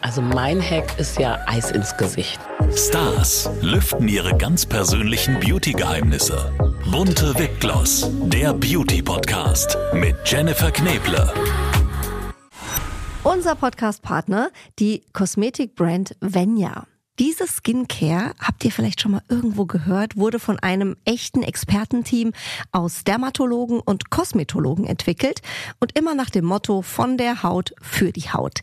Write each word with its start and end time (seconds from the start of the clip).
Also 0.00 0.20
mein 0.20 0.60
Hack 0.60 0.98
ist 0.98 1.18
ja 1.18 1.38
Eis 1.46 1.70
ins 1.70 1.96
Gesicht. 1.96 2.38
Stars 2.74 3.48
lüften 3.62 4.08
ihre 4.08 4.36
ganz 4.36 4.66
persönlichen 4.66 5.40
Beauty-Geheimnisse. 5.40 6.52
Bunte 6.90 7.38
Wipgloss, 7.38 8.10
der 8.24 8.52
Beauty-Podcast 8.52 9.78
mit 9.94 10.16
Jennifer 10.26 10.70
Kneble. 10.70 11.32
Unser 13.22 13.54
Podcast-Partner, 13.54 14.50
die 14.78 15.02
Kosmetikbrand 15.12 16.16
Venya. 16.20 16.86
Diese 17.20 17.46
Skincare, 17.46 18.34
habt 18.40 18.64
ihr 18.64 18.72
vielleicht 18.72 19.00
schon 19.00 19.12
mal 19.12 19.22
irgendwo 19.28 19.66
gehört, 19.66 20.16
wurde 20.16 20.40
von 20.40 20.58
einem 20.58 20.96
echten 21.04 21.44
Expertenteam 21.44 22.32
aus 22.72 23.04
Dermatologen 23.04 23.78
und 23.78 24.10
Kosmetologen 24.10 24.84
entwickelt 24.84 25.40
und 25.78 25.96
immer 25.96 26.16
nach 26.16 26.28
dem 26.28 26.44
Motto 26.44 26.82
von 26.82 27.16
der 27.16 27.44
Haut 27.44 27.72
für 27.80 28.10
die 28.10 28.32
Haut. 28.32 28.62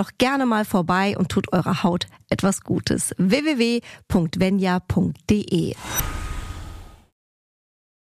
doch 0.00 0.10
gerne 0.16 0.46
mal 0.46 0.64
vorbei 0.64 1.14
und 1.18 1.28
tut 1.28 1.52
eurer 1.52 1.82
Haut 1.82 2.06
etwas 2.30 2.62
Gutes. 2.62 3.14
www.venya.de 3.18 3.84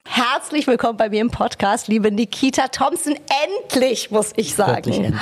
Herzlich 0.08 0.66
willkommen 0.66 0.98
bei 0.98 1.10
mir 1.10 1.20
im 1.20 1.30
Podcast, 1.30 1.90
liebe 1.90 2.10
Nikita 2.10 2.70
Thompson. 2.70 3.16
Endlich, 3.44 4.12
muss 4.12 4.32
ich 4.38 4.56
sagen. 4.56 4.92
endlich. 4.92 5.22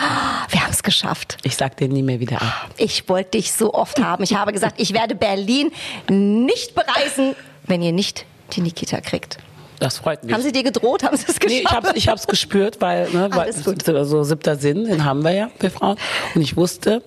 Wir 0.50 0.64
haben 0.64 0.72
es 0.72 0.84
geschafft. 0.84 1.40
Ich 1.44 1.58
sag 1.58 1.78
dir 1.78 1.88
nie 1.88 2.04
mehr 2.04 2.20
wieder 2.20 2.42
ab. 2.44 2.70
Ich 2.78 3.10
wollte 3.10 3.32
dich 3.32 3.54
so 3.54 3.74
oft 3.74 4.00
haben. 4.00 4.24
Ich 4.24 4.36
habe 4.36 4.54
gesagt, 4.54 4.80
ich 4.80 4.94
werde 4.94 5.16
Berlin 5.16 5.72
nicht 6.10 6.76
bereisen, 6.76 7.36
wenn 7.66 7.82
ihr 7.82 7.92
nicht 7.92 8.28
die 8.54 8.62
Nikita 8.62 9.02
kriegt. 9.02 9.40
Das 9.80 10.00
freut 10.00 10.24
mich. 10.24 10.34
Haben 10.34 10.42
Sie 10.42 10.52
dir 10.52 10.64
gedroht? 10.64 11.04
Haben 11.04 11.18
Sie 11.18 11.26
es 11.28 11.40
geschafft? 11.40 11.50
Nee, 11.50 11.62
ich 11.62 11.72
hab's, 11.72 11.92
ich 11.94 12.08
hab's 12.08 12.28
gespürt, 12.28 12.82
weil, 12.82 13.10
ne, 13.12 13.30
weil 13.32 13.54
gut. 13.54 13.84
so 13.84 14.24
siebter 14.24 14.56
Sinn, 14.56 14.86
den 14.86 15.06
haben 15.06 15.24
wir 15.24 15.32
ja, 15.32 15.50
wir 15.60 15.72
Frauen. 15.72 15.98
Und 16.34 16.42
ich 16.42 16.58
wusste, 16.58 17.04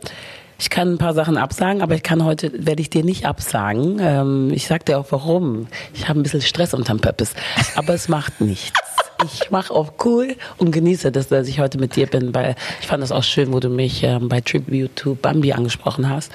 ich 0.59 0.71
kann 0.71 0.93
ein 0.93 0.99
paar 0.99 1.15
Sachen 1.15 1.37
absagen, 1.37 1.83
aber 1.83 1.95
ich 1.95 2.03
kann 2.03 2.25
heute, 2.25 2.53
werde 2.67 2.83
ich 2.83 2.91
dir 2.91 3.03
nicht 3.03 3.27
absagen. 3.27 3.99
Ähm, 4.01 4.51
ich 4.53 4.67
sag 4.67 4.85
dir 4.85 4.99
auch 4.99 5.07
warum. 5.11 5.69
Ich 5.95 6.09
habe 6.09 6.21
ein 6.21 6.23
bisschen 6.23 6.43
Stress 6.43 6.75
unterm 6.75 7.01
Pöppes. 7.01 7.33
Aber 7.75 7.95
es 7.95 8.09
macht 8.09 8.41
nichts. 8.41 8.79
Ich 9.25 9.51
mache 9.51 9.73
auch 9.75 9.93
cool 10.05 10.37
und 10.59 10.71
genieße 10.71 11.13
das, 11.13 11.29
dass 11.29 11.49
ich 11.49 11.61
heute 11.61 11.79
mit 11.79 11.97
dir 11.97 12.07
bin, 12.07 12.35
weil 12.35 12.55
ich 12.81 12.87
fand 12.87 13.03
das 13.03 13.13
auch 13.13 13.23
schön, 13.23 13.53
wo 13.53 13.61
du 13.61 13.69
mich 13.69 14.03
ähm, 14.03 14.29
bei 14.29 14.41
Tribute 14.41 14.95
to 14.97 15.15
Bambi 15.15 15.53
angesprochen 15.53 16.09
hast. 16.09 16.33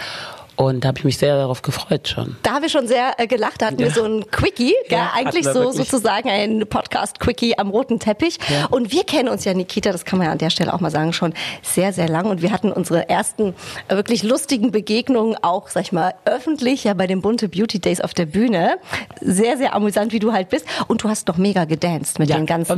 Und 0.58 0.84
da 0.84 0.89
habe 0.89 0.98
ich 1.00 1.03
mich 1.03 1.17
sehr 1.17 1.36
darauf 1.36 1.61
gefreut 1.61 2.08
schon. 2.08 2.38
Da 2.44 2.52
haben 2.53 2.61
wir 2.61 2.70
schon 2.70 2.88
sehr 2.88 3.14
äh, 3.20 3.28
gelacht. 3.28 3.61
Da 3.61 3.67
hatten 3.67 3.80
wir 3.80 3.88
Ja. 3.88 3.94
so 3.94 4.03
ein 4.03 4.25
Quickie? 4.31 4.73
Ja, 4.89 5.11
eigentlich 5.16 5.45
wir 5.45 5.53
so 5.53 5.59
wirklich. 5.66 5.89
sozusagen 5.89 6.30
ein 6.30 6.66
Podcast-Quickie 6.67 7.58
am 7.58 7.70
roten 7.70 8.00
Teppich. 8.00 8.38
Ja. 8.50 8.66
Und 8.67 8.92
wir 8.92 9.03
kennen 9.03 9.28
uns 9.30 9.44
ja, 9.45 9.53
Nikita, 9.53 9.92
das 9.92 10.06
kann 10.06 10.17
man 10.20 10.28
ja 10.28 10.31
an 10.31 10.38
der 10.38 10.50
Stelle 10.50 10.73
auch 10.73 10.80
mal 10.80 10.92
sagen, 10.92 11.11
schon 11.14 11.33
sehr, 11.61 11.92
sehr 11.94 12.08
lang. 12.08 12.26
Und 12.30 12.42
wir 12.42 12.52
hatten 12.52 12.72
unsere 12.72 13.09
ersten 13.09 13.53
äh, 13.88 13.95
wirklich 13.95 14.23
lustigen 14.23 14.72
Begegnungen 14.72 15.36
auch, 15.42 15.67
sag 15.70 15.83
ich 15.83 15.92
mal, 15.92 16.14
öffentlich, 16.26 16.83
ja 16.86 16.94
bei 16.94 17.08
den 17.08 17.22
Bunte 17.22 17.50
Beauty 17.50 17.80
Days 17.80 18.00
auf 18.02 18.14
der 18.14 18.26
Bühne. 18.26 18.78
Sehr, 19.22 19.58
sehr 19.58 19.73
amüsant, 19.76 20.14
wie 20.14 20.20
du 20.20 20.31
halt 20.31 20.50
bist. 20.50 20.66
Und 20.88 21.03
du 21.03 21.09
hast 21.09 21.28
doch 21.30 21.38
mega 21.38 21.66
gedanced 21.66 22.20
mit 22.20 22.30
Ja, 22.30 22.38
den 22.38 22.45
ganzen. 22.45 22.76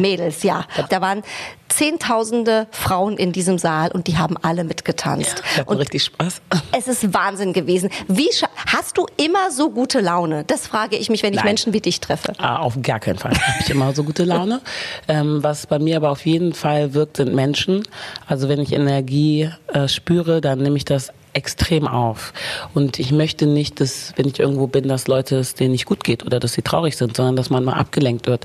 Mädels. 0.00 0.42
Ja, 0.42 0.64
da 0.90 1.00
waren 1.00 1.22
zehntausende 1.68 2.66
Frauen 2.70 3.16
in 3.16 3.32
diesem 3.32 3.58
Saal 3.58 3.90
und 3.92 4.06
die 4.06 4.18
haben 4.18 4.36
alle 4.42 4.62
mitgetanzt. 4.64 5.42
Ich 5.52 5.58
hatte 5.58 5.70
und 5.70 5.78
richtig 5.78 6.04
Spaß. 6.04 6.42
es 6.76 6.86
ist 6.86 7.11
Wahnsinn 7.14 7.52
gewesen. 7.52 7.90
Wie 8.08 8.28
hast 8.66 8.98
du 8.98 9.06
immer 9.16 9.50
so 9.50 9.70
gute 9.70 10.00
Laune? 10.00 10.44
Das 10.46 10.66
frage 10.66 10.96
ich 10.96 11.10
mich, 11.10 11.22
wenn 11.22 11.32
ich 11.32 11.38
Nein. 11.38 11.46
Menschen 11.46 11.72
wie 11.72 11.80
dich 11.80 12.00
treffe. 12.00 12.32
Ah, 12.38 12.58
auf 12.58 12.80
gar 12.82 13.00
keinen 13.00 13.18
Fall. 13.18 13.32
Habe 13.32 13.58
ich 13.60 13.70
immer 13.70 13.92
so 13.94 14.04
gute 14.04 14.24
Laune. 14.24 14.60
Ähm, 15.08 15.42
was 15.42 15.66
bei 15.66 15.78
mir 15.78 15.96
aber 15.96 16.10
auf 16.10 16.24
jeden 16.26 16.52
Fall 16.52 16.94
wirkt, 16.94 17.16
sind 17.16 17.34
Menschen. 17.34 17.82
Also 18.26 18.48
wenn 18.48 18.60
ich 18.60 18.72
Energie 18.72 19.50
äh, 19.72 19.88
spüre, 19.88 20.40
dann 20.40 20.60
nehme 20.60 20.76
ich 20.76 20.84
das 20.84 21.12
extrem 21.34 21.86
auf. 21.86 22.32
Und 22.74 22.98
ich 22.98 23.12
möchte 23.12 23.46
nicht, 23.46 23.80
dass, 23.80 24.12
wenn 24.16 24.28
ich 24.28 24.38
irgendwo 24.38 24.66
bin, 24.66 24.88
dass 24.88 25.08
Leute 25.08 25.36
es 25.36 25.54
denen 25.54 25.72
nicht 25.72 25.86
gut 25.86 26.04
geht 26.04 26.24
oder 26.24 26.40
dass 26.40 26.52
sie 26.52 26.62
traurig 26.62 26.96
sind, 26.96 27.16
sondern 27.16 27.36
dass 27.36 27.50
man 27.50 27.64
mal 27.64 27.74
abgelenkt 27.74 28.26
wird. 28.26 28.44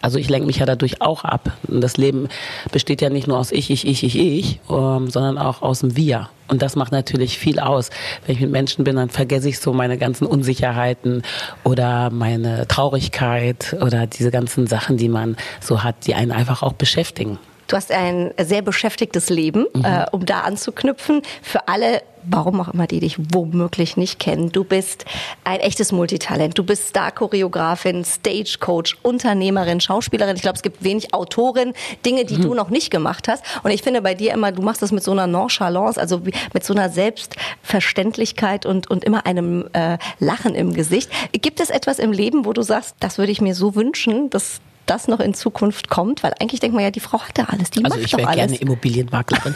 Also 0.00 0.18
ich 0.18 0.28
lenke 0.28 0.46
mich 0.46 0.58
ja 0.58 0.66
dadurch 0.66 1.00
auch 1.02 1.24
ab. 1.24 1.52
Und 1.66 1.80
das 1.80 1.96
Leben 1.96 2.28
besteht 2.72 3.00
ja 3.00 3.10
nicht 3.10 3.26
nur 3.26 3.38
aus 3.38 3.52
ich, 3.52 3.70
ich, 3.70 3.86
ich, 3.86 4.04
ich, 4.04 4.16
ich, 4.16 4.60
ähm, 4.70 5.10
sondern 5.10 5.38
auch 5.38 5.62
aus 5.62 5.80
dem 5.80 5.96
Wir. 5.96 6.28
Und 6.48 6.62
das 6.62 6.76
macht 6.76 6.92
natürlich 6.92 7.38
viel 7.38 7.60
aus. 7.60 7.90
Wenn 8.24 8.36
ich 8.36 8.40
mit 8.40 8.50
Menschen 8.50 8.84
bin, 8.84 8.96
dann 8.96 9.10
vergesse 9.10 9.48
ich 9.48 9.58
so 9.58 9.72
meine 9.72 9.98
ganzen 9.98 10.26
Unsicherheiten 10.26 11.22
oder 11.64 12.10
meine 12.10 12.66
Traurigkeit 12.68 13.76
oder 13.80 14.06
diese 14.06 14.30
ganzen 14.30 14.66
Sachen, 14.66 14.96
die 14.96 15.08
man 15.08 15.36
so 15.60 15.82
hat, 15.82 16.06
die 16.06 16.14
einen 16.14 16.32
einfach 16.32 16.62
auch 16.62 16.72
beschäftigen. 16.72 17.38
Du 17.68 17.76
hast 17.76 17.92
ein 17.92 18.32
sehr 18.40 18.62
beschäftigtes 18.62 19.28
Leben, 19.28 19.66
äh, 19.84 20.06
um 20.10 20.24
da 20.24 20.40
anzuknüpfen. 20.40 21.20
Für 21.42 21.68
alle, 21.68 22.02
warum 22.24 22.62
auch 22.62 22.68
immer, 22.68 22.86
die 22.86 23.00
dich 23.00 23.18
womöglich 23.34 23.98
nicht 23.98 24.18
kennen. 24.18 24.50
Du 24.50 24.64
bist 24.64 25.04
ein 25.44 25.60
echtes 25.60 25.92
Multitalent. 25.92 26.56
Du 26.56 26.64
bist 26.64 26.88
Star-Choreografin, 26.88 28.06
Stagecoach, 28.06 28.96
Unternehmerin, 29.02 29.82
Schauspielerin. 29.82 30.36
Ich 30.36 30.42
glaube, 30.42 30.56
es 30.56 30.62
gibt 30.62 30.82
wenig 30.82 31.12
Autorin, 31.12 31.74
Dinge, 32.06 32.24
die 32.24 32.40
du 32.40 32.54
noch 32.54 32.70
nicht 32.70 32.90
gemacht 32.90 33.28
hast. 33.28 33.44
Und 33.62 33.70
ich 33.70 33.82
finde 33.82 34.00
bei 34.00 34.14
dir 34.14 34.32
immer, 34.32 34.50
du 34.50 34.62
machst 34.62 34.80
das 34.80 34.90
mit 34.90 35.04
so 35.04 35.12
einer 35.12 35.26
Nonchalance, 35.26 36.00
also 36.00 36.22
mit 36.54 36.64
so 36.64 36.72
einer 36.72 36.88
Selbstverständlichkeit 36.88 38.64
und, 38.64 38.90
und 38.90 39.04
immer 39.04 39.26
einem 39.26 39.68
äh, 39.74 39.98
Lachen 40.20 40.54
im 40.54 40.72
Gesicht. 40.72 41.10
Gibt 41.32 41.60
es 41.60 41.68
etwas 41.68 41.98
im 41.98 42.12
Leben, 42.12 42.46
wo 42.46 42.54
du 42.54 42.62
sagst, 42.62 42.96
das 43.00 43.18
würde 43.18 43.30
ich 43.30 43.42
mir 43.42 43.54
so 43.54 43.74
wünschen, 43.74 44.30
dass 44.30 44.62
das 44.90 45.08
noch 45.08 45.20
in 45.20 45.34
Zukunft 45.34 45.88
kommt? 45.88 46.22
Weil 46.22 46.34
eigentlich 46.40 46.60
denkt 46.60 46.74
man 46.74 46.84
ja, 46.84 46.90
die 46.90 47.00
Frau 47.00 47.20
hat 47.20 47.36
ja 47.38 47.44
alles, 47.50 47.70
die 47.70 47.84
Also 47.84 47.96
macht 47.96 48.04
ich 48.04 48.10
doch 48.12 48.18
wäre 48.18 48.28
alles. 48.28 48.38
gerne 48.38 48.56
Immobilienmaklerin. 48.56 49.54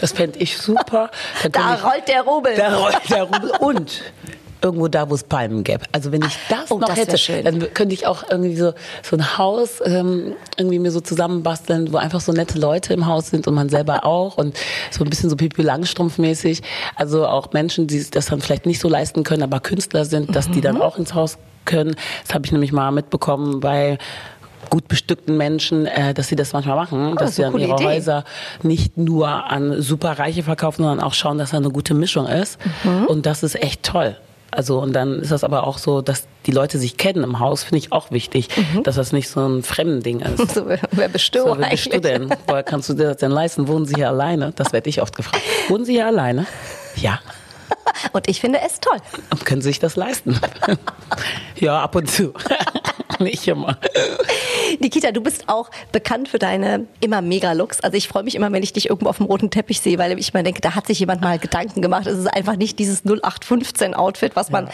Das 0.00 0.12
fände 0.12 0.38
ich 0.38 0.56
super. 0.58 1.10
Da 1.42 1.48
könnte 1.48 1.74
ich- 1.78 1.84
rollt 1.84 2.08
der 2.08 2.22
Rubel. 2.22 2.54
Da 2.56 2.76
rollt 2.76 3.10
der 3.10 3.22
Rubel. 3.24 3.50
Und 3.60 4.02
irgendwo 4.62 4.88
da, 4.88 5.08
wo 5.08 5.14
es 5.14 5.22
Palmen 5.22 5.62
gäbe. 5.64 5.84
Also 5.92 6.10
wenn 6.12 6.22
ich 6.22 6.36
das 6.48 6.70
Oh, 6.70 6.78
noch 6.78 6.88
das 6.88 6.98
hätte, 6.98 7.18
schön. 7.18 7.44
dann 7.44 7.72
könnte 7.74 7.94
ich 7.94 8.06
auch 8.06 8.24
irgendwie 8.28 8.56
so, 8.56 8.72
so 9.02 9.16
ein 9.16 9.38
Haus 9.38 9.80
ähm, 9.84 10.34
irgendwie 10.56 10.78
mir 10.78 10.90
so 10.90 11.00
zusammenbasteln, 11.00 11.92
wo 11.92 11.98
einfach 11.98 12.20
so 12.20 12.32
nette 12.32 12.58
Leute 12.58 12.92
im 12.94 13.06
Haus 13.06 13.28
sind 13.30 13.46
und 13.46 13.54
man 13.54 13.68
selber 13.68 14.04
auch 14.04 14.36
und 14.38 14.56
so 14.90 15.04
ein 15.04 15.10
bisschen 15.10 15.30
so 15.30 15.36
Pipi 15.36 15.62
Langstrumpf 15.62 16.18
mäßig. 16.18 16.62
Also 16.96 17.26
auch 17.26 17.52
Menschen, 17.52 17.86
die 17.86 18.04
das 18.10 18.26
dann 18.26 18.40
vielleicht 18.40 18.66
nicht 18.66 18.80
so 18.80 18.88
leisten 18.88 19.22
können, 19.24 19.42
aber 19.42 19.60
Künstler 19.60 20.04
sind, 20.04 20.34
dass 20.34 20.46
die 20.50 20.58
Mhm. 20.58 20.62
dann 20.62 20.82
auch 20.82 20.98
ins 20.98 21.14
Haus 21.14 21.38
können. 21.64 21.94
Das 22.24 22.34
habe 22.34 22.46
ich 22.46 22.52
nämlich 22.52 22.72
mal 22.72 22.90
mitbekommen 22.92 23.60
bei 23.60 23.98
gut 24.70 24.88
bestückten 24.88 25.36
Menschen, 25.36 25.86
äh, 25.86 26.14
dass 26.14 26.28
sie 26.28 26.36
das 26.36 26.52
manchmal 26.52 26.76
machen, 26.76 27.14
das 27.16 27.26
dass 27.26 27.36
sie 27.36 27.42
dann 27.42 27.58
ihre 27.58 27.74
Idee. 27.74 27.84
Häuser 27.84 28.24
nicht 28.62 28.96
nur 28.96 29.28
an 29.28 29.80
Superreiche 29.80 30.42
verkaufen, 30.42 30.82
sondern 30.82 31.00
auch 31.00 31.14
schauen, 31.14 31.38
dass 31.38 31.50
da 31.50 31.56
eine 31.56 31.70
gute 31.70 31.94
Mischung 31.94 32.26
ist. 32.26 32.58
Mhm. 32.84 33.06
Und 33.06 33.26
das 33.26 33.42
ist 33.42 33.60
echt 33.62 33.82
toll. 33.82 34.16
Also 34.50 34.78
und 34.80 34.92
dann 34.94 35.20
ist 35.20 35.32
das 35.32 35.44
aber 35.44 35.66
auch 35.66 35.76
so, 35.76 36.00
dass 36.00 36.28
die 36.46 36.52
Leute 36.52 36.78
sich 36.78 36.96
kennen 36.96 37.24
im 37.24 37.40
Haus, 37.40 37.64
finde 37.64 37.78
ich 37.78 37.92
auch 37.92 38.10
wichtig, 38.10 38.48
dass 38.84 38.94
das 38.94 39.12
nicht 39.12 39.28
so 39.28 39.46
ein 39.46 39.62
Fremdending 39.62 40.20
ist. 40.20 40.38
Mhm. 40.38 40.46
So, 40.54 40.66
wer 40.92 41.08
bist 41.08 41.34
du 41.34 41.40
So, 41.40 41.56
wer 41.58 41.68
bist 41.68 41.92
du 41.92 42.00
denn? 42.00 42.30
Woher 42.46 42.62
kannst 42.62 42.88
du 42.88 42.94
dir 42.94 43.08
das 43.08 43.16
denn 43.18 43.32
leisten? 43.32 43.68
Wohnen 43.68 43.84
Sie 43.84 43.96
hier 43.96 44.08
alleine? 44.08 44.52
Das 44.56 44.72
werde 44.72 44.88
ich 44.88 45.02
oft 45.02 45.14
gefragt. 45.14 45.42
Wohnen 45.68 45.84
Sie 45.84 45.92
hier 45.92 46.06
alleine? 46.06 46.46
Ja. 46.94 47.20
Und 48.12 48.28
ich 48.28 48.40
finde 48.40 48.60
es 48.64 48.80
toll. 48.80 48.98
Und 49.30 49.44
können 49.44 49.60
Sie 49.60 49.68
sich 49.68 49.78
das 49.78 49.96
leisten? 49.96 50.40
ja, 51.56 51.82
ab 51.82 51.94
und 51.94 52.10
zu. 52.10 52.32
Nicht 53.18 53.46
immer. 53.48 53.78
Nikita, 54.80 55.12
du 55.12 55.20
bist 55.20 55.48
auch 55.48 55.70
bekannt 55.92 56.28
für 56.28 56.38
deine 56.38 56.86
immer 57.00 57.22
Mega-Looks. 57.22 57.80
Also 57.80 57.96
ich 57.96 58.08
freue 58.08 58.22
mich 58.22 58.34
immer, 58.34 58.50
wenn 58.52 58.62
ich 58.62 58.72
dich 58.72 58.88
irgendwo 58.88 59.08
auf 59.08 59.18
dem 59.18 59.26
roten 59.26 59.50
Teppich 59.50 59.80
sehe, 59.80 59.98
weil 59.98 60.18
ich 60.18 60.34
mir 60.34 60.42
denke, 60.42 60.60
da 60.60 60.74
hat 60.74 60.86
sich 60.86 60.98
jemand 60.98 61.20
mal 61.20 61.38
Gedanken 61.38 61.82
gemacht. 61.82 62.06
Es 62.06 62.18
ist 62.18 62.26
einfach 62.26 62.56
nicht 62.56 62.78
dieses 62.78 63.04
0815-Outfit, 63.04 64.36
was 64.36 64.50
man 64.50 64.68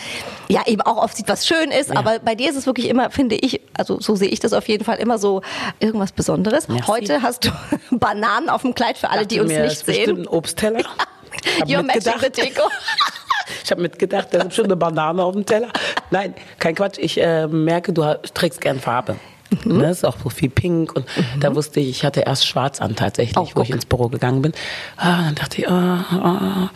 ja. 0.48 0.62
eben 0.66 0.82
auch 0.82 0.96
oft 1.02 1.16
sieht, 1.16 1.28
was 1.28 1.46
schön 1.46 1.70
ist. 1.70 1.90
Ja. 1.90 1.96
Aber 1.96 2.18
bei 2.18 2.34
dir 2.34 2.50
ist 2.50 2.56
es 2.56 2.66
wirklich 2.66 2.88
immer, 2.88 3.10
finde 3.10 3.36
ich, 3.36 3.60
also 3.74 4.00
so 4.00 4.14
sehe 4.16 4.28
ich 4.28 4.40
das 4.40 4.52
auf 4.52 4.68
jeden 4.68 4.84
Fall, 4.84 4.98
immer 4.98 5.18
so 5.18 5.42
irgendwas 5.80 6.12
Besonderes. 6.12 6.68
Merci. 6.68 6.86
Heute 6.86 7.22
hast 7.22 7.44
du 7.44 7.50
Bananen 7.90 8.48
auf 8.48 8.62
dem 8.62 8.74
Kleid 8.74 8.98
für 8.98 9.10
alle, 9.10 9.26
die 9.26 9.40
uns 9.40 9.50
mir, 9.50 9.64
nicht 9.64 9.84
sehen. 9.84 10.22
ein 10.22 10.26
Obstteller. 10.26 10.82
Hab 11.60 11.68
Your 11.68 11.82
mitgedacht. 11.82 12.20
the 12.20 12.30
Deko. 12.30 12.62
Ich 13.64 13.70
habe 13.70 13.82
mitgedacht, 13.82 14.28
da 14.30 14.38
ist 14.38 14.48
bestimmt 14.48 14.68
eine 14.68 14.76
Banane 14.76 15.22
auf 15.22 15.34
dem 15.34 15.44
Teller. 15.44 15.68
Nein, 16.10 16.34
kein 16.58 16.74
Quatsch. 16.74 16.98
Ich 16.98 17.20
äh, 17.20 17.46
merke, 17.46 17.92
du 17.92 18.02
trägst 18.34 18.60
gern 18.60 18.80
Farbe. 18.80 19.16
Mhm. 19.64 19.78
Ne, 19.78 19.90
ist 19.90 20.04
auch 20.04 20.16
so 20.22 20.28
viel 20.30 20.48
pink 20.50 20.94
und 20.96 21.04
da 21.40 21.54
wusste 21.54 21.80
ich, 21.80 21.88
ich 21.90 22.04
hatte 22.04 22.20
erst 22.20 22.46
schwarz 22.46 22.80
an 22.80 22.96
tatsächlich, 22.96 23.36
Oh, 23.36 23.42
wo 23.46 23.50
guck. 23.54 23.64
ich 23.64 23.70
ins 23.70 23.84
Büro 23.86 24.08
gegangen 24.08 24.42
bin. 24.42 24.52
Ah, 24.96 25.22
dann 25.24 25.34
dachte 25.34 25.60
ich, 25.62 25.68
ah, 25.68 26.04
ah, 26.10 26.70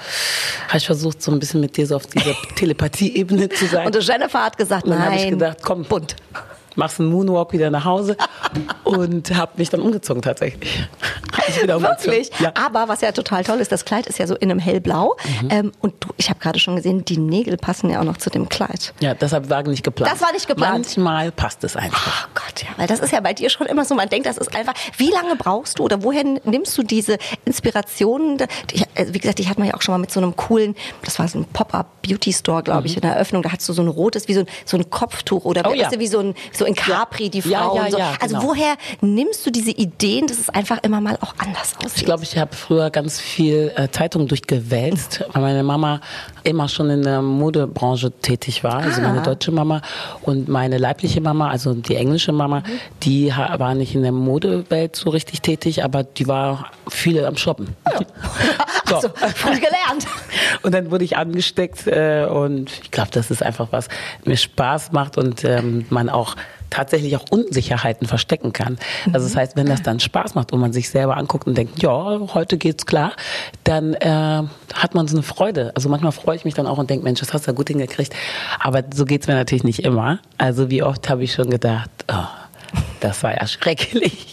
habe 0.68 0.76
ich 0.78 0.86
versucht, 0.86 1.22
so 1.22 1.32
ein 1.32 1.38
bisschen 1.38 1.60
mit 1.60 1.76
dir 1.76 1.86
so 1.86 1.96
auf 1.96 2.06
dieser 2.06 2.34
Telepathie-Ebene 2.56 3.48
zu 3.48 3.66
sein. 3.66 3.86
Und 3.86 4.06
Jennifer 4.06 4.44
hat 4.44 4.56
gesagt, 4.56 4.84
Und 4.84 4.90
dann 4.90 4.98
nein. 5.00 5.12
habe 5.12 5.20
ich 5.24 5.30
gedacht, 5.30 5.58
komm, 5.62 5.84
bunt. 5.84 6.16
Machst 6.76 7.00
einen 7.00 7.10
Moonwalk 7.10 7.52
wieder 7.52 7.70
nach 7.70 7.84
Hause 7.84 8.16
und 8.84 9.34
habe 9.34 9.52
mich 9.56 9.70
dann 9.70 9.80
umgezogen 9.80 10.22
tatsächlich. 10.22 10.88
Wirklich? 11.56 12.30
Ja. 12.40 12.52
Aber 12.54 12.88
was 12.88 13.00
ja 13.00 13.12
total 13.12 13.44
toll 13.44 13.58
ist, 13.58 13.72
das 13.72 13.84
Kleid 13.84 14.06
ist 14.06 14.18
ja 14.18 14.26
so 14.26 14.34
in 14.34 14.50
einem 14.50 14.58
hellblau. 14.60 15.16
Mhm. 15.42 15.48
Ähm, 15.50 15.72
und 15.80 15.94
du, 16.00 16.08
ich 16.16 16.28
habe 16.30 16.40
gerade 16.40 16.58
schon 16.58 16.76
gesehen, 16.76 17.04
die 17.04 17.18
Nägel 17.18 17.56
passen 17.56 17.90
ja 17.90 18.00
auch 18.00 18.04
noch 18.04 18.16
zu 18.16 18.30
dem 18.30 18.48
Kleid. 18.48 18.92
ja, 19.00 19.14
deshalb 19.14 19.48
war 19.50 19.62
nicht 19.62 19.82
geplant. 19.82 20.12
Das 20.12 20.20
war 20.20 20.32
nicht 20.32 20.46
geplant. 20.46 20.74
Manchmal 20.74 21.32
passt 21.32 21.64
es 21.64 21.76
einfach. 21.76 22.26
Oh 22.26 22.30
Gott, 22.34 22.62
ja, 22.62 22.68
weil 22.76 22.86
das 22.86 23.00
ist 23.00 23.12
ja 23.12 23.20
bei 23.20 23.32
dir 23.32 23.50
schon 23.50 23.66
immer 23.66 23.84
so, 23.84 23.94
man 23.94 24.08
denkt, 24.08 24.26
das 24.26 24.38
ist 24.38 24.54
einfach, 24.54 24.74
wie 24.96 25.10
lange 25.10 25.36
brauchst 25.36 25.78
du 25.78 25.84
oder 25.84 26.02
woher 26.02 26.24
nimmst 26.24 26.76
du 26.76 26.82
diese 26.82 27.18
Inspirationen? 27.44 28.38
Äh, 28.94 29.06
wie 29.08 29.18
gesagt, 29.18 29.40
ich 29.40 29.48
hatte 29.48 29.60
mal 29.60 29.68
ja 29.68 29.74
auch 29.74 29.82
schon 29.82 29.92
mal 29.94 29.98
mit 29.98 30.10
so 30.10 30.20
einem 30.20 30.36
coolen, 30.36 30.74
das 31.04 31.18
war 31.18 31.28
so 31.28 31.38
ein 31.38 31.44
Pop-Up 31.46 32.02
Beauty 32.02 32.32
Store, 32.32 32.62
glaube 32.62 32.86
ich, 32.86 32.96
in 32.96 33.02
der 33.02 33.12
Eröffnung, 33.12 33.42
da 33.42 33.52
hattest 33.52 33.68
du 33.68 33.72
so 33.72 33.82
ein 33.82 33.88
rotes, 33.88 34.28
wie 34.28 34.34
so 34.34 34.40
ein, 34.40 34.46
so 34.64 34.76
ein 34.76 34.90
Kopftuch 34.90 35.44
oder 35.44 35.62
Oh 35.66 35.70
weißt 35.70 35.80
ja. 35.80 35.90
du, 35.90 35.98
wie 35.98 36.06
so 36.06 36.18
ein, 36.20 36.34
so 36.52 36.64
in 36.66 36.74
Capri, 36.74 37.30
die 37.30 37.40
Frau 37.42 37.50
Ja, 37.50 37.74
ja, 37.74 37.84
und 37.84 37.90
so. 37.92 37.98
ja, 37.98 38.12
Also 38.20 38.36
genau. 38.36 38.48
woher 38.48 38.74
nimmst 39.00 39.46
du 39.46 39.50
diese 39.50 39.70
Ideen, 39.70 40.26
dass 40.26 40.38
es 40.38 40.48
einfach 40.50 40.78
immer 40.82 41.00
mal 41.00 41.16
auch 41.20 41.34
anders 41.38 41.74
aussieht? 41.78 41.96
Ich 41.96 42.04
glaube, 42.04 42.22
ich 42.24 42.36
habe 42.36 42.54
früher 42.54 42.90
ganz 42.90 43.20
viel 43.20 43.72
äh, 43.76 43.88
Zeitungen 43.90 44.28
durchgewälzt, 44.28 45.24
weil 45.32 45.42
meine 45.42 45.62
Mama 45.62 46.00
immer 46.42 46.68
schon 46.68 46.90
in 46.90 47.02
der 47.02 47.22
Modebranche 47.22 48.10
tätig 48.10 48.62
war, 48.64 48.76
also 48.76 49.00
meine 49.00 49.20
Ah. 49.20 49.24
deutsche 49.24 49.50
Mama 49.52 49.80
und 50.22 50.48
meine 50.48 50.78
leibliche 50.78 51.20
Mama, 51.20 51.48
also 51.50 51.74
die 51.74 51.96
englische 51.96 52.32
Mama, 52.32 52.62
die 53.02 53.32
ha- 53.34 53.58
war 53.58 53.74
nicht 53.74 53.94
in 53.94 54.02
der 54.02 54.12
Modewelt 54.12 54.94
so 54.96 55.10
richtig 55.10 55.40
tätig, 55.42 55.82
aber 55.84 56.02
die 56.04 56.26
war 56.28 56.70
viele 56.88 57.26
am 57.26 57.36
Shoppen. 57.36 57.74
So. 58.88 58.94
Also, 58.94 59.08
früh 59.34 59.54
gelernt. 59.54 60.06
Und 60.62 60.72
dann 60.72 60.92
wurde 60.92 61.02
ich 61.04 61.16
angesteckt 61.16 61.88
äh, 61.88 62.24
und 62.30 62.70
ich 62.84 62.92
glaube, 62.92 63.10
das 63.10 63.32
ist 63.32 63.42
einfach 63.42 63.66
was 63.72 63.88
mir 64.24 64.36
Spaß 64.36 64.92
macht 64.92 65.18
und 65.18 65.42
ähm, 65.44 65.86
man 65.90 66.08
auch 66.08 66.36
tatsächlich 66.70 67.16
auch 67.16 67.24
Unsicherheiten 67.30 68.06
verstecken 68.06 68.52
kann. 68.52 68.78
Also 69.12 69.26
das 69.26 69.36
heißt, 69.36 69.56
wenn 69.56 69.66
das 69.66 69.82
dann 69.82 70.00
Spaß 70.00 70.34
macht 70.34 70.52
und 70.52 70.60
man 70.60 70.72
sich 70.72 70.88
selber 70.90 71.16
anguckt 71.16 71.46
und 71.46 71.56
denkt, 71.56 71.82
ja, 71.82 72.20
heute 72.34 72.58
geht's 72.58 72.86
klar, 72.86 73.12
dann 73.64 73.94
äh, 73.94 74.42
hat 74.74 74.94
man 74.94 75.08
so 75.08 75.16
eine 75.16 75.22
Freude. 75.22 75.72
Also 75.74 75.88
manchmal 75.88 76.12
freue 76.12 76.36
ich 76.36 76.44
mich 76.44 76.54
dann 76.54 76.66
auch 76.66 76.78
und 76.78 76.90
denke, 76.90 77.04
Mensch, 77.04 77.20
das 77.20 77.32
hast 77.32 77.46
du 77.46 77.50
ja 77.50 77.56
gut 77.56 77.68
hingekriegt. 77.68 78.14
Aber 78.60 78.82
so 78.92 79.04
geht's 79.04 79.26
mir 79.26 79.34
natürlich 79.34 79.64
nicht 79.64 79.80
immer. 79.80 80.18
Also 80.38 80.70
wie 80.70 80.82
oft 80.82 81.08
habe 81.08 81.24
ich 81.24 81.32
schon 81.32 81.50
gedacht, 81.50 81.90
oh, 82.08 82.24
das 83.00 83.22
war 83.22 83.34
ja 83.34 83.46
schrecklich. 83.46 84.28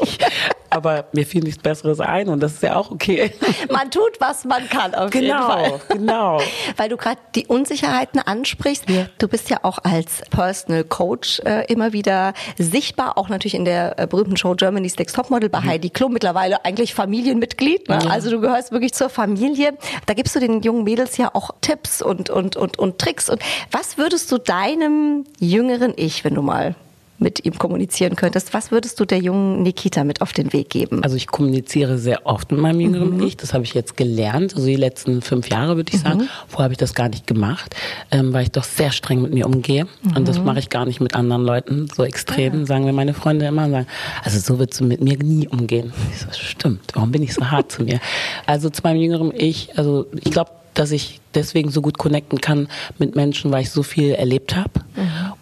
Aber 0.73 1.05
mir 1.13 1.25
fiel 1.25 1.43
nichts 1.43 1.61
Besseres 1.61 1.99
ein 1.99 2.29
und 2.29 2.39
das 2.41 2.53
ist 2.53 2.63
ja 2.63 2.75
auch 2.75 2.91
okay. 2.91 3.31
Man 3.71 3.91
tut, 3.91 4.19
was 4.19 4.45
man 4.45 4.67
kann, 4.69 4.93
auf 4.95 5.13
jeden 5.13 5.37
Fall. 5.37 5.81
Genau, 5.89 6.37
genau. 6.37 6.41
Weil 6.77 6.89
du 6.89 6.97
gerade 6.97 7.19
die 7.35 7.47
Unsicherheiten 7.47 8.19
ansprichst. 8.19 8.85
Du 9.17 9.27
bist 9.27 9.49
ja 9.49 9.59
auch 9.63 9.79
als 9.83 10.21
Personal 10.29 10.83
Coach 10.83 11.39
äh, 11.45 11.65
immer 11.71 11.93
wieder 11.93 12.33
sichtbar, 12.57 13.17
auch 13.17 13.29
natürlich 13.29 13.55
in 13.55 13.65
der 13.65 13.99
äh, 13.99 14.07
berühmten 14.07 14.37
Show 14.37 14.55
Germany's 14.55 14.97
Next 14.97 15.15
Topmodel 15.15 15.49
bei 15.49 15.61
Heidi 15.61 15.89
Klum, 15.89 16.13
mittlerweile 16.13 16.65
eigentlich 16.65 16.93
Familienmitglied. 16.93 17.89
Ne? 17.89 17.99
Also 18.09 18.29
du 18.29 18.41
gehörst 18.41 18.71
wirklich 18.71 18.93
zur 18.93 19.09
Familie. 19.09 19.77
Da 20.05 20.13
gibst 20.13 20.35
du 20.35 20.39
den 20.39 20.61
jungen 20.61 20.83
Mädels 20.83 21.17
ja 21.17 21.31
auch 21.33 21.51
Tipps 21.61 22.01
und, 22.01 22.29
und, 22.29 22.55
und, 22.55 22.79
und 22.79 22.99
Tricks. 22.99 23.29
Und 23.29 23.41
was 23.71 23.97
würdest 23.97 24.31
du 24.31 24.37
deinem 24.37 25.25
jüngeren 25.39 25.93
Ich, 25.95 26.23
wenn 26.23 26.35
du 26.35 26.41
mal 26.41 26.75
mit 27.23 27.43
ihm 27.45 27.57
kommunizieren 27.57 28.15
könntest, 28.15 28.53
was 28.53 28.69
würdest 28.69 28.99
du 28.99 29.05
der 29.05 29.17
jungen 29.17 29.63
Nikita 29.63 30.03
mit 30.03 30.21
auf 30.21 30.33
den 30.33 30.53
Weg 30.53 30.69
geben? 30.69 31.03
Also 31.03 31.15
ich 31.15 31.27
kommuniziere 31.27 31.97
sehr 31.97 32.27
oft 32.27 32.51
mit 32.51 32.61
meinem 32.61 32.81
jüngeren 32.81 33.23
Ich. 33.23 33.37
Das 33.37 33.53
habe 33.53 33.63
ich 33.63 33.73
jetzt 33.73 33.97
gelernt. 33.97 34.53
Also 34.53 34.67
die 34.67 34.75
letzten 34.75 35.21
fünf 35.21 35.49
Jahre 35.49 35.77
würde 35.77 35.91
ich 35.93 36.01
sagen. 36.01 36.29
Vorher 36.47 36.65
habe 36.65 36.73
ich 36.73 36.77
das 36.77 36.93
gar 36.93 37.09
nicht 37.09 37.25
gemacht, 37.25 37.75
ähm, 38.11 38.33
weil 38.33 38.43
ich 38.43 38.51
doch 38.51 38.63
sehr 38.63 38.91
streng 38.91 39.21
mit 39.21 39.33
mir 39.33 39.47
umgehe. 39.47 39.87
Und 40.15 40.27
das 40.27 40.39
mache 40.39 40.59
ich 40.59 40.69
gar 40.69 40.85
nicht 40.85 40.99
mit 40.99 41.15
anderen 41.15 41.43
Leuten 41.43 41.87
so 41.95 42.03
extrem, 42.03 42.65
sagen 42.65 42.85
mir 42.85 42.93
meine 42.93 43.13
Freunde 43.13 43.45
immer. 43.45 43.69
Sagen, 43.69 43.87
also 44.23 44.39
so 44.39 44.59
würdest 44.59 44.81
du 44.81 44.85
mit 44.85 45.01
mir 45.01 45.17
nie 45.17 45.47
umgehen. 45.47 45.93
Ich 46.11 46.19
so, 46.19 46.27
stimmt. 46.31 46.91
Warum 46.93 47.11
bin 47.11 47.23
ich 47.23 47.33
so 47.33 47.49
hart 47.49 47.71
zu 47.71 47.83
mir? 47.83 47.99
Also 48.45 48.69
zu 48.69 48.81
meinem 48.83 48.99
jüngeren 48.99 49.31
Ich. 49.33 49.77
Also 49.77 50.07
ich 50.23 50.31
glaube, 50.31 50.51
dass 50.73 50.91
ich 50.91 51.21
deswegen 51.35 51.69
so 51.69 51.81
gut 51.81 51.97
connecten 51.97 52.41
kann 52.41 52.67
mit 52.97 53.15
Menschen, 53.15 53.51
weil 53.51 53.61
ich 53.61 53.69
so 53.69 53.83
viel 53.83 54.11
erlebt 54.11 54.55
habe 54.55 54.71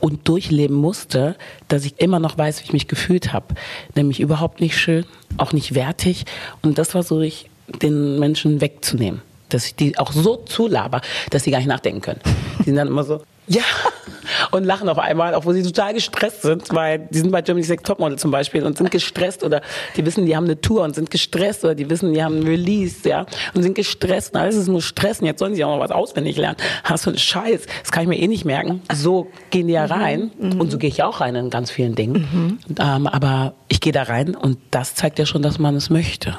und 0.01 0.27
durchleben 0.27 0.75
musste, 0.75 1.35
dass 1.67 1.85
ich 1.85 1.99
immer 1.99 2.19
noch 2.19 2.37
weiß, 2.37 2.59
wie 2.59 2.65
ich 2.65 2.73
mich 2.73 2.87
gefühlt 2.87 3.31
habe. 3.33 3.55
Nämlich 3.95 4.19
überhaupt 4.19 4.59
nicht 4.59 4.77
schön, 4.77 5.05
auch 5.37 5.53
nicht 5.53 5.75
wertig. 5.75 6.25
Und 6.61 6.77
das 6.77 6.91
versuche 6.91 7.25
ich 7.25 7.49
den 7.67 8.19
Menschen 8.19 8.61
wegzunehmen. 8.61 9.21
Dass 9.49 9.65
ich 9.65 9.75
die 9.75 9.97
auch 9.97 10.11
so 10.11 10.37
zulaber, 10.37 11.01
dass 11.29 11.43
sie 11.43 11.51
gar 11.51 11.59
nicht 11.59 11.67
nachdenken 11.67 12.01
können. 12.01 12.21
Die 12.59 12.63
sind 12.63 12.75
dann 12.75 12.87
immer 12.87 13.03
so, 13.03 13.21
ja, 13.51 13.63
und 14.51 14.63
lachen 14.63 14.87
auf 14.89 14.97
einmal, 14.97 15.33
obwohl 15.35 15.53
sie 15.53 15.63
total 15.63 15.93
gestresst 15.93 16.41
sind, 16.41 16.73
weil 16.73 17.07
die 17.09 17.19
sind 17.19 17.31
bei 17.31 17.41
Germany's 17.41 17.69
Next 17.69 17.85
Topmodel 17.85 18.17
zum 18.17 18.31
Beispiel 18.31 18.63
und 18.63 18.77
sind 18.77 18.91
gestresst 18.91 19.43
oder 19.43 19.61
die 19.95 20.05
wissen, 20.05 20.25
die 20.25 20.35
haben 20.35 20.45
eine 20.45 20.59
Tour 20.59 20.83
und 20.83 20.95
sind 20.95 21.11
gestresst 21.11 21.63
oder 21.63 21.75
die 21.75 21.89
wissen, 21.89 22.13
die 22.13 22.23
haben 22.23 22.39
ein 22.39 22.43
Release, 22.43 23.07
ja, 23.07 23.25
und 23.53 23.63
sind 23.63 23.75
gestresst 23.75 24.33
und 24.33 24.39
alles 24.39 24.55
ist 24.55 24.67
nur 24.67 24.81
Stress 24.81 25.19
und 25.19 25.25
jetzt 25.25 25.39
sollen 25.39 25.55
sie 25.55 25.63
auch 25.63 25.75
noch 25.75 25.83
was 25.83 25.91
auswendig 25.91 26.37
lernen. 26.37 26.57
Hast 26.83 27.05
du 27.05 27.09
einen 27.09 27.19
Scheiß, 27.19 27.65
das 27.81 27.91
kann 27.91 28.03
ich 28.03 28.09
mir 28.09 28.19
eh 28.19 28.27
nicht 28.27 28.45
merken. 28.45 28.81
So 28.93 29.27
gehen 29.49 29.67
die 29.67 29.73
ja 29.73 29.85
rein 29.85 30.31
und 30.39 30.71
so 30.71 30.77
gehe 30.77 30.89
ich 30.89 31.03
auch 31.03 31.21
rein 31.21 31.35
in 31.35 31.49
ganz 31.49 31.71
vielen 31.71 31.95
Dingen. 31.95 32.59
Ähm, 32.79 33.07
aber 33.07 33.53
ich 33.67 33.81
gehe 33.81 33.93
da 33.93 34.03
rein 34.03 34.35
und 34.35 34.57
das 34.71 34.95
zeigt 34.95 35.19
ja 35.19 35.25
schon, 35.25 35.41
dass 35.41 35.59
man 35.59 35.75
es 35.75 35.89
möchte. 35.89 36.37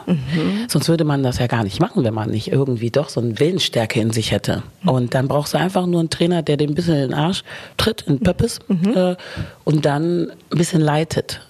Sonst 0.68 0.88
würde 0.88 1.04
man 1.04 1.22
das 1.22 1.38
ja 1.38 1.46
gar 1.46 1.64
nicht 1.64 1.80
machen, 1.80 2.04
wenn 2.04 2.14
man 2.14 2.30
nicht 2.30 2.50
irgendwie 2.50 2.90
doch 2.90 3.08
so 3.08 3.20
eine 3.20 3.38
Willensstärke 3.38 4.00
in 4.00 4.10
sich 4.10 4.32
hätte. 4.32 4.62
Und 4.84 5.14
dann 5.14 5.28
brauchst 5.28 5.54
du 5.54 5.58
einfach 5.58 5.86
nur 5.86 6.00
einen 6.00 6.10
Trainer, 6.10 6.42
der 6.42 6.56
dir 6.56 6.68
ein 6.68 6.74
bisschen 6.74 7.01
in 7.02 7.10
den 7.10 7.18
Arsch 7.18 7.42
tritt, 7.76 8.02
in 8.02 8.20
Pöppes, 8.20 8.58
äh, 8.68 9.16
und 9.64 9.84
dann 9.84 10.30
ein 10.30 10.58
bisschen 10.58 10.80
leitet 10.80 11.40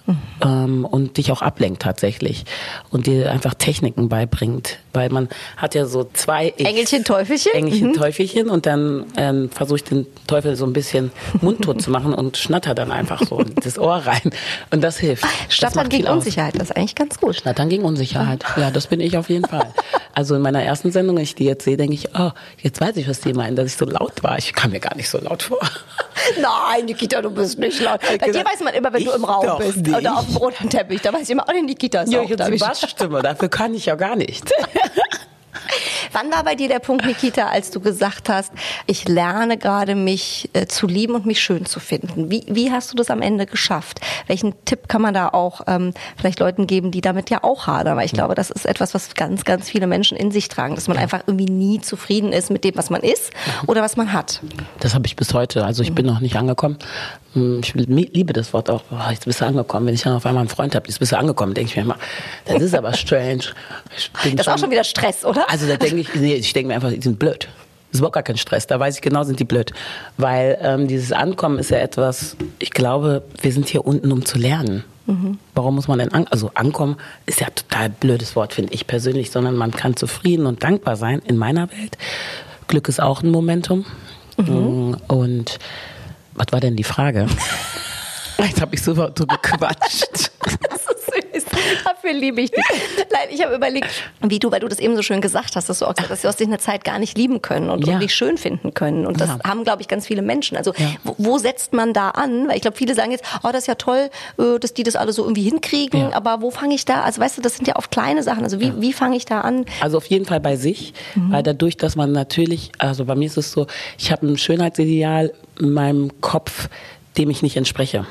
ähm, 0.41 0.85
und 0.85 1.17
dich 1.17 1.31
auch 1.31 1.41
ablenkt 1.41 1.81
tatsächlich 1.81 2.45
und 2.89 3.07
dir 3.07 3.31
einfach 3.31 3.53
Techniken 3.53 4.09
beibringt. 4.09 4.79
Weil 4.93 5.09
man 5.09 5.29
hat 5.57 5.73
ja 5.73 5.85
so 5.85 6.07
zwei 6.13 6.53
Ichs. 6.55 6.69
Engelchen, 6.69 7.03
Teufelchen? 7.03 7.51
Engelchen, 7.53 7.93
Teufelchen 7.93 8.49
und 8.49 8.65
dann 8.65 9.05
ähm, 9.17 9.49
versuche 9.49 9.77
ich 9.77 9.83
den 9.83 10.05
Teufel 10.27 10.55
so 10.55 10.65
ein 10.65 10.73
bisschen 10.73 11.11
mundtot 11.41 11.81
zu 11.81 11.89
machen 11.89 12.13
und 12.13 12.37
schnatter 12.37 12.75
dann 12.75 12.91
einfach 12.91 13.25
so 13.27 13.43
das 13.63 13.79
Ohr 13.79 13.95
rein. 13.95 14.31
Und 14.69 14.83
das 14.83 14.97
hilft. 14.97 15.25
Macht 15.83 15.89
gegen. 15.89 16.07
Unsicherheit, 16.07 16.55
das 16.55 16.69
ist 16.69 16.77
eigentlich 16.77 16.95
ganz 16.95 17.19
gut. 17.19 17.35
Schnattern 17.35 17.69
gegen 17.69 17.83
Unsicherheit. 17.83 18.43
Ja, 18.57 18.69
das 18.69 18.87
bin 18.87 18.99
ich 18.99 19.17
auf 19.17 19.29
jeden 19.29 19.45
Fall. 19.45 19.73
Also 20.15 20.35
in 20.35 20.43
meiner 20.43 20.61
ersten 20.61 20.91
Sendung, 20.91 21.15
wenn 21.15 21.23
ich 21.23 21.33
die 21.33 21.45
jetzt 21.45 21.63
sehe, 21.65 21.75
denke 21.75 21.95
ich, 21.95 22.09
oh, 22.13 22.29
jetzt 22.61 22.79
weiß 22.79 22.97
ich, 22.97 23.09
was 23.09 23.21
die 23.21 23.33
meinen, 23.33 23.55
dass 23.55 23.65
ich 23.65 23.75
so 23.75 23.85
laut 23.85 24.21
war. 24.21 24.37
Ich 24.37 24.53
kam 24.53 24.69
mir 24.69 24.79
gar 24.79 24.95
nicht 24.95 25.09
so 25.09 25.17
laut 25.17 25.41
vor. 25.41 25.59
Nein, 26.39 26.85
Nikita, 26.85 27.21
du 27.21 27.29
bist 27.29 27.57
nicht 27.59 27.79
laut. 27.81 28.01
Bei 28.01 28.17
dir 28.17 28.27
gesagt, 28.27 28.49
weiß 28.53 28.59
man 28.61 28.73
immer, 28.73 28.93
wenn 28.93 29.03
du 29.03 29.11
im 29.11 29.23
Raum 29.25 29.57
bist 29.59 29.77
nicht. 29.77 29.95
oder 29.95 30.17
auf 30.17 30.25
dem 30.25 30.37
roten 30.37 30.69
Teppich. 30.69 31.01
Da 31.01 31.13
weiß 31.13 31.21
ich 31.23 31.29
immer, 31.29 31.45
oh, 31.47 31.51
die 31.53 31.61
Nikita 31.61 32.01
ist 32.01 32.11
Ja, 32.13 32.19
auch 32.19 32.25
ich 32.25 32.31
habe 32.39 32.57
da. 32.57 32.65
Bassstimme, 32.65 33.21
dafür 33.21 33.49
kann 33.49 33.73
ich 33.73 33.85
ja 33.85 33.95
gar 33.95 34.15
nicht. 34.15 34.51
Wann 36.13 36.31
war 36.31 36.43
bei 36.43 36.55
dir 36.55 36.67
der 36.67 36.79
Punkt, 36.79 37.05
Nikita, 37.05 37.47
als 37.47 37.71
du 37.71 37.79
gesagt 37.79 38.29
hast, 38.29 38.51
ich 38.85 39.07
lerne 39.09 39.57
gerade 39.57 39.95
mich 39.95 40.49
äh, 40.53 40.67
zu 40.67 40.87
lieben 40.87 41.15
und 41.15 41.25
mich 41.25 41.41
schön 41.41 41.65
zu 41.65 41.79
finden? 41.79 42.29
Wie, 42.29 42.43
wie 42.47 42.71
hast 42.71 42.91
du 42.91 42.95
das 42.95 43.09
am 43.09 43.21
Ende 43.21 43.45
geschafft? 43.45 43.99
Welchen 44.27 44.53
Tipp 44.65 44.87
kann 44.87 45.01
man 45.01 45.13
da 45.13 45.29
auch 45.29 45.61
ähm, 45.67 45.93
vielleicht 46.17 46.39
Leuten 46.39 46.67
geben, 46.67 46.91
die 46.91 47.01
damit 47.01 47.29
ja 47.29 47.43
auch 47.43 47.67
hadern? 47.67 47.97
Weil 47.97 48.05
ich 48.05 48.13
glaube, 48.13 48.35
das 48.35 48.51
ist 48.51 48.65
etwas, 48.65 48.93
was 48.93 49.15
ganz, 49.15 49.43
ganz 49.43 49.69
viele 49.69 49.87
Menschen 49.87 50.15
in 50.15 50.31
sich 50.31 50.47
tragen, 50.49 50.75
dass 50.75 50.87
man 50.87 50.97
einfach 50.97 51.21
irgendwie 51.25 51.45
nie 51.51 51.81
zufrieden 51.81 52.31
ist 52.31 52.49
mit 52.51 52.63
dem, 52.63 52.75
was 52.75 52.89
man 52.89 53.01
ist 53.01 53.31
oder 53.67 53.81
was 53.81 53.97
man 53.97 54.13
hat. 54.13 54.39
Das 54.79 54.93
habe 54.93 55.07
ich 55.07 55.15
bis 55.15 55.33
heute. 55.33 55.65
Also 55.65 55.81
ich 55.83 55.93
bin 55.93 56.05
noch 56.05 56.19
nicht 56.19 56.35
angekommen. 56.35 56.77
Hm, 57.33 57.61
Ich 57.63 57.73
liebe 57.73 58.33
das 58.33 58.53
Wort 58.53 58.69
auch. 58.69 58.83
Oh, 58.91 59.09
jetzt 59.09 59.25
bist 59.25 59.41
du 59.41 59.45
angekommen. 59.45 59.87
Wenn 59.87 59.95
ich 59.95 60.03
dann 60.03 60.13
auf 60.15 60.25
einmal 60.25 60.41
einen 60.41 60.49
Freund 60.49 60.75
habe, 60.75 60.87
jetzt 60.87 60.99
bist 60.99 61.11
du 61.11 61.17
angekommen, 61.17 61.53
denke 61.55 61.71
ich 61.71 61.75
mir 61.75 61.81
immer, 61.83 61.97
das 62.45 62.61
ist 62.61 62.75
aber 62.75 62.93
strange. 62.93 63.45
Das 64.23 64.33
ist 64.33 64.47
auch 64.49 64.57
schon 64.59 64.69
wieder 64.69 64.83
Stress, 64.83 65.25
oder? 65.25 65.49
Also 65.49 65.67
da 65.67 65.77
denke 65.77 66.01
ich, 66.01 66.02
nee, 66.15 66.35
ich 66.35 66.53
denke 66.53 66.69
mir 66.69 66.75
einfach, 66.75 66.89
die 66.91 67.01
sind 67.01 67.19
blöd. 67.19 67.47
Das 67.89 67.97
ist 67.97 67.99
überhaupt 67.99 68.15
gar 68.15 68.23
kein 68.23 68.37
Stress. 68.37 68.65
Da 68.67 68.79
weiß 68.79 68.95
ich 68.95 69.01
genau, 69.01 69.23
sind 69.23 69.39
die 69.39 69.43
blöd. 69.45 69.71
Weil 70.17 70.57
ähm, 70.61 70.87
dieses 70.87 71.11
Ankommen 71.11 71.59
ist 71.59 71.69
ja 71.69 71.77
etwas, 71.77 72.35
ich 72.59 72.71
glaube, 72.71 73.23
wir 73.41 73.51
sind 73.51 73.69
hier 73.69 73.85
unten, 73.85 74.11
um 74.11 74.25
zu 74.25 74.39
lernen. 74.39 74.83
Warum 75.53 75.75
muss 75.75 75.89
man 75.89 75.99
denn 75.99 76.13
an, 76.13 76.27
also 76.29 76.51
ankommen 76.53 76.95
ist 77.25 77.41
ja 77.41 77.47
total 77.49 77.89
blödes 77.89 78.37
Wort, 78.37 78.53
finde 78.53 78.73
ich 78.73 78.87
persönlich, 78.87 79.31
sondern 79.31 79.53
man 79.57 79.71
kann 79.71 79.97
zufrieden 79.97 80.45
und 80.45 80.63
dankbar 80.63 80.95
sein 80.95 81.21
in 81.25 81.35
meiner 81.35 81.69
Welt. 81.71 81.97
Glück 82.67 82.87
ist 82.87 83.01
auch 83.01 83.21
ein 83.21 83.29
Momentum. 83.29 83.85
Mm, 84.37 84.93
Und 85.07 85.59
was 86.35 86.47
war 86.51 86.61
denn 86.61 86.77
die 86.77 86.85
Frage? 86.85 87.27
Jetzt 88.39 88.61
habe 88.61 88.75
ich 88.75 88.81
so, 88.81 88.95
so 88.95 89.11
gequatscht. 89.27 90.31
Das 90.43 91.43
ist 91.43 91.43
süß. 91.45 91.61
Da 91.83 91.92
Dafür 92.03 92.19
liebe 92.19 92.41
ich 92.41 92.51
dich. 92.51 92.63
Nein, 93.11 93.27
ich 93.31 93.43
habe 93.43 93.55
überlegt, 93.55 93.87
wie 94.21 94.39
du, 94.39 94.51
weil 94.51 94.59
du 94.59 94.67
das 94.67 94.79
eben 94.79 94.95
so 94.95 95.01
schön 95.01 95.21
gesagt 95.21 95.55
hast, 95.55 95.69
dass 95.69 95.79
du 95.79 95.85
auch 95.85 95.93
gesagt 95.93 96.11
hast, 96.11 96.23
du 96.23 96.27
hast 96.27 96.39
dich 96.39 96.47
eine 96.47 96.57
Zeit 96.57 96.83
gar 96.83 96.99
nicht 96.99 97.17
lieben 97.17 97.41
können 97.41 97.69
und 97.69 97.85
Ja. 97.87 97.93
wirklich 97.93 98.13
schön 98.13 98.37
finden 98.37 98.73
können. 98.73 99.05
Und 99.05 99.21
das 99.21 99.29
Ja. 99.29 99.39
haben, 99.45 99.63
glaube 99.63 99.81
ich, 99.81 99.87
ganz 99.87 100.07
viele 100.07 100.21
Menschen. 100.21 100.57
Also 100.57 100.73
wo, 101.03 101.15
wo 101.17 101.37
setzt 101.37 101.71
man 101.73 101.93
da 101.93 102.09
an? 102.09 102.47
Weil 102.49 102.55
ich 102.57 102.61
glaube, 102.61 102.75
viele 102.77 102.93
sagen 102.93 103.11
jetzt, 103.11 103.23
oh, 103.43 103.49
das 103.51 103.59
ist 103.63 103.67
ja 103.67 103.75
toll, 103.75 104.09
äh, 104.37 104.59
dass 104.59 104.73
die 104.73 104.83
das 104.83 104.95
alle 104.95 105.13
so 105.13 105.23
irgendwie 105.23 105.43
hinkriegen. 105.43 105.99
Ja. 106.11 106.13
Aber 106.13 106.41
wo 106.41 106.51
fange 106.51 106.75
ich 106.75 106.83
da? 106.85 107.03
Also 107.03 107.21
weißt 107.21 107.37
du, 107.37 107.41
das 107.41 107.55
sind 107.55 107.67
ja 107.67 107.75
oft 107.77 107.89
kleine 107.91 108.21
Sachen. 108.23 108.43
Also 108.43 108.59
wie, 108.59 108.73
wie 108.81 108.93
fange 108.93 109.15
ich 109.15 109.25
da 109.25 109.41
an? 109.41 109.65
Also 109.81 109.97
auf 109.97 110.05
jeden 110.07 110.25
Fall 110.25 110.39
bei 110.39 110.55
sich, 110.57 110.93
weil 111.15 111.43
dadurch, 111.43 111.77
dass 111.77 111.95
man 111.95 112.11
natürlich, 112.11 112.71
also 112.79 113.05
bei 113.05 113.15
mir 113.15 113.25
ist 113.27 113.37
es 113.37 113.51
so, 113.51 113.67
ich 113.97 114.11
habe 114.11 114.27
ein 114.27 114.37
Schönheitsideal 114.37 115.33
in 115.59 115.71
meinem 115.71 116.19
Kopf, 116.21 116.67
dem 117.17 117.29
ich 117.29 117.41
nicht 117.41 117.55
entspreche. 117.57 118.05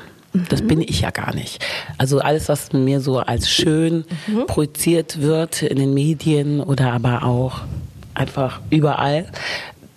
Das 0.49 0.61
bin 0.61 0.81
ich 0.81 1.01
ja 1.01 1.11
gar 1.11 1.35
nicht. 1.35 1.63
Also 1.97 2.19
alles, 2.19 2.49
was 2.49 2.73
mir 2.73 3.01
so 3.01 3.19
als 3.19 3.49
schön 3.49 4.05
projiziert 4.47 5.21
wird 5.21 5.61
in 5.61 5.77
den 5.77 5.93
Medien 5.93 6.59
oder 6.59 6.91
aber 6.91 7.23
auch 7.23 7.61
einfach 8.15 8.59
überall, 8.69 9.27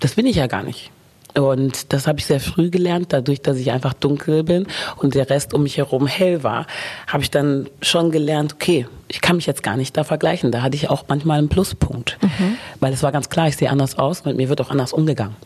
das 0.01 0.15
bin 0.15 0.27
ich 0.27 0.37
ja 0.37 0.47
gar 0.47 0.63
nicht. 0.63 0.91
Und 1.37 1.93
das 1.93 2.07
habe 2.07 2.19
ich 2.19 2.27
sehr 2.27 2.41
früh 2.41 2.71
gelernt, 2.71 3.13
dadurch, 3.13 3.43
dass 3.43 3.59
ich 3.59 3.71
einfach 3.71 3.93
dunkel 3.93 4.43
bin 4.43 4.67
und 4.97 5.15
der 5.15 5.29
Rest 5.29 5.53
um 5.53 5.63
mich 5.65 5.77
herum 5.77 6.07
hell 6.07 6.43
war, 6.43 6.67
habe 7.07 7.23
ich 7.23 7.31
dann 7.31 7.69
schon 7.83 8.11
gelernt, 8.11 8.55
okay, 8.55 8.87
ich 9.09 9.21
kann 9.21 9.37
mich 9.37 9.47
jetzt 9.47 9.63
gar 9.63 9.77
nicht 9.77 9.97
da 9.97 10.05
vergleichen. 10.05 10.51
Da 10.51 10.63
hatte 10.63 10.77
ich 10.77 10.91
auch 10.91 11.05
manchmal 11.09 11.39
einen 11.39 11.49
Pluspunkt, 11.49 12.19
weil 12.81 12.93
es 12.93 13.03
war 13.03 13.13
ganz 13.13 13.29
klar, 13.29 13.49
ich 13.49 13.57
sehe 13.57 13.71
anders 13.71 13.99
aus 13.99 14.21
und 14.21 14.27
mit 14.27 14.37
mir 14.37 14.49
wird 14.49 14.61
auch 14.61 14.71
anders 14.71 14.93
umgegangen. 14.93 15.37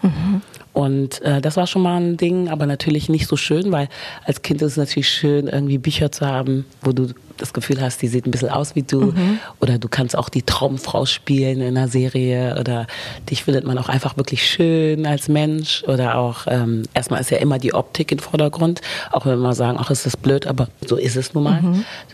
Und 0.73 1.21
äh, 1.23 1.41
das 1.41 1.57
war 1.57 1.67
schon 1.67 1.83
mal 1.83 2.01
ein 2.01 2.17
Ding, 2.17 2.49
aber 2.49 2.67
natürlich 2.67 3.09
nicht 3.09 3.27
so 3.27 3.37
schön, 3.37 3.73
weil 3.73 3.89
als 4.25 4.43
Kind 4.43 4.63
ist 4.63 4.73
es 4.73 4.77
natürlich 4.77 5.09
schön, 5.09 5.49
irgendwie 5.49 5.79
Bücher 5.79 6.13
zu 6.13 6.27
haben, 6.27 6.65
wo 6.83 6.93
du 6.93 7.09
das 7.41 7.53
Gefühl 7.53 7.81
hast, 7.81 8.03
die 8.03 8.09
sieht 8.09 8.27
ein 8.27 8.31
bisschen 8.31 8.51
aus 8.51 8.75
wie 8.75 8.83
du. 8.83 9.15
Oder 9.61 9.79
du 9.79 9.89
kannst 9.89 10.17
auch 10.17 10.29
die 10.29 10.43
Traumfrau 10.43 11.07
spielen 11.07 11.61
in 11.61 11.77
einer 11.77 11.89
Serie. 11.89 12.57
Oder 12.59 12.87
dich 13.29 13.45
findet 13.45 13.65
man 13.65 13.79
auch 13.79 13.89
einfach 13.89 14.17
wirklich 14.17 14.47
schön 14.49 15.07
als 15.07 15.29
Mensch. 15.29 15.83
Oder 15.87 16.19
auch, 16.19 16.47
ähm, 16.47 16.83
erstmal 16.95 17.21
ist 17.21 17.31
ja 17.31 17.39
immer 17.39 17.59
die 17.59 17.75
Optik 17.75 18.13
im 18.13 18.19
Vordergrund. 18.19 18.81
Auch 19.13 19.25
wenn 19.27 19.33
wir 19.33 19.39
mal 19.43 19.55
sagen, 19.55 19.79
ach, 19.81 19.91
ist 19.91 20.07
das 20.07 20.17
blöd, 20.17 20.47
aber 20.47 20.69
so 20.87 20.97
ist 20.97 21.17
es 21.17 21.35
nun 21.35 21.45
mal. 21.45 21.63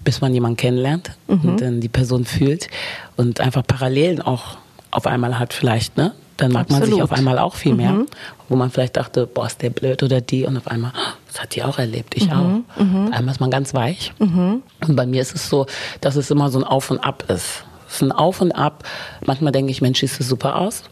Bis 0.04 0.20
man 0.20 0.32
jemanden 0.34 0.56
kennenlernt 0.56 1.10
und 1.26 1.60
dann 1.60 1.80
die 1.80 1.88
Person 1.88 2.24
fühlt. 2.24 2.68
Und 3.16 3.40
einfach 3.40 3.66
Parallelen 3.66 4.20
auch 4.20 4.56
auf 4.90 5.06
einmal 5.06 5.38
hat 5.38 5.52
vielleicht, 5.52 5.96
ne? 5.96 6.12
Dann 6.38 6.52
mag 6.52 6.68
man 6.68 6.82
sich 6.82 6.92
Absolut. 6.92 7.10
auf 7.10 7.16
einmal 7.16 7.38
auch 7.38 7.54
viel 7.54 7.74
mehr, 7.74 8.04
wo 8.50 8.56
man 8.56 8.70
vielleicht 8.70 8.96
dachte, 8.98 9.26
boah, 9.26 9.46
ist 9.46 9.62
der 9.62 9.70
blöd 9.70 10.02
oder 10.02 10.20
die 10.20 10.44
und 10.44 10.56
auf 10.58 10.66
einmal, 10.68 10.92
"Ah, 10.94 11.14
das 11.36 11.42
hat 11.42 11.54
die 11.54 11.62
auch 11.62 11.78
erlebt, 11.78 12.14
ich 12.16 12.32
auch. 12.32 12.62
Auf 12.76 13.12
einmal 13.12 13.28
ist 13.34 13.40
man 13.40 13.50
ganz 13.50 13.74
weich. 13.74 14.14
Und 14.18 14.62
bei 14.96 15.04
mir 15.04 15.20
ist 15.20 15.34
es 15.34 15.50
so, 15.50 15.66
dass 16.00 16.16
es 16.16 16.30
immer 16.30 16.48
so 16.48 16.58
ein 16.58 16.64
Auf 16.64 16.90
und 16.90 16.98
Ab 17.00 17.24
ist. 17.28 17.64
Es 17.88 17.96
ist 17.96 18.02
ein 18.02 18.12
Auf 18.12 18.40
und 18.40 18.52
Ab. 18.52 18.84
Manchmal 19.26 19.52
denke 19.52 19.70
ich, 19.70 19.82
Mensch, 19.82 20.00
siehst 20.00 20.18
du 20.18 20.24
super 20.24 20.56
aus. 20.56 20.84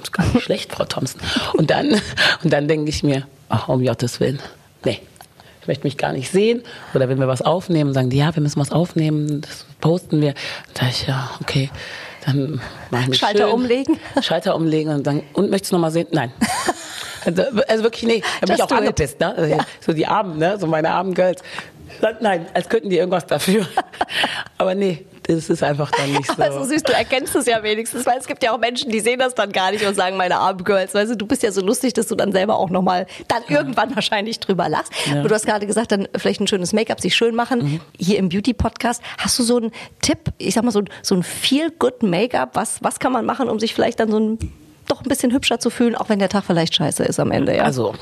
Ist 0.00 0.12
gar 0.12 0.26
nicht 0.26 0.42
schlecht, 0.44 0.72
Frau 0.72 0.84
Thompson. 0.84 1.20
Und 1.54 1.70
dann, 1.70 1.88
und 2.44 2.52
dann 2.52 2.68
denke 2.68 2.88
ich 2.88 3.02
mir, 3.02 3.26
ach, 3.48 3.68
um 3.68 3.84
Gottes 3.84 4.20
Willen, 4.20 4.38
nee. 4.84 5.00
Ich 5.60 5.66
möchte 5.66 5.84
mich 5.84 5.96
gar 5.96 6.12
nicht 6.12 6.30
sehen. 6.30 6.62
Oder 6.94 7.08
wenn 7.08 7.18
wir 7.18 7.26
was 7.26 7.42
aufnehmen, 7.42 7.94
sagen 7.94 8.10
die, 8.10 8.18
ja, 8.18 8.32
wir 8.36 8.42
müssen 8.42 8.60
was 8.60 8.70
aufnehmen, 8.70 9.40
das 9.40 9.66
posten 9.80 10.20
wir. 10.20 10.34
Dann 10.74 10.74
sage 10.74 10.90
ich, 10.90 11.06
ja, 11.08 11.30
okay. 11.40 11.70
Dann 12.26 12.60
machen 12.90 13.08
wir 13.08 13.14
Schalter 13.14 13.46
schön. 13.46 13.52
umlegen? 13.52 13.98
Schalter 14.20 14.54
umlegen 14.54 14.92
und 14.92 15.04
sagen, 15.04 15.24
und 15.32 15.50
möchtest 15.50 15.72
du 15.72 15.76
noch 15.76 15.80
mal 15.80 15.90
sehen? 15.90 16.06
Nein. 16.12 16.32
Also, 17.24 17.42
also 17.68 17.84
wirklich, 17.84 18.04
nee, 18.04 18.22
da 18.40 18.46
bin 18.46 18.56
ich 18.56 18.62
auch 18.62 18.70
angepisst, 18.70 19.20
ne? 19.20 19.34
Also 19.36 19.58
So 19.80 19.92
die 19.92 20.06
Armen, 20.06 20.38
ne? 20.38 20.58
So 20.58 20.66
meine 20.66 20.90
armen 20.90 21.14
Girls. 21.14 21.42
Nein, 22.20 22.46
als 22.54 22.68
könnten 22.68 22.90
die 22.90 22.98
irgendwas 22.98 23.26
dafür. 23.26 23.66
Aber 24.58 24.74
nee, 24.74 25.04
das 25.26 25.48
ist 25.48 25.62
einfach 25.62 25.90
dann 25.90 26.12
nicht 26.12 26.26
so. 26.26 26.42
Aber 26.42 26.52
so 26.52 26.64
süß, 26.64 26.82
du 26.82 26.92
erkennst 26.92 27.34
es 27.34 27.46
ja 27.46 27.62
wenigstens, 27.62 28.04
weil 28.04 28.18
es 28.18 28.26
gibt 28.26 28.42
ja 28.42 28.52
auch 28.52 28.58
Menschen, 28.58 28.90
die 28.90 29.00
sehen 29.00 29.18
das 29.18 29.34
dann 29.34 29.52
gar 29.52 29.70
nicht 29.70 29.86
und 29.86 29.94
sagen, 29.94 30.16
meine 30.16 30.36
armen 30.36 30.64
Girls, 30.64 30.94
weißt 30.94 31.12
du, 31.12 31.16
du 31.16 31.26
bist 31.26 31.42
ja 31.42 31.50
so 31.50 31.62
lustig, 31.62 31.94
dass 31.94 32.08
du 32.08 32.14
dann 32.14 32.32
selber 32.32 32.58
auch 32.58 32.70
nochmal 32.70 33.06
dann 33.28 33.42
irgendwann 33.48 33.94
wahrscheinlich 33.94 34.40
drüber 34.40 34.68
lachst. 34.68 34.92
Aber 35.10 35.28
du 35.28 35.34
hast 35.34 35.46
gerade 35.46 35.66
gesagt, 35.66 35.92
dann 35.92 36.08
vielleicht 36.16 36.40
ein 36.40 36.46
schönes 36.46 36.72
Make-up, 36.72 37.00
sich 37.00 37.14
schön 37.14 37.34
machen. 37.34 37.62
Mhm. 37.62 37.80
Hier 37.98 38.18
im 38.18 38.28
Beauty-Podcast, 38.28 39.02
hast 39.18 39.38
du 39.38 39.42
so 39.42 39.56
einen 39.56 39.72
Tipp, 40.02 40.18
ich 40.38 40.54
sag 40.54 40.64
mal 40.64 40.72
so, 40.72 40.82
so 41.02 41.14
ein 41.14 41.22
Feel-Good-Make-up, 41.22 42.50
was, 42.54 42.82
was 42.82 42.98
kann 42.98 43.12
man 43.12 43.24
machen, 43.24 43.48
um 43.48 43.58
sich 43.58 43.74
vielleicht 43.74 44.00
dann 44.00 44.10
so 44.10 44.18
ein, 44.18 44.38
doch 44.88 45.00
ein 45.02 45.08
bisschen 45.08 45.32
hübscher 45.32 45.58
zu 45.58 45.70
fühlen, 45.70 45.94
auch 45.94 46.08
wenn 46.08 46.18
der 46.18 46.28
Tag 46.28 46.44
vielleicht 46.46 46.74
scheiße 46.74 47.04
ist 47.04 47.18
am 47.20 47.30
Ende, 47.30 47.56
ja? 47.56 47.64
Also, 47.64 47.94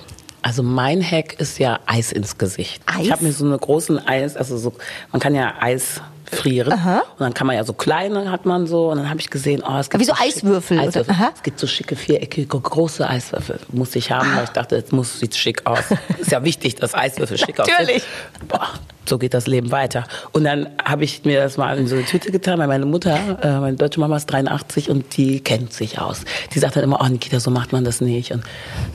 also 0.42 0.62
mein 0.62 1.02
Hack 1.02 1.34
ist 1.40 1.58
ja 1.58 1.78
Eis 1.86 2.12
ins 2.12 2.38
Gesicht. 2.38 2.82
Eis? 2.86 3.02
Ich 3.06 3.12
habe 3.12 3.24
mir 3.24 3.32
so 3.32 3.44
eine 3.44 3.58
großen 3.58 4.04
Eis, 4.06 4.36
also 4.36 4.56
so, 4.58 4.72
man 5.12 5.20
kann 5.20 5.34
ja 5.34 5.54
Eis 5.60 6.00
frieren 6.30 6.72
und 6.72 7.20
dann 7.20 7.34
kann 7.34 7.46
man 7.46 7.56
ja 7.56 7.62
so 7.64 7.74
kleine 7.74 8.30
hat 8.30 8.46
man 8.46 8.66
so 8.66 8.90
und 8.90 8.96
dann 8.96 9.10
habe 9.10 9.20
ich 9.20 9.28
gesehen, 9.28 9.62
oh, 9.68 9.76
es 9.76 9.90
gibt 9.90 10.00
Wie 10.00 10.06
so 10.06 10.14
schick- 10.14 10.36
Eiswürfel? 10.38 10.78
Eiswürfel. 10.78 11.14
Aha. 11.14 11.30
Es 11.34 11.42
gibt 11.42 11.60
so 11.60 11.66
schicke 11.66 11.94
viereckige 11.94 12.46
große 12.58 13.06
Eiswürfel, 13.06 13.60
musste 13.70 13.98
ich 13.98 14.10
haben, 14.10 14.34
weil 14.34 14.44
ich 14.44 14.50
dachte, 14.50 14.76
jetzt 14.76 14.92
muss 14.94 15.20
sieht 15.20 15.36
schick 15.36 15.66
aus. 15.66 15.80
ist 16.18 16.30
ja 16.32 16.42
wichtig, 16.42 16.76
dass 16.76 16.94
Eiswürfel 16.94 17.36
schick 17.36 17.60
aussehen. 17.60 17.74
Natürlich. 17.78 18.04
Boah, 18.48 18.70
so 19.04 19.18
geht 19.18 19.34
das 19.34 19.46
Leben 19.46 19.70
weiter. 19.70 20.04
Und 20.32 20.44
dann 20.44 20.68
habe 20.84 21.04
ich 21.04 21.24
mir 21.24 21.40
das 21.40 21.56
mal 21.56 21.76
in 21.78 21.86
so 21.86 21.96
eine 21.96 22.04
Tüte 22.04 22.30
getan, 22.30 22.58
weil 22.58 22.68
meine 22.68 22.86
Mutter, 22.86 23.38
äh, 23.42 23.60
meine 23.60 23.76
deutsche 23.76 24.00
Mama 24.00 24.16
ist 24.16 24.26
83 24.26 24.90
und 24.90 25.16
die 25.16 25.40
kennt 25.40 25.72
sich 25.72 25.98
aus. 25.98 26.24
Die 26.54 26.58
sagt 26.58 26.76
dann 26.76 26.84
immer, 26.84 27.00
oh 27.02 27.06
Nikita, 27.06 27.40
so 27.40 27.50
macht 27.50 27.72
man 27.72 27.84
das 27.84 28.00
nicht. 28.00 28.32
Und 28.32 28.44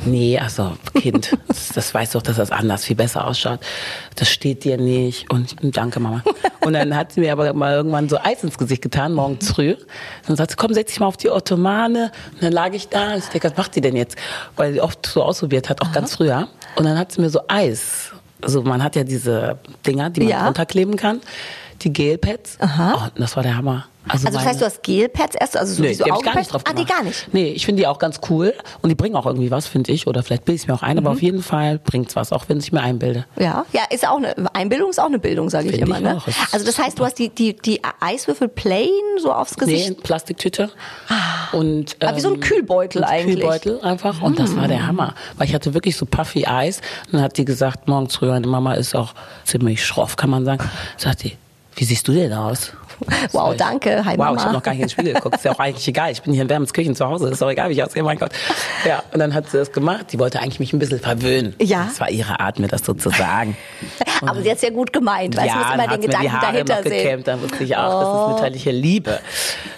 nee, 0.05 0.39
also 0.39 0.77
Kind, 0.95 1.37
das, 1.47 1.69
das 1.69 1.93
weißt 1.93 2.15
doch, 2.15 2.21
dass 2.21 2.37
das 2.37 2.51
anders 2.51 2.85
viel 2.85 2.95
besser 2.95 3.27
ausschaut. 3.27 3.59
Das 4.15 4.29
steht 4.29 4.63
dir 4.63 4.77
nicht. 4.77 5.31
Und 5.31 5.55
ich, 5.61 5.71
danke 5.71 5.99
Mama. 5.99 6.23
Und 6.61 6.73
dann 6.73 6.95
hat 6.95 7.13
sie 7.13 7.21
mir 7.21 7.31
aber 7.31 7.53
mal 7.53 7.73
irgendwann 7.73 8.09
so 8.09 8.17
Eis 8.17 8.43
ins 8.43 8.57
Gesicht 8.57 8.81
getan, 8.81 9.13
morgens 9.13 9.51
früh. 9.51 9.75
Dann 10.25 10.35
sagt 10.35 10.51
sie, 10.51 10.57
komm, 10.57 10.73
setz 10.73 10.89
dich 10.89 10.99
mal 10.99 11.07
auf 11.07 11.17
die 11.17 11.29
Ottomane. 11.29 12.11
Und 12.33 12.43
dann 12.43 12.53
lag 12.53 12.73
ich 12.73 12.89
da 12.89 13.13
und 13.13 13.19
ich 13.19 13.25
denke, 13.25 13.49
was 13.49 13.57
macht 13.57 13.75
die 13.75 13.81
denn 13.81 13.95
jetzt? 13.95 14.17
Weil 14.55 14.73
sie 14.73 14.81
oft 14.81 15.05
so 15.05 15.23
ausprobiert 15.23 15.69
hat, 15.69 15.81
auch 15.81 15.91
ganz 15.91 16.15
früher. 16.15 16.47
Und 16.75 16.85
dann 16.85 16.97
hat 16.97 17.11
sie 17.11 17.21
mir 17.21 17.29
so 17.29 17.41
Eis 17.47 18.11
also 18.41 18.61
man 18.63 18.83
hat 18.83 18.95
ja 18.95 19.03
diese 19.03 19.57
Dinger, 19.85 20.09
die 20.09 20.21
man 20.21 20.29
Ja. 20.29 20.45
runterkleben 20.45 20.95
kann, 20.95 21.21
die 21.81 21.91
Gelpads. 21.93 22.57
Oh, 22.61 23.03
und 23.05 23.11
das 23.19 23.35
war 23.35 23.43
der 23.43 23.57
Hammer. 23.57 23.85
Also 24.09 24.25
das 24.25 24.33
meine- 24.35 24.45
heißt, 24.47 24.61
du 24.61 24.65
hast 24.65 24.83
Gelpads 24.83 25.35
erst, 25.35 25.57
also 25.57 25.73
so 25.73 25.81
Nee, 25.81 25.89
wie 25.89 25.93
so 25.95 26.03
die 26.05 26.09
gar 26.23 26.35
nicht 26.35 26.51
drauf 26.53 26.61
Ah, 26.65 26.71
die 26.73 26.85
gemacht. 26.85 26.89
gar 26.93 27.03
nicht. 27.03 27.33
Nee, 27.33 27.51
ich 27.51 27.65
finde 27.65 27.81
die 27.81 27.87
auch 27.87 27.99
ganz 27.99 28.19
cool 28.29 28.53
und 28.81 28.89
die 28.89 28.95
bringen 28.95 29.15
auch 29.15 29.25
irgendwie 29.25 29.51
was, 29.51 29.67
finde 29.67 29.91
ich. 29.91 30.07
Oder 30.07 30.23
vielleicht 30.23 30.45
bilde 30.45 30.61
ich 30.61 30.67
mir 30.67 30.73
auch 30.73 30.83
ein, 30.83 30.97
aber 30.97 31.09
Mhm. 31.11 31.15
auf 31.15 31.21
jeden 31.21 31.43
Fall 31.43 31.79
bringt's 31.79 32.15
was, 32.15 32.31
auch 32.31 32.45
wenn 32.47 32.57
ich 32.59 32.71
mir 32.71 32.81
einbilde. 32.81 33.25
Ja, 33.39 33.65
ja, 33.73 33.81
ist 33.89 34.07
auch 34.07 34.17
eine 34.17 34.33
Einbildung 34.55 34.89
ist 34.89 34.99
auch 34.99 35.05
eine 35.05 35.19
Bildung, 35.19 35.49
sage 35.49 35.69
ich 35.69 35.79
immer. 35.79 35.97
ich 35.97 36.03
Ne? 36.03 36.21
Also 36.51 36.65
das 36.65 36.77
heißt, 36.79 36.97
du 36.99 37.05
hast 37.05 37.19
die, 37.19 37.29
die, 37.29 37.55
die 37.55 37.81
Eiswürfel 37.99 38.47
plain 38.47 38.87
so 39.21 39.31
aufs 39.33 39.55
Nee, 39.57 39.65
Gesicht. 39.65 39.87
in 39.89 39.95
Plastiktüte. 39.97 40.69
Und, 41.51 41.95
Ah, 42.01 42.15
wie 42.15 42.19
so 42.19 42.27
ein 42.29 42.35
ähm, 42.35 42.39
Kühlbeutel 42.41 43.03
eigentlich. 43.03 43.43
Ah. 43.45 43.57
Kühlbeutel 43.57 43.81
einfach. 43.81 44.21
Und 44.21 44.39
das 44.39 44.55
war 44.55 44.67
der 44.67 44.85
Hammer. 44.87 45.13
Weil 45.37 45.47
ich 45.47 45.53
hatte 45.55 45.73
wirklich 45.73 45.95
so 45.95 46.05
puffy 46.05 46.45
Eis. 46.45 46.81
Und 47.07 47.13
dann 47.15 47.21
hat 47.21 47.37
die 47.37 47.45
gesagt, 47.45 47.87
morgens 47.87 48.15
früh, 48.17 48.27
meine 48.27 48.47
Mama 48.47 48.73
ist 48.73 48.95
auch 48.95 49.13
ziemlich 49.45 49.85
schroff, 49.85 50.15
kann 50.15 50.29
man 50.29 50.45
sagen. 50.45 50.63
Sagt 50.97 51.23
die, 51.23 51.37
wie 51.75 51.83
siehst 51.85 52.07
du 52.07 52.11
denn 52.13 52.33
aus? 52.33 52.73
Wow, 53.31 53.55
danke. 53.55 54.03
Hi, 54.05 54.13
wow, 54.13 54.25
Mama. 54.25 54.37
ich 54.37 54.43
habe 54.43 54.53
noch 54.53 54.63
gar 54.63 54.71
nicht 54.71 54.81
in 54.81 54.87
den 54.87 54.89
Spiegel 54.89 55.13
geguckt. 55.13 55.35
Ist 55.35 55.45
ja 55.45 55.51
auch 55.51 55.59
eigentlich 55.59 55.87
egal. 55.87 56.11
Ich 56.11 56.21
bin 56.21 56.33
hier 56.33 56.43
in 56.43 56.49
Wermelskirchen 56.49 56.95
zu 56.95 57.05
Hause. 57.07 57.29
Ist 57.29 57.43
auch 57.43 57.49
egal, 57.49 57.69
wie 57.69 57.73
ich 57.73 57.83
aussehe. 57.83 58.01
Mein 58.03 58.17
Gott. 58.17 58.31
Ja, 58.85 59.03
und 59.11 59.19
dann 59.19 59.33
hat 59.33 59.49
sie 59.49 59.57
das 59.57 59.71
gemacht. 59.71 60.07
Die 60.13 60.19
wollte 60.19 60.39
eigentlich 60.39 60.59
mich 60.59 60.73
ein 60.73 60.79
bisschen 60.79 60.99
verwöhnen. 60.99 61.55
Ja. 61.61 61.85
Das 61.87 61.99
war 61.99 62.09
ihre 62.09 62.39
Art, 62.39 62.59
mir 62.59 62.67
das 62.67 62.85
so 62.85 62.93
zu 62.93 63.09
sagen. 63.09 63.57
Aber 64.21 64.41
sie 64.41 64.49
hat 64.49 64.61
ja 64.61 64.69
gut 64.69 64.93
gemeint, 64.93 65.35
du, 65.37 65.45
ja, 65.45 65.75
dann 65.75 65.79
immer 65.79 65.97
den 65.97 66.01
sie 66.01 66.07
mir 66.07 66.13
die 66.17 66.23
Gedanken 66.23 66.31
Haare 66.31 66.63
dahinter 66.65 66.83
sehen. 66.83 66.91
Oh. 66.91 67.03
gekämmt. 67.03 67.27
Dann 67.27 67.41
wusste 67.41 67.63
ich 67.63 67.75
auch, 67.75 68.01
das 68.01 68.21
ist 68.21 68.35
mütterliche 68.35 68.71
Liebe. 68.71 69.19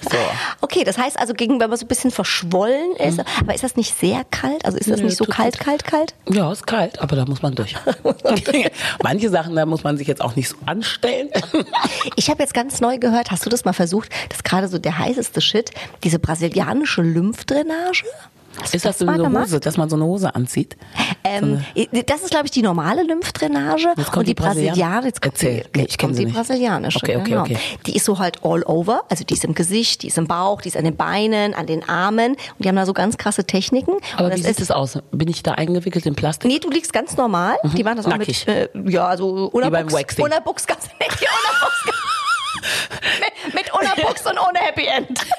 So. 0.10 0.18
Okay, 0.62 0.84
das 0.84 0.98
heißt 0.98 1.20
also, 1.20 1.34
gegen, 1.34 1.60
wenn 1.60 1.70
man 1.70 1.78
so 1.78 1.86
ein 1.86 1.88
bisschen 1.88 2.12
verschwollen 2.12 2.96
ist, 2.98 3.20
aber 3.42 3.54
ist 3.56 3.64
das 3.64 3.76
nicht 3.76 3.98
sehr 3.98 4.24
kalt? 4.30 4.64
Also 4.66 4.78
ist 4.78 4.90
das 4.90 5.00
Mhm. 5.00 5.04
Nö, 5.04 5.10
nicht 5.10 5.18
so 5.18 5.26
kalt, 5.26 5.60
kalt, 5.60 5.84
kalt? 5.86 6.14
Ja, 6.30 6.52
ist 6.52 6.68
kalt, 6.68 7.00
aber 7.02 7.16
da 7.16 7.26
muss 7.26 7.42
man 7.42 7.56
durch. 7.56 7.76
Manche 9.04 9.30
Sachen, 9.30 9.56
da 9.56 9.66
muss 9.66 9.84
man 9.84 9.98
sich 9.98 10.08
jetzt 10.08 10.22
auch 10.22 10.36
nicht 10.36 10.50
so 10.50 10.56
anstellen. 10.66 11.30
Ich 12.16 12.30
habe 12.30 12.42
jetzt 12.42 12.54
ganz 12.54 12.82
neu 12.82 12.98
gehört, 12.98 13.09
hast 13.13 13.46
du 13.46 13.50
das 13.50 13.66
mal 13.66 13.74
versucht, 13.74 14.10
das 14.30 14.38
ist 14.39 14.44
gerade 14.44 14.68
so 14.68 14.78
der 14.78 14.98
heißeste 14.98 15.42
Shit, 15.42 15.72
diese 16.04 16.20
brasilianische 16.20 17.01
Lymphdrainage? 17.01 18.04
Hast 18.60 18.75
Ist 18.75 18.84
das 18.84 18.98
so 18.98 19.06
mal 19.06 19.13
eine 19.13 19.24
gemacht? 19.24 19.46
Hose, 19.46 19.60
dass 19.62 19.78
man 19.78 19.89
so 19.89 19.96
eine 19.96 20.04
Hose 20.06 20.34
anzieht? 20.36 20.75
Ähm, 21.24 21.63
das 22.08 22.24
ist, 22.24 22.32
glaube 22.32 22.46
ich, 22.46 22.51
die 22.51 22.63
normale 22.63 23.04
Lymphdrainage. 23.04 23.88
Und 23.96 24.28
die, 24.28 24.34
die 24.34 24.42
Brasilian- 24.42 24.74
Brasilianische, 24.74 25.06
jetzt 25.08 25.22
kommt, 25.22 25.34
Erzähl. 25.36 25.63
die, 25.63 25.78
Nee, 25.78 25.82
jetzt 25.84 25.98
kommt 26.00 26.18
die 26.18 26.25
brasilianische. 26.25 26.98
Okay, 27.01 27.16
okay, 27.18 27.30
genau. 27.30 27.42
okay. 27.42 27.58
Die 27.86 27.96
ist 27.96 28.04
so 28.06 28.18
halt 28.18 28.44
all 28.44 28.63
over. 28.63 29.04
Also 29.10 29.24
die 29.24 29.36
ist 29.36 29.46
im 29.46 29.54
Gesicht, 29.54 30.01
die 30.01 30.08
ist 30.08 30.18
im 30.18 30.28
Bauch, 30.28 30.62
die 30.62 30.70
ist 30.70 30.78
an 30.78 30.84
den 30.84 30.98
Beinen, 30.98 31.54
an 31.54 31.68
den 31.68 31.88
Armen. 31.88 32.32
Und 32.34 32.39
die 32.66 32.68
haben 32.68 32.75
da 32.75 32.86
so 32.88 32.94
ganz 32.94 33.18
krasse 33.18 33.46
Techniken. 33.46 33.94
Aber 34.18 34.36
wie 34.36 34.42
das 34.42 34.48
sieht 34.58 34.60
es 34.62 34.72
aus? 34.72 34.98
Bin 35.12 35.30
ich 35.30 35.42
da 35.44 35.54
eingewickelt 35.54 36.06
in 36.08 36.16
Plastik? 36.16 36.51
Nee, 36.51 36.60
du 36.60 36.70
liegst 36.72 36.92
ganz 36.92 37.16
normal. 37.16 37.56
Die 37.78 37.84
machen 37.84 37.98
das 37.98 38.08
auch 38.08 38.12
Mhm. 38.13 38.18
Nackig. 38.18 38.46
mit, 38.48 38.56
äh, 38.88 38.92
ja, 38.92 39.06
also 39.08 39.51
ohne. 39.54 39.72
Waxing. 39.72 40.25
Ohne 40.25 40.42
Buchs, 40.44 40.66
ganz 40.68 40.86
nicht, 41.00 41.12
ohne 41.22 41.60
Buchs. 41.62 41.98
Mit, 43.20 43.54
mit 43.54 43.74
ohne 43.74 43.89
Buchs 44.01 44.25
und 44.25 44.38
ohne 44.38 44.60
Happy 44.60 44.86
End. 44.86 45.20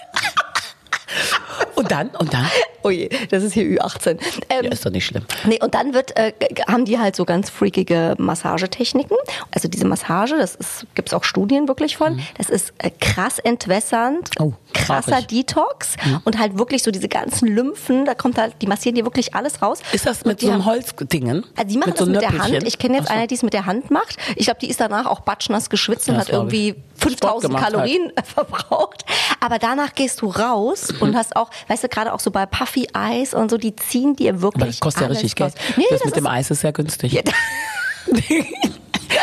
Und 1.77 1.91
dann, 1.91 2.09
und 2.11 2.33
dann? 2.35 2.47
oh 2.83 2.91
je, 2.91 3.09
das 3.31 3.43
ist 3.43 3.53
hier 3.55 3.65
Ü18. 3.65 4.19
Ähm, 4.49 4.65
Ja, 4.65 4.71
ist 4.71 4.85
doch 4.85 4.91
nicht 4.91 5.07
schlimm. 5.07 5.25
Nee, 5.45 5.59
und 5.63 5.75
dann 5.75 5.95
wird, 5.95 6.17
äh, 6.17 6.33
haben 6.69 6.85
die 6.85 6.99
halt 6.99 7.17
so 7.17 7.25
ganz 7.25 7.49
freakige 7.51 8.15
Massagetechniken. 8.19 9.17
Also 9.55 9.69
diese 9.69 9.87
Massage, 9.87 10.37
das 10.37 10.55
ist, 10.57 10.87
gibt's 10.95 11.13
auch 11.15 11.25
Studien 11.25 11.69
wirklich 11.69 11.97
von. 11.97 12.21
Das 12.39 12.49
ist 12.51 12.73
äh, 12.79 12.91
krass 13.01 13.39
entwässernd, 13.39 14.31
Mhm. 14.39 14.45
Oh, 14.47 14.53
krasser. 14.75 15.21
Detox 15.23 15.97
und 16.25 16.39
halt 16.39 16.59
wirklich 16.59 16.83
so 16.83 16.91
diese 16.91 17.09
ganzen 17.09 17.49
Lymphen, 17.49 18.05
da 18.05 18.15
kommt 18.15 18.39
halt, 18.39 18.55
die 18.63 18.67
massieren 18.67 18.95
dir 18.95 19.05
wirklich 19.05 19.35
alles 19.35 19.61
raus. 19.63 19.81
Ist 19.93 20.07
das 20.07 20.25
mit 20.25 20.41
so 20.41 20.51
einem 20.51 20.65
Holzdingen? 20.65 21.45
also 21.57 21.69
die 21.69 21.77
machen 21.79 21.91
mit 21.91 21.99
das 22.01 22.07
so 22.07 22.13
mit 22.13 22.23
der? 22.23 22.39
Hand. 22.39 22.63
Ich 22.67 22.79
kenne 22.79 22.97
jetzt 22.99 23.09
so. 23.09 23.15
eine, 23.15 23.27
die 23.27 23.35
es 23.35 23.43
mit 23.43 23.53
der 23.53 23.67
Hand 23.67 23.91
macht. 23.91 24.17
Ich 24.37 24.47
glaube, 24.47 24.61
die 24.61 24.69
ist 24.71 24.81
danach 24.81 25.07
auch 25.07 25.21
batschnass 25.21 25.71
geschwitzt 25.71 26.09
und 26.09 26.15
Das 26.17 26.27
hat 26.29 26.33
irgendwie 26.33 26.77
5000 26.97 27.43
gemacht 27.43 27.65
halt. 27.65 27.75
Kalorien 27.75 28.13
verbraucht. 28.25 29.05
Aber 29.41 29.59
danach 29.59 29.95
gehst 29.95 30.21
du 30.23 30.29
raus 30.29 30.89
Mhm. 30.93 31.03
und 31.03 31.17
hast 31.17 31.37
auch, 31.37 31.50
weißt 31.69 31.85
du, 31.85 31.89
gerade 31.89 32.13
auch 32.13 32.21
so 32.21 32.31
bei 32.31 32.47
Puffy 32.47 32.89
Eis 32.93 33.35
und 33.35 33.51
so, 33.51 33.59
die 33.59 33.75
ziehen 33.77 34.17
dir 34.17 34.43
wirklich 34.43 34.63
Aber 34.63 34.71
das 34.71 34.81
kostet 34.81 35.03
ja 35.03 35.09
richtig 35.09 35.35
Geld. 35.35 35.55
Nee, 35.77 35.85
das, 35.91 36.01
das 36.01 36.07
mit 36.07 36.17
dem 36.17 36.27
Eis 36.27 36.51
ist 36.51 36.63
ja 36.63 36.71
günstig. 36.71 37.13
Ja, 37.13 37.23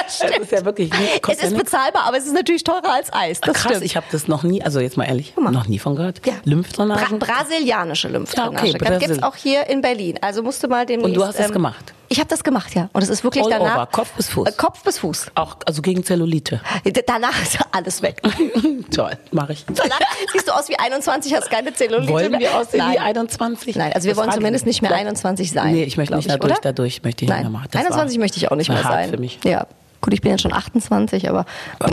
das 0.03 0.21
ist 0.41 0.51
ja 0.51 0.65
wirklich 0.65 0.91
Es 1.27 1.43
ist 1.43 1.57
bezahlbar, 1.57 2.03
aber 2.05 2.17
es 2.17 2.25
ist 2.25 2.33
natürlich 2.33 2.63
teurer 2.63 2.93
als 2.93 3.11
Eis. 3.13 3.41
Das 3.41 3.55
Krass, 3.55 3.71
stimmt. 3.71 3.85
ich 3.85 3.95
habe 3.95 4.05
das 4.11 4.27
noch 4.27 4.43
nie, 4.43 4.61
also 4.61 4.79
jetzt 4.79 4.97
mal 4.97 5.05
ehrlich, 5.05 5.35
mal. 5.37 5.51
noch 5.51 5.67
nie 5.67 5.79
von 5.79 5.95
gehört. 5.95 6.25
Ja. 6.25 6.33
Lymphdrainagen? 6.43 7.19
Bra 7.19 7.33
brasilianische 7.43 8.07
Lymphdrainage. 8.07 8.67
Ja, 8.67 8.75
okay, 8.75 8.77
das 8.79 8.99
gibt's 8.99 9.19
Brasil. 9.19 9.23
auch 9.23 9.35
hier 9.35 9.67
in 9.67 9.81
Berlin. 9.81 10.19
Also 10.21 10.43
musst 10.43 10.63
du 10.63 10.67
mal 10.67 10.85
demnächst... 10.85 11.09
Und 11.09 11.13
du 11.15 11.25
hast 11.25 11.39
das 11.39 11.47
ähm, 11.47 11.53
gemacht? 11.53 11.93
Ich 12.09 12.19
habe 12.19 12.29
das 12.29 12.43
gemacht, 12.43 12.73
ja. 12.75 12.89
Und 12.93 13.01
es 13.03 13.09
ist 13.09 13.23
wirklich 13.23 13.43
All 13.43 13.49
danach... 13.49 13.75
over, 13.75 13.85
Kopf 13.87 14.11
bis 14.13 14.29
Fuß? 14.29 14.47
Äh, 14.47 14.51
Kopf 14.53 14.81
bis 14.83 14.99
Fuß. 14.99 15.27
Auch, 15.35 15.57
also 15.65 15.81
gegen 15.81 16.03
Zellulite. 16.03 16.61
Danach 17.05 17.41
ist 17.41 17.57
alles 17.71 18.01
weg. 18.01 18.21
Toll, 18.95 19.11
mache 19.31 19.53
ich. 19.53 19.65
Danach 19.65 19.99
siehst 20.31 20.47
du 20.47 20.51
aus 20.53 20.69
wie 20.69 20.77
21, 20.79 21.33
hast 21.35 21.49
keine 21.49 21.73
Zellulite 21.73 22.11
Wollen 22.11 22.31
mehr. 22.31 22.39
wir 22.39 22.55
aussehen 22.57 22.79
Nein. 22.79 22.93
wie 22.93 22.99
21? 22.99 23.75
Nein, 23.75 23.91
also 23.93 24.05
wir 24.05 24.13
Das 24.15 24.23
wollen 24.23 24.31
zumindest 24.31 24.65
nicht 24.65 24.81
mehr 24.81 24.91
Doch. 24.91 24.97
21 24.97 25.51
sein. 25.51 25.73
Nee, 25.73 25.83
ich 25.83 25.97
möchte 25.97 26.15
nicht 26.15 26.29
dadurch, 26.29 26.51
oder? 26.53 26.61
dadurch 26.61 27.03
möchte 27.03 27.25
ich 27.25 27.29
Nein, 27.29 27.39
nicht 27.39 27.51
mehr 27.51 27.59
machen. 27.59 27.67
Das 27.71 27.81
21 27.81 28.17
war- 28.17 28.23
möchte 28.23 28.37
ich 28.37 28.51
auch 28.51 28.55
nicht 28.55 28.69
mehr 28.69 28.83
sein. 28.83 29.09
für 29.09 29.17
mich. 29.17 29.39
Ja, 29.43 29.67
gut, 30.01 30.13
ich 30.13 30.21
bin 30.21 30.31
jetzt 30.31 30.41
schon 30.41 30.53
28, 30.53 31.29
aber 31.29 31.45
Das 31.79 31.91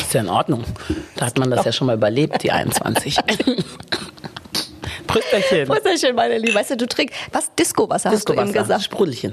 ist 0.00 0.14
ja 0.14 0.20
in 0.22 0.28
Ordnung. 0.28 0.64
Da 1.16 1.26
hat 1.26 1.38
man 1.38 1.50
das 1.50 1.64
ja 1.66 1.72
schon 1.72 1.86
mal 1.86 1.96
überlebt, 1.96 2.42
die 2.42 2.50
21. 2.52 3.18
Prösterchen. 5.12 5.68
Prösterchen, 5.68 6.14
meine 6.14 6.38
Liebe. 6.38 6.54
Weißt 6.54 6.70
du, 6.70 6.76
du 6.76 6.86
trinkst, 6.86 7.14
was? 7.32 7.54
Disco-Wasser 7.54 8.10
hast 8.10 8.28
du 8.28 8.32
eben 8.34 8.52
gesagt. 8.52 8.82
Sprudelchen. 8.82 9.32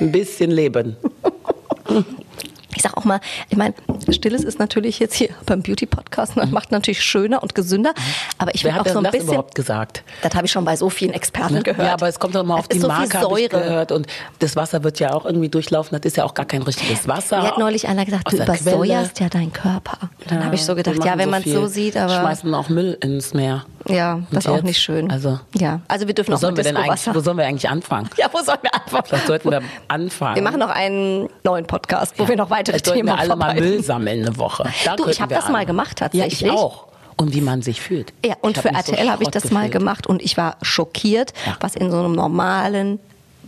Ein 0.00 0.12
bisschen 0.12 0.50
Leben. 0.50 0.96
Ich 2.74 2.82
sag 2.82 2.96
auch 2.96 3.04
mal, 3.04 3.20
ich 3.48 3.56
meine, 3.56 3.74
Stilles 4.10 4.44
ist 4.44 4.58
natürlich 4.58 4.98
jetzt 4.98 5.14
hier 5.14 5.30
beim 5.46 5.62
Beauty-Podcast, 5.62 6.36
ne, 6.36 6.46
macht 6.46 6.70
natürlich 6.72 7.02
schöner 7.02 7.42
und 7.42 7.54
gesünder, 7.54 7.92
aber 8.38 8.54
ich 8.54 8.64
hat 8.64 8.80
auch 8.86 8.92
so 8.92 8.98
ein 8.98 9.04
das 9.04 9.12
bisschen... 9.12 9.28
überhaupt 9.28 9.54
gesagt? 9.54 10.02
Das 10.22 10.34
habe 10.34 10.46
ich 10.46 10.52
schon 10.52 10.64
bei 10.64 10.76
so 10.76 10.90
vielen 10.90 11.12
Experten 11.12 11.54
Ne? 11.54 11.62
gehört. 11.62 11.86
Ja, 11.86 11.94
aber 11.94 12.06
es 12.08 12.18
kommt 12.20 12.34
doch 12.34 12.44
mal 12.44 12.54
auf 12.56 12.68
Das 12.68 12.68
die 12.68 12.76
ist 12.76 12.82
so 12.82 12.88
Marke, 12.88 13.10
viel 13.10 13.20
habe 13.20 13.40
ich 13.40 13.50
Säure. 13.50 13.64
gehört. 13.64 13.92
Und 13.92 14.06
das 14.38 14.54
Wasser 14.56 14.84
wird 14.84 15.00
ja 15.00 15.12
auch 15.12 15.24
irgendwie 15.24 15.48
durchlaufen. 15.48 15.98
Das 16.00 16.06
ist 16.06 16.16
ja 16.16 16.24
auch 16.24 16.34
gar 16.34 16.46
kein 16.46 16.62
richtiges 16.62 17.08
Wasser. 17.08 17.38
Mir 17.38 17.48
hat 17.48 17.58
neulich 17.58 17.88
einer 17.88 18.04
gesagt, 18.04 18.30
du 18.32 18.36
übersäuerst 18.36 19.16
Quelle. 19.16 19.26
ja 19.26 19.28
deinen 19.30 19.52
Körper. 19.52 19.98
Und 20.20 20.30
dann 20.30 20.44
habe 20.44 20.54
ich 20.54 20.64
so 20.64 20.74
gedacht, 20.74 21.04
ja, 21.04 21.18
wenn 21.18 21.30
man 21.30 21.42
es 21.42 21.52
so 21.52 21.66
sieht, 21.66 21.96
aber 21.96 22.14
Schmeißen 22.20 22.54
auch 22.54 22.68
Müll 22.68 22.96
ins 23.02 23.34
Meer. 23.34 23.64
ja, 23.88 24.20
das 24.30 24.44
ist 24.44 24.50
auch 24.50 24.62
nicht 24.62 24.78
schön. 24.78 25.10
Also, 25.10 25.40
ja, 25.56 25.80
also 25.88 26.06
wir 26.06 26.14
dürfen 26.14 26.30
wo 26.30 26.36
auch 26.36 26.40
sollen, 26.40 26.56
wir 26.56 26.62
denn 26.64 26.76
eigentlich, 26.76 27.14
wo 27.14 27.20
sollen 27.20 27.36
wir 27.38 27.46
eigentlich 27.46 27.68
anfangen? 27.68 28.08
Ja, 28.16 28.26
wo 28.32 28.42
sollen 28.42 28.58
wir 28.62 28.74
anfangen? 28.74 29.04
Vielleicht 29.06 29.26
sollten 29.26 29.50
wir 29.50 29.62
anfangen. 29.88 30.34
Wir 30.36 30.42
machen 30.42 30.60
noch 30.60 30.70
einen 30.70 31.28
neuen 31.42 31.66
Podcast, 31.66 32.14
wo 32.18 32.28
wir 32.28 32.36
noch 32.36 32.50
weitere 32.60 32.72
Vielleicht 32.74 32.86
sollten 32.86 32.98
Themen 33.06 33.08
wir 33.08 33.18
alle 33.18 33.36
mal. 33.36 33.54
Müll 33.54 33.82
sammeln 33.82 34.26
eine 34.26 34.36
Woche. 34.36 34.64
Da 34.84 34.96
Du, 34.96 35.02
ich 35.02 35.06
könnten 35.18 35.22
hab 35.22 35.30
wir 35.30 35.36
das 35.38 35.48
mal 35.48 35.60
an- 35.60 35.66
gemacht, 35.66 35.96
tatsächlich. 35.98 36.40
Ja, 36.40 36.46
ich 36.48 36.52
auch. 36.58 36.86
Und 37.16 37.34
wie 37.34 37.40
man 37.42 37.60
sich 37.62 37.80
fühlt. 37.80 38.12
Ja, 38.24 38.34
und 38.40 38.56
für 38.56 38.70
mich 38.72 38.82
so 38.86 38.92
RTL 38.92 39.10
habe 39.10 39.22
ich 39.24 39.28
das 39.28 39.50
mal 39.50 39.60
gefühlt. 39.66 39.72
gemacht 39.72 40.06
und 40.06 40.22
ich 40.22 40.36
war 40.38 40.56
schockiert, 40.62 41.32
Ja. 41.46 41.56
was 41.60 41.74
in 41.76 41.90
so 41.90 41.98
einem 41.98 42.12
normalen 42.12 42.98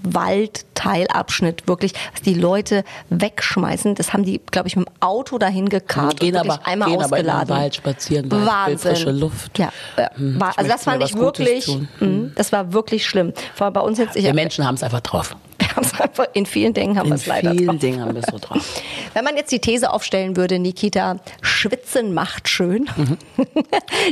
Waldteilabschnitt 0.04 1.68
wirklich, 1.68 1.92
was 2.12 2.22
die 2.22 2.34
Leute 2.34 2.84
wegschmeißen. 3.10 3.94
Das 3.94 4.12
haben 4.12 4.24
die, 4.24 4.40
glaube 4.50 4.68
ich, 4.68 4.76
mit 4.76 4.88
dem 4.88 4.94
Auto 5.00 5.38
dahin 5.38 5.68
gekarrt 5.68 6.20
Gehen 6.20 6.34
und 6.34 6.40
aber- 6.50 6.66
einmal 6.66 6.88
gehen 6.90 7.00
aber 7.02 7.18
in 7.18 7.24
den 7.26 7.32
ausgeladen. 7.34 7.48
Wald 7.62 7.74
spazieren, 7.76 8.30
weil 8.30 8.46
Wahnsinn. 8.46 8.78
frische 8.78 9.10
Luft. 9.12 9.58
Ja, 9.58 9.70
äh, 9.96 10.06
Hm, 10.16 10.40
war, 10.40 10.52
also 10.58 10.70
das 10.70 10.84
fand 10.84 11.02
ich 11.04 11.14
wirklich, 11.16 11.66
mh, 12.00 12.30
das 12.34 12.52
war 12.52 12.72
wirklich 12.72 13.06
schlimm. 13.06 13.32
Vor 13.54 13.70
bei 13.70 13.80
uns 13.80 13.98
jetzt, 13.98 14.16
ich, 14.16 14.24
Wir 14.24 14.34
Menschen 14.34 14.66
haben 14.66 14.74
es 14.74 14.82
einfach 14.82 15.00
drauf. 15.00 15.36
Es 15.80 15.98
einfach 15.98 16.26
in 16.34 16.46
vielen 16.46 16.74
Dingen 16.74 16.98
haben 16.98 17.06
wir 17.06 17.14
In 17.14 17.20
es 17.20 17.26
leider 17.26 17.52
vielen 17.52 17.66
drauf. 17.66 17.78
Dingen 17.78 18.00
haben 18.00 18.14
wir 18.14 18.22
es 18.22 18.30
so 18.30 18.38
drauf. 18.38 18.82
Wenn 19.14 19.24
man 19.24 19.36
jetzt 19.36 19.50
die 19.52 19.60
These 19.60 19.90
aufstellen 19.90 20.36
würde, 20.36 20.58
Nikita, 20.58 21.16
Schwitzen 21.40 22.12
macht 22.14 22.48
schön. 22.48 22.88
Mhm. 22.96 23.18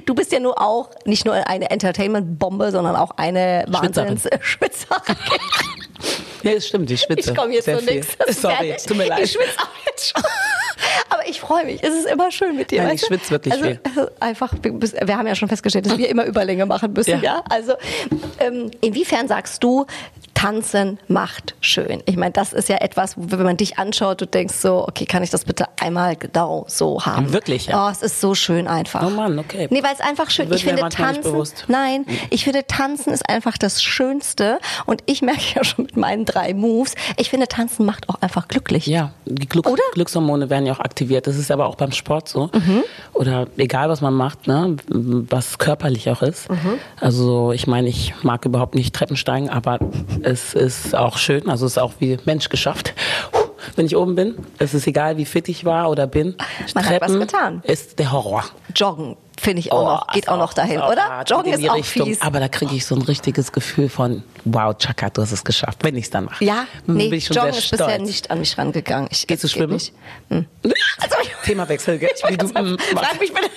Du 0.07 0.15
bist 0.15 0.33
ja 0.33 0.41
nur 0.41 0.61
auch 0.61 0.91
nicht 1.05 1.25
nur 1.25 1.35
eine 1.35 1.71
Entertainment-Bombe, 1.71 2.71
sondern 2.71 2.97
auch 2.97 3.13
eine 3.17 3.65
Schwitzerin. 3.67 4.09
Wahnsinns-Schwitzerin. 4.09 5.17
Nee, 6.43 6.55
das 6.55 6.67
stimmt, 6.67 6.91
ich 6.91 7.01
schwitze. 7.01 7.31
Ich 7.31 7.37
komme 7.37 7.53
jetzt 7.53 7.67
zu 7.67 7.85
nichts. 7.85 8.17
Sorry, 8.41 8.75
tut 8.87 8.97
mir 8.97 9.07
leid. 9.09 9.25
Ich 9.25 9.33
schwitze 9.33 9.59
auch 9.59 9.87
jetzt 9.87 10.11
schon. 10.11 10.23
Aber 11.11 11.29
ich 11.29 11.41
freue 11.41 11.67
mich. 11.67 11.83
Es 11.83 11.95
ist 11.95 12.07
immer 12.07 12.31
schön 12.31 12.57
mit 12.57 12.71
dir. 12.71 12.83
Nein, 12.83 12.95
ich 12.95 13.03
schwitze 13.03 13.31
wirklich 13.31 13.53
also, 13.53 13.67
viel. 13.67 13.81
Also 13.85 14.09
einfach, 14.21 14.55
wir 14.63 15.19
haben 15.19 15.27
ja 15.27 15.35
schon 15.35 15.49
festgestellt, 15.49 15.87
dass 15.87 15.99
wir 15.99 16.09
immer 16.09 16.25
Überlänge 16.25 16.67
machen 16.67 16.93
müssen. 16.93 17.21
Ja. 17.23 17.23
Ja. 17.23 17.45
Also 17.49 17.75
ähm, 18.39 18.71
inwiefern 18.81 19.29
sagst 19.29 19.63
du, 19.63 19.87
Tanzen 20.41 20.99
macht 21.07 21.55
schön? 21.61 22.03
Ich 22.07 22.17
meine, 22.17 22.33
das 22.33 22.55
ist 22.55 22.71
ja 22.71 22.79
etwas, 22.79 23.15
wenn 23.19 23.43
man 23.43 23.59
dich 23.59 23.77
anschaut, 23.77 24.23
du 24.23 24.27
denkst 24.27 24.55
so, 24.55 24.89
okay, 24.89 25.05
kann 25.05 25.23
ich 25.23 25.29
das 25.29 25.45
bitte 25.45 25.67
einmal 25.79 26.17
genau 26.17 26.65
so 26.67 27.05
haben? 27.05 27.35
Wirklich, 27.35 27.67
ja? 27.67 27.87
Oh, 27.87 27.91
es 27.91 28.01
ist 28.01 28.23
so 28.23 28.35
schön 28.35 28.67
einfach. 28.67 29.07
Oh 29.07 29.11
Mann, 29.11 29.39
okay. 29.39 29.69
Nee, 29.71 29.83
weil 29.83 29.93
es 29.93 30.01
einfach 30.01 30.31
schön. 30.31 30.51
Ich 30.51 30.65
finde 30.65 30.89
Tanzen. 30.89 31.45
Nein, 31.69 32.07
ich 32.31 32.45
finde 32.45 32.67
Tanzen 32.67 33.13
ist 33.13 33.29
einfach 33.29 33.59
das 33.59 33.83
Schönste. 33.83 34.61
Und 34.87 35.03
ich 35.05 35.21
merke 35.21 35.43
ja 35.57 35.63
schon 35.63 35.85
mit 35.85 35.99
meinen 35.99 36.25
drei 36.25 36.55
Moves, 36.55 36.95
ich 37.19 37.29
finde 37.29 37.47
Tanzen 37.47 37.85
macht 37.85 38.09
auch 38.09 38.23
einfach 38.23 38.49
glücklich. 38.49 38.87
Ja, 38.87 39.13
die 39.27 39.47
Glück 39.47 39.69
Oder? 39.69 39.83
Glückshormone 39.93 40.49
werden 40.49 40.65
ja 40.65 40.73
auch 40.73 40.81
aktiviert. 40.81 41.27
Das 41.27 41.37
ist 41.37 41.51
aber 41.51 41.67
auch 41.67 41.75
beim 41.75 41.93
Sport 41.93 42.31
so. 42.31 42.49
Mhm. 42.55 42.83
Oder 43.13 43.47
egal, 43.59 43.91
was 43.91 44.01
man 44.01 44.15
macht, 44.15 44.47
ne? 44.47 44.77
was 44.89 45.59
körperlich 45.59 46.09
auch 46.09 46.23
ist. 46.23 46.49
Mhm. 46.49 46.79
Also 46.99 47.53
ich 47.53 47.67
meine, 47.67 47.89
ich 47.91 48.15
mag 48.23 48.47
überhaupt 48.47 48.75
nicht 48.75 48.95
Treppen 48.95 49.19
steigen, 49.19 49.51
aber 49.51 49.79
es 50.31 50.55
ist 50.55 50.95
auch 50.95 51.19
schön. 51.19 51.49
Also 51.49 51.67
es 51.67 51.73
ist 51.73 51.79
auch 51.79 51.93
wie 51.99 52.19
Mensch 52.25 52.49
geschafft. 52.49 52.95
Wenn 53.77 53.87
ich 53.87 53.97
oben 53.97 54.15
bin, 54.15 54.35
es 54.59 54.73
ist 54.75 54.87
egal, 54.87 55.17
wie 55.17 55.25
fit 55.25 55.49
ich 55.49 55.65
war 55.65 55.91
oder 55.91 56.07
bin. 56.07 56.37
Man 56.75 56.85
hat 56.89 57.01
was 57.01 57.13
Treppen 57.13 57.21
getan. 57.21 57.63
ist 57.65 57.99
der 57.99 58.11
Horror. 58.13 58.45
Joggen 58.75 59.17
finde 59.41 59.61
ich 59.61 59.73
auch 59.73 59.85
noch, 59.85 60.07
geht 60.09 60.25
ist 60.25 60.29
auch 60.29 60.37
noch 60.37 60.53
dahin, 60.53 60.79
so 60.79 60.85
oder? 60.85 61.25
Joggen 61.27 61.53
ist 61.53 61.69
auch 61.69 61.75
Richtung. 61.77 62.07
fies. 62.07 62.21
Aber 62.21 62.41
da 62.41 62.49
kriege 62.49 62.75
ich 62.75 62.85
so 62.85 62.95
ein 62.95 63.03
richtiges 63.03 63.53
Gefühl 63.53 63.89
von, 63.89 64.23
wow, 64.45 64.77
Chaka, 64.77 65.11
du 65.11 65.23
hast 65.23 65.33
es 65.33 65.45
geschafft, 65.45 65.83
wenn 65.83 65.97
ich 65.97 66.05
es 66.05 66.11
dann 66.11 66.27
mache. 66.27 66.45
Ja, 66.45 66.67
Dann 66.87 66.97
nee, 66.97 67.09
bin 67.09 67.19
ich 67.19 67.27
schon 67.27 67.37
Joggen 67.37 67.51
ist 67.51 67.71
bisher 67.71 67.89
stolz. 67.89 68.03
nicht 68.07 68.31
an 68.31 68.39
mich 68.41 68.57
rangegangen. 68.59 69.09
Ich, 69.11 69.27
Gehst 69.27 69.43
du 69.43 69.49
geht 69.49 69.57
schwimmen? 69.57 69.81
Hm. 70.29 70.47
Also, 71.01 71.17
Themawechsel, 71.45 71.99
gell? 71.99 72.11
Wie 72.29 72.37
du, 72.37 72.47
mm, 72.47 72.79
Frag 72.79 73.19
mich 73.19 73.33
bitte. 73.33 73.49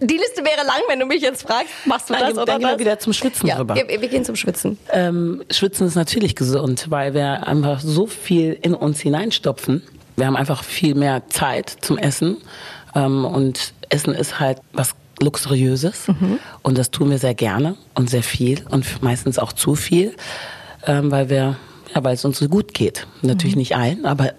Die 0.00 0.16
Liste 0.16 0.44
wäre 0.44 0.64
lang, 0.64 0.80
wenn 0.88 1.00
du 1.00 1.06
mich 1.06 1.22
jetzt 1.22 1.42
fragst, 1.42 1.72
machst 1.86 2.08
du 2.08 2.12
Nein, 2.14 2.22
das 2.22 2.34
dann 2.34 2.42
oder 2.42 2.52
gehen 2.52 2.62
wir 2.62 2.70
das? 2.70 2.78
wieder 2.78 2.98
zum 3.00 3.12
Schwitzen 3.12 3.48
ja, 3.48 3.56
rüber. 3.58 3.74
Wir, 3.74 3.88
wir 3.88 4.08
gehen 4.08 4.24
zum 4.24 4.36
Schwitzen. 4.36 4.78
Ähm, 4.92 5.42
Schwitzen 5.50 5.86
ist 5.86 5.96
natürlich 5.96 6.36
gesund, 6.36 6.86
weil 6.90 7.14
wir 7.14 7.46
einfach 7.46 7.80
so 7.80 8.06
viel 8.06 8.56
in 8.62 8.74
uns 8.74 9.00
hineinstopfen. 9.00 9.82
Wir 10.16 10.26
haben 10.26 10.36
einfach 10.36 10.62
viel 10.62 10.94
mehr 10.94 11.28
Zeit 11.28 11.76
zum 11.80 11.98
Essen. 11.98 12.36
Ähm, 12.94 13.24
und 13.24 13.72
Essen 13.88 14.14
ist 14.14 14.38
halt 14.40 14.58
was 14.72 14.94
Luxuriöses. 15.22 16.06
Und 16.62 16.78
das 16.78 16.90
tun 16.90 17.10
wir 17.10 17.18
sehr 17.18 17.34
gerne 17.34 17.76
und 17.94 18.08
sehr 18.10 18.22
viel 18.22 18.64
und 18.70 19.02
meistens 19.02 19.38
auch 19.38 19.52
zu 19.52 19.74
viel, 19.74 20.14
ähm, 20.86 21.10
weil 21.10 21.28
wir, 21.30 21.56
ja, 21.94 22.04
weil 22.04 22.14
es 22.14 22.24
uns 22.24 22.38
so 22.38 22.48
gut 22.48 22.74
geht. 22.74 23.06
Natürlich 23.22 23.56
nicht 23.56 23.76
allen, 23.76 24.04
aber 24.06 24.32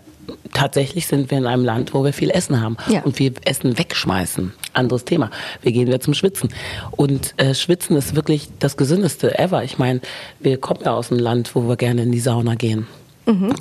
tatsächlich 0.54 1.08
sind 1.08 1.32
wir 1.32 1.38
in 1.40 1.48
einem 1.48 1.66
Land, 1.66 1.94
wo 1.94 2.04
wir 2.04 2.14
viel 2.14 2.30
Essen 2.30 2.62
haben 2.62 2.78
Ja. 2.88 3.02
und 3.02 3.18
wir 3.20 3.32
Essen 3.46 3.78
wegschmeißen. 3.78 4.54
Anderes 4.74 5.06
Thema. 5.06 5.32
Wir 5.62 5.72
gehen 5.72 5.88
wieder 5.88 6.00
zum 6.00 6.14
Schwitzen. 6.14 6.50
Und 6.92 7.34
äh, 7.38 7.56
Schwitzen 7.56 7.96
ist 7.98 8.16
wirklich 8.16 8.50
das 8.60 8.78
Gesündeste 8.78 9.38
ever. 9.40 9.64
Ich 9.64 9.78
meine, 9.80 10.02
wir 10.40 10.60
kommen 10.60 10.82
ja 10.86 10.94
aus 10.94 11.12
einem 11.12 11.20
Land, 11.20 11.56
wo 11.56 11.68
wir 11.68 11.76
gerne 11.78 12.04
in 12.04 12.12
die 12.12 12.20
Sauna 12.20 12.56
gehen. 12.56 12.88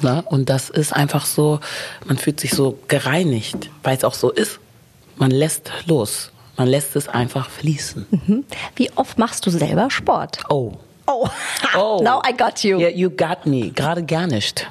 Na, 0.00 0.20
und 0.20 0.48
das 0.48 0.70
ist 0.70 0.94
einfach 0.94 1.26
so, 1.26 1.60
man 2.06 2.16
fühlt 2.16 2.40
sich 2.40 2.52
so 2.52 2.78
gereinigt, 2.88 3.68
weil 3.82 3.98
es 3.98 4.02
auch 4.04 4.14
so 4.14 4.30
ist. 4.30 4.60
Man 5.16 5.30
lässt 5.30 5.70
los. 5.84 6.30
Man 6.58 6.68
lässt 6.68 6.94
es 6.96 7.08
einfach 7.08 7.48
fließen. 7.48 8.06
Hm? 8.26 8.44
Wie 8.76 8.90
oft 8.96 9.18
machst 9.18 9.46
du 9.46 9.50
selber 9.50 9.90
Sport? 9.90 10.40
Oh. 10.50 10.72
Oh, 11.06 11.26
Oh. 11.76 12.00
now 12.02 12.20
I 12.28 12.36
got 12.36 12.62
you. 12.64 12.78
Yeah, 12.78 12.90
you 12.90 13.08
got 13.10 13.46
me. 13.46 13.70
Gerade 13.70 14.04
gar 14.04 14.26
nicht. 14.26 14.66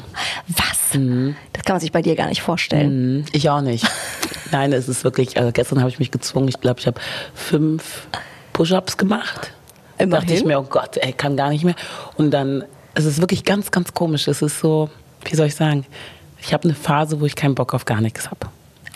Was? 0.47 0.93
Mhm. 0.93 1.35
Das 1.53 1.63
kann 1.63 1.73
man 1.75 1.81
sich 1.81 1.91
bei 1.91 2.01
dir 2.03 2.15
gar 2.15 2.27
nicht 2.27 2.41
vorstellen. 2.41 3.23
Hm, 3.23 3.25
Ich 3.31 3.49
auch 3.49 3.61
nicht. 3.61 3.85
Nein, 4.51 4.71
es 4.73 4.87
ist 4.87 5.03
wirklich, 5.03 5.37
also 5.37 5.51
gestern 5.51 5.79
habe 5.79 5.89
ich 5.89 5.97
mich 5.99 6.11
gezwungen, 6.11 6.47
ich 6.47 6.59
glaube, 6.61 6.79
ich 6.79 6.87
habe 6.87 6.99
fünf 7.33 8.07
Push-Ups 8.53 8.97
gemacht. 8.97 9.51
Immerhin. 9.97 10.11
Dachte 10.27 10.33
ich 10.35 10.45
mir, 10.45 10.59
oh 10.59 10.63
Gott, 10.63 10.97
ey, 10.97 11.11
kann 11.13 11.35
gar 11.37 11.49
nicht 11.49 11.63
mehr. 11.63 11.75
Und 12.17 12.31
dann, 12.31 12.63
es 12.93 13.05
ist 13.05 13.19
wirklich 13.19 13.43
ganz, 13.43 13.71
ganz 13.71 13.93
komisch. 13.93 14.27
Es 14.27 14.41
ist 14.41 14.59
so, 14.59 14.89
wie 15.25 15.35
soll 15.35 15.47
ich 15.47 15.55
sagen, 15.55 15.85
ich 16.39 16.53
habe 16.53 16.65
eine 16.65 16.75
Phase, 16.75 17.19
wo 17.19 17.25
ich 17.25 17.35
keinen 17.35 17.55
Bock 17.55 17.73
auf 17.73 17.85
gar 17.85 17.99
nichts 17.99 18.29
habe. 18.29 18.47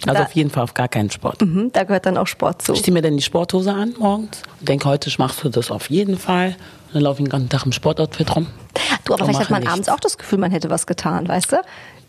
Also 0.07 0.17
Da- 0.19 0.23
auf 0.25 0.31
jeden 0.33 0.49
Fall 0.49 0.63
auf 0.63 0.73
gar 0.73 0.87
keinen 0.87 1.11
Sport. 1.11 1.41
Mhm, 1.41 1.71
da 1.73 1.83
gehört 1.83 2.05
dann 2.05 2.17
auch 2.17 2.27
Sport 2.27 2.61
zu. 2.63 2.73
Ich 2.73 2.83
ziehe 2.83 2.93
mir 2.93 3.01
dann 3.01 3.15
die 3.17 3.23
Sporthose 3.23 3.71
an 3.73 3.93
morgens 3.99 4.41
und 4.59 4.67
denke, 4.69 4.87
heute 4.89 5.11
machst 5.17 5.43
du 5.43 5.49
das 5.49 5.69
auf 5.71 5.89
jeden 5.89 6.17
Fall. 6.17 6.55
dann 6.93 7.03
laufe 7.03 7.21
ich 7.21 7.25
den 7.25 7.31
ganzen 7.31 7.47
Tag 7.49 7.65
im 7.65 7.71
Sportoutfit 7.71 8.35
rum. 8.35 8.47
Du, 9.05 9.13
aber 9.13 9.23
und 9.23 9.29
vielleicht 9.29 9.41
hat 9.43 9.49
man 9.49 9.59
nichts. 9.61 9.73
abends 9.73 9.89
auch 9.89 9.99
das 9.99 10.17
Gefühl, 10.17 10.39
man 10.39 10.51
hätte 10.51 10.69
was 10.69 10.85
getan, 10.87 11.27
weißt 11.27 11.53
du? 11.53 11.57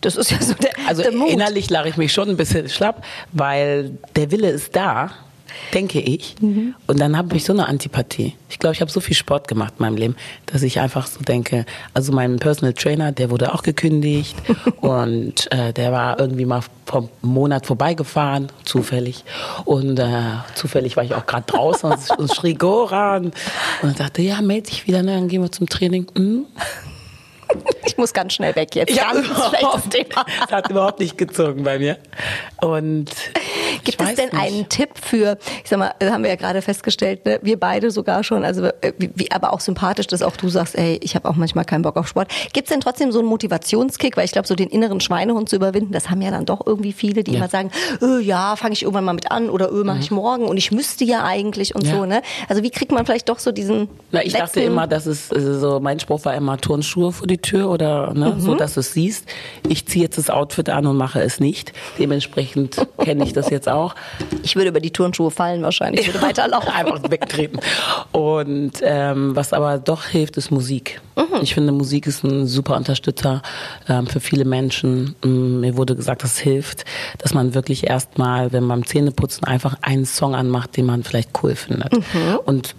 Das 0.00 0.16
ist 0.16 0.30
ja 0.32 0.42
so 0.42 0.54
der, 0.54 0.70
Also 0.88 1.02
der 1.02 1.12
Mut. 1.12 1.30
innerlich 1.30 1.70
lache 1.70 1.88
ich 1.88 1.96
mich 1.96 2.12
schon 2.12 2.28
ein 2.28 2.36
bisschen 2.36 2.68
schlapp, 2.68 3.04
weil 3.32 3.96
der 4.16 4.32
Wille 4.32 4.48
ist 4.50 4.74
da, 4.74 5.10
denke 5.74 6.00
ich. 6.00 6.36
Mhm. 6.40 6.74
Und 6.86 7.00
dann 7.00 7.16
habe 7.16 7.36
ich 7.36 7.44
so 7.44 7.52
eine 7.52 7.66
Antipathie. 7.68 8.34
Ich 8.48 8.58
glaube, 8.58 8.74
ich 8.74 8.80
habe 8.80 8.90
so 8.90 9.00
viel 9.00 9.16
Sport 9.16 9.48
gemacht 9.48 9.74
in 9.78 9.84
meinem 9.84 9.96
Leben, 9.96 10.16
dass 10.46 10.62
ich 10.62 10.80
einfach 10.80 11.06
so 11.06 11.20
denke, 11.20 11.64
also 11.94 12.12
mein 12.12 12.38
Personal 12.38 12.74
Trainer, 12.74 13.12
der 13.12 13.30
wurde 13.30 13.54
auch 13.54 13.62
gekündigt 13.62 14.36
und 14.80 15.50
äh, 15.52 15.72
der 15.72 15.92
war 15.92 16.18
irgendwie 16.18 16.44
mal 16.44 16.62
vom 16.86 17.08
Monat 17.22 17.66
vorbeigefahren, 17.66 18.48
zufällig. 18.64 19.24
Und 19.64 19.98
äh, 19.98 20.10
zufällig 20.54 20.96
war 20.96 21.04
ich 21.04 21.14
auch 21.14 21.26
gerade 21.26 21.44
draußen 21.46 21.90
und, 21.90 22.18
und 22.18 22.34
schrie 22.34 22.54
Goran. 22.54 23.26
Und 23.26 23.34
dann 23.82 23.94
dachte, 23.94 24.22
ja, 24.22 24.40
melde 24.42 24.70
dich 24.70 24.86
wieder, 24.86 25.02
ne, 25.02 25.14
dann 25.14 25.28
gehen 25.28 25.42
wir 25.42 25.52
zum 25.52 25.68
Training. 25.68 26.06
Hm? 26.16 26.46
Ich 27.84 27.98
muss 27.98 28.12
ganz 28.14 28.32
schnell 28.34 28.54
weg 28.56 28.74
jetzt. 28.74 28.94
Ja, 28.96 29.12
ganz 29.12 29.26
schlechtes. 29.26 29.88
Thema. 29.90 30.24
Das 30.40 30.50
hat 30.52 30.70
überhaupt 30.70 31.00
nicht 31.00 31.18
gezogen 31.18 31.62
bei 31.64 31.78
mir. 31.78 31.98
Und 32.60 33.10
Gibt 33.84 34.00
es 34.00 34.14
denn 34.14 34.26
nicht. 34.30 34.34
einen 34.40 34.68
Tipp 34.68 34.90
für, 35.00 35.36
ich 35.62 35.68
sag 35.68 35.78
mal, 35.78 35.92
haben 36.02 36.22
wir 36.22 36.30
ja 36.30 36.36
gerade 36.36 36.62
festgestellt, 36.62 37.26
ne? 37.26 37.38
wir 37.42 37.58
beide 37.58 37.90
sogar 37.90 38.22
schon, 38.24 38.44
also 38.44 38.66
äh, 38.66 38.92
wie, 38.98 39.30
aber 39.32 39.52
auch 39.52 39.60
sympathisch, 39.60 40.06
dass 40.06 40.22
auch 40.22 40.36
du 40.36 40.48
sagst, 40.48 40.76
ey, 40.78 40.98
ich 41.02 41.14
habe 41.16 41.28
auch 41.28 41.34
manchmal 41.36 41.64
keinen 41.64 41.82
Bock 41.82 41.96
auf 41.96 42.06
Sport. 42.08 42.28
Gibt 42.52 42.68
es 42.68 42.72
denn 42.72 42.80
trotzdem 42.80 43.10
so 43.12 43.18
einen 43.18 43.28
Motivationskick, 43.28 44.16
weil 44.16 44.24
ich 44.24 44.32
glaube, 44.32 44.46
so 44.48 44.54
den 44.54 44.68
inneren 44.68 45.00
Schweinehund 45.00 45.48
zu 45.48 45.56
überwinden, 45.56 45.92
das 45.92 46.08
haben 46.08 46.22
ja 46.22 46.30
dann 46.30 46.46
doch 46.46 46.64
irgendwie 46.64 46.92
viele, 46.92 47.24
die 47.24 47.32
Ja. 47.32 47.38
immer 47.38 47.48
sagen, 47.48 47.70
öh, 48.00 48.20
ja, 48.20 48.54
fange 48.56 48.74
ich 48.74 48.82
irgendwann 48.82 49.04
mal 49.04 49.12
mit 49.12 49.30
an 49.30 49.50
oder 49.50 49.72
öh, 49.72 49.82
mache 49.84 49.98
ich 49.98 50.10
morgen 50.10 50.44
und 50.46 50.56
ich 50.56 50.70
müsste 50.70 51.04
ja 51.04 51.24
eigentlich 51.24 51.74
und 51.74 51.82
Mhm. 51.84 51.88
Ja. 51.90 51.96
so, 51.96 52.06
ne? 52.06 52.22
Also 52.48 52.62
wie 52.62 52.70
kriegt 52.70 52.92
man 52.92 53.04
vielleicht 53.04 53.28
doch 53.28 53.38
so 53.40 53.50
diesen 53.52 53.88
Na, 54.12 54.22
ich 54.24 54.32
dachte 54.32 54.60
immer, 54.60 54.86
dass 54.86 55.06
es 55.06 55.32
äh, 55.32 55.40
so, 55.58 55.80
mein 55.80 55.98
Spruch 55.98 56.24
war 56.24 56.34
immer 56.34 56.56
Turnschuhe 56.58 57.10
vor 57.12 57.26
die 57.26 57.38
Tür 57.42 57.68
oder 57.70 58.14
ne, 58.14 58.30
Mhm. 58.36 58.40
so, 58.40 58.54
dass 58.54 58.74
du 58.74 58.80
es 58.80 58.92
siehst. 58.92 59.26
Ich 59.68 59.86
ziehe 59.86 60.04
jetzt 60.04 60.18
das 60.18 60.30
Outfit 60.30 60.68
an 60.70 60.86
und 60.86 60.96
mache 60.96 61.20
es 61.20 61.40
nicht. 61.40 61.72
Dementsprechend 61.98 62.76
kenne 62.98 63.24
ich 63.24 63.32
das 63.32 63.50
jetzt 63.50 63.68
auch. 63.68 63.94
ich 64.42 64.56
würde 64.56 64.68
über 64.70 64.80
die 64.80 64.92
Turnschuhe 64.92 65.30
fallen 65.30 65.62
wahrscheinlich, 65.62 66.06
ich 66.06 66.14
würde 66.14 66.26
weiterlaufen. 66.26 66.68
Einfach 66.70 67.10
wegtreten. 67.10 67.60
Und 68.12 68.72
ähm, 68.82 69.34
was 69.36 69.52
aber 69.52 69.78
doch 69.78 70.04
hilft, 70.04 70.36
ist 70.36 70.50
Musik. 70.50 71.00
Mhm. 71.16 71.40
Ich 71.42 71.54
finde, 71.54 71.72
Musik 71.72 72.06
ist 72.06 72.24
ein 72.24 72.46
super 72.46 72.76
Unterstützer 72.76 73.42
ähm, 73.88 74.06
für 74.06 74.20
viele 74.20 74.44
Menschen. 74.44 75.14
Mm, 75.24 75.60
Mir 75.60 75.76
wurde 75.76 75.96
gesagt, 75.96 76.22
das 76.24 76.38
hilft, 76.38 76.84
dass 77.18 77.34
man 77.34 77.54
wirklich 77.54 77.86
erstmal, 77.88 78.52
wenn 78.52 78.64
man 78.64 78.72
beim 78.82 78.86
Zähneputzen 78.86 79.44
einfach 79.44 79.76
einen 79.82 80.06
Song 80.06 80.34
anmacht, 80.34 80.76
den 80.76 80.86
man 80.86 81.02
vielleicht 81.02 81.30
cool 81.42 81.54
findet. 81.54 81.92
Mhm. 81.92 82.38
Und 82.46 82.74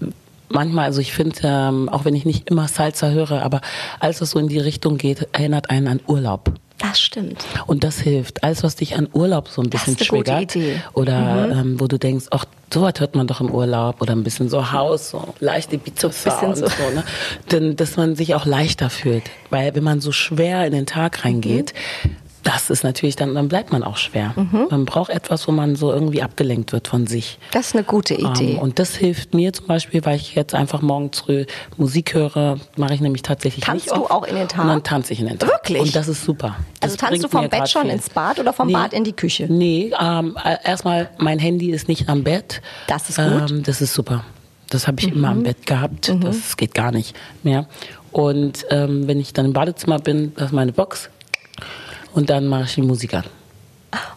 manchmal, 0.54 0.86
also 0.86 1.02
ich 1.02 1.14
finde, 1.14 1.40
ähm, 1.44 1.90
auch 1.90 2.06
wenn 2.06 2.16
ich 2.16 2.26
nicht 2.26 2.50
immer 2.50 2.68
Salsa 2.68 3.10
höre, 3.10 3.44
aber 3.44 3.62
alles, 4.00 4.22
was 4.22 4.32
so 4.32 4.40
in 4.40 4.48
die 4.48 4.60
Richtung 4.60 4.98
geht, 4.98 5.28
erinnert 5.34 5.70
einen 5.70 5.88
an 5.88 6.00
Urlaub. 6.08 6.54
Das 6.80 7.00
stimmt. 7.00 7.46
Und 7.68 7.84
das 7.84 8.00
hilft. 8.00 8.44
Alles, 8.44 8.64
was 8.64 8.76
dich 8.76 8.98
an 8.98 9.08
Urlaub 9.14 9.48
so 9.48 9.62
ein 9.62 9.70
bisschen 9.70 9.96
triggert. 9.96 10.56
Idee. 10.56 10.76
Mhm. 10.76 10.82
Oder 10.94 11.50
ähm, 11.52 11.80
wo 11.80 11.88
du 11.88 11.98
denkst, 11.98 12.26
ach, 12.32 12.46
sowas 12.74 12.96
hört 12.98 13.16
man 13.16 13.28
doch 13.28 13.40
im 13.40 13.52
Urlaub. 13.52 14.02
Oder 14.02 14.14
ein 14.14 14.24
bisschen 14.24 14.50
so 14.50 14.72
Haus, 14.72 15.12
so 15.12 15.34
leichte 15.40 15.78
bisschen 15.78 16.12
Sound, 16.12 16.58
so. 16.58 16.66
so. 16.68 16.90
ne? 16.94 17.04
Denn, 17.52 17.76
dass 17.76 17.96
man 17.96 18.16
sich 18.16 18.36
auch 18.36 18.46
leichter 18.46 18.90
fühlt. 18.90 19.24
Weil 19.50 19.76
wenn 19.76 19.84
man 19.84 20.02
so 20.02 20.12
schwer 20.12 20.66
in 20.66 20.74
den 20.74 20.86
Tag 20.86 21.24
reingeht, 21.24 21.74
das 22.44 22.70
ist 22.70 22.84
natürlich 22.84 23.16
dann, 23.16 23.34
dann 23.36 23.48
bleibt 23.48 23.72
man 23.72 23.84
auch 23.84 23.98
schwer. 23.98 24.34
Mhm. 24.36 24.68
Man 24.70 24.86
braucht 24.86 25.10
etwas, 25.10 25.48
wo 25.48 25.52
man 25.52 25.76
so 25.76 25.92
irgendwie 25.92 26.22
abgelenkt 26.22 26.72
wird 26.74 26.88
von 26.88 27.08
sich. 27.08 27.40
Das 27.52 27.68
ist 27.68 27.76
eine 27.76 27.84
gute 27.84 28.14
Idee. 28.16 28.54
Ähm, 28.54 28.60
und 28.60 28.80
das 28.80 28.96
hilft 28.96 29.34
mir 29.34 29.54
zum 29.54 29.68
Beispiel, 29.68 30.04
weil 30.06 30.18
ich 30.18 30.36
jetzt 30.36 30.54
einfach 30.54 30.82
morgens 30.82 31.20
früh 31.20 31.46
Musik 31.78 32.14
höre, 32.14 32.58
mache 32.76 32.94
ich 32.94 33.02
nämlich 33.02 33.22
tatsächlich 33.22 33.64
Tanzt 33.64 33.86
nicht 33.86 33.96
du 33.96 34.02
oft. 34.02 34.12
auch 34.12 34.24
in 34.26 34.36
den 34.36 34.48
Tag? 34.48 34.62
Und 34.64 34.68
dann 34.68 34.84
tanze 34.84 35.14
ich 35.14 35.20
in 35.22 35.28
den 35.28 35.40
Tag. 35.40 35.50
Wirklich? 35.50 35.82
Und 35.82 35.96
das 35.96 36.08
ist 36.08 36.24
super. 36.24 36.56
Das 36.80 36.92
also 36.92 37.06
tanzt 37.08 37.24
du 37.24 37.28
vom 37.30 37.50
Bett 37.50 37.70
schon 37.70 37.84
viel. 37.84 37.92
ins 37.92 38.10
Bad 38.10 38.40
oder 38.40 38.54
vom 38.54 38.68
Nee. 38.68 38.74
Bad 38.74 38.94
in 38.94 39.04
die 39.04 39.14
Küche? 39.14 39.48
Nee, 39.50 39.92
ähm, 40.00 40.38
äh, 40.44 40.58
erstmal, 40.64 41.10
mein 41.18 41.40
Handy 41.40 41.72
ist 41.72 41.88
nicht 41.88 42.10
am 42.10 42.24
Bett. 42.24 42.62
Das 42.88 43.10
ist 43.10 43.18
gut. 43.18 43.50
Mhm. 43.52 43.58
Ähm, 43.58 43.64
das 43.64 43.82
ist 43.82 43.94
super. 43.94 44.24
Das 44.70 44.88
habe 44.88 45.00
ich 45.02 45.08
immer 45.10 45.30
am 45.30 45.44
Bett 45.44 45.66
gehabt. 45.68 46.12
Das 46.22 46.58
geht 46.58 46.74
gar 46.74 46.92
nicht 46.92 47.16
mehr. 47.44 47.68
Und 48.12 48.66
ähm, 48.70 49.08
wenn 49.08 49.20
ich 49.20 49.34
dann 49.34 49.46
im 49.46 49.54
Badezimmer 49.54 50.00
bin, 50.00 50.34
das 50.36 50.48
ist 50.48 50.52
meine 50.52 50.72
Box. 50.72 51.10
Und 52.14 52.30
dann 52.30 52.48
mache 52.48 52.64
ich 52.64 52.76
die 52.76 52.82
Musik 52.82 53.14
an. 53.14 53.24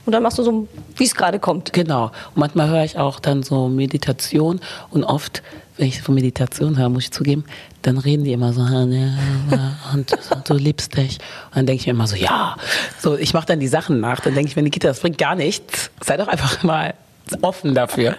Und 0.04 0.12
dann 0.12 0.22
machst 0.22 0.38
du 0.38 0.42
so, 0.42 0.68
wie 0.96 1.04
es 1.04 1.14
gerade 1.14 1.38
kommt. 1.38 1.72
Genau. 1.72 2.06
Und 2.06 2.36
manchmal 2.36 2.68
höre 2.68 2.84
ich 2.84 2.98
auch 2.98 3.20
dann 3.20 3.42
so 3.42 3.68
Meditation 3.68 4.60
und 4.90 5.04
oft, 5.04 5.42
wenn 5.76 5.88
ich 5.88 6.02
so 6.02 6.12
Meditation 6.12 6.78
höre, 6.78 6.88
muss 6.88 7.04
ich 7.04 7.10
zugeben, 7.12 7.44
dann 7.82 7.98
reden 7.98 8.24
die 8.24 8.32
immer 8.32 8.52
so 8.52 8.62
"Ah, 8.62 8.84
ja, 8.88 9.08
ja, 9.50 9.76
und 9.92 10.16
du 10.44 10.54
liebst 10.54 10.96
dich. 10.96 11.18
Und 11.50 11.56
dann 11.56 11.66
denke 11.66 11.80
ich 11.80 11.86
mir 11.86 11.92
immer 11.92 12.06
so, 12.06 12.16
ja. 12.16 12.56
So, 12.98 13.16
ich 13.18 13.34
mache 13.34 13.46
dann 13.46 13.60
die 13.60 13.68
Sachen 13.68 14.00
nach. 14.00 14.20
Dann 14.20 14.34
denke 14.34 14.48
ich 14.48 14.56
mir, 14.56 14.62
Nikita, 14.62 14.88
das 14.88 15.00
bringt 15.00 15.18
gar 15.18 15.34
nichts. 15.34 15.90
Sei 16.02 16.16
doch 16.16 16.28
einfach 16.28 16.62
mal 16.62 16.94
offen 17.42 17.74
dafür. 17.74 18.16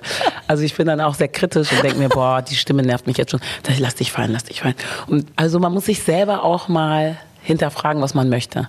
Also 0.48 0.63
ich 0.63 0.76
bin 0.76 0.86
dann 0.86 1.02
auch 1.02 1.16
sehr 1.16 1.30
kritisch 1.30 1.72
und 1.72 1.84
denke 1.84 1.98
mir, 1.98 2.10
boah, 2.10 2.42
die 2.42 2.56
Stimme 2.56 2.84
nervt 2.84 3.08
mich 3.08 3.18
jetzt 3.18 3.32
schon. 3.32 3.40
Ich, 3.68 3.80
lass 3.80 3.96
dich 3.96 4.12
fallen, 4.12 4.32
lass 4.32 4.44
dich 4.44 4.62
fallen. 4.62 4.76
Und 5.08 5.28
also 5.38 5.60
man 5.60 5.74
muss 5.74 5.86
sich 5.86 6.04
selber 6.04 6.44
auch 6.44 6.68
mal 6.68 7.18
hinterfragen, 7.42 8.02
was 8.02 8.13
man 8.13 8.30
möchte. 8.30 8.68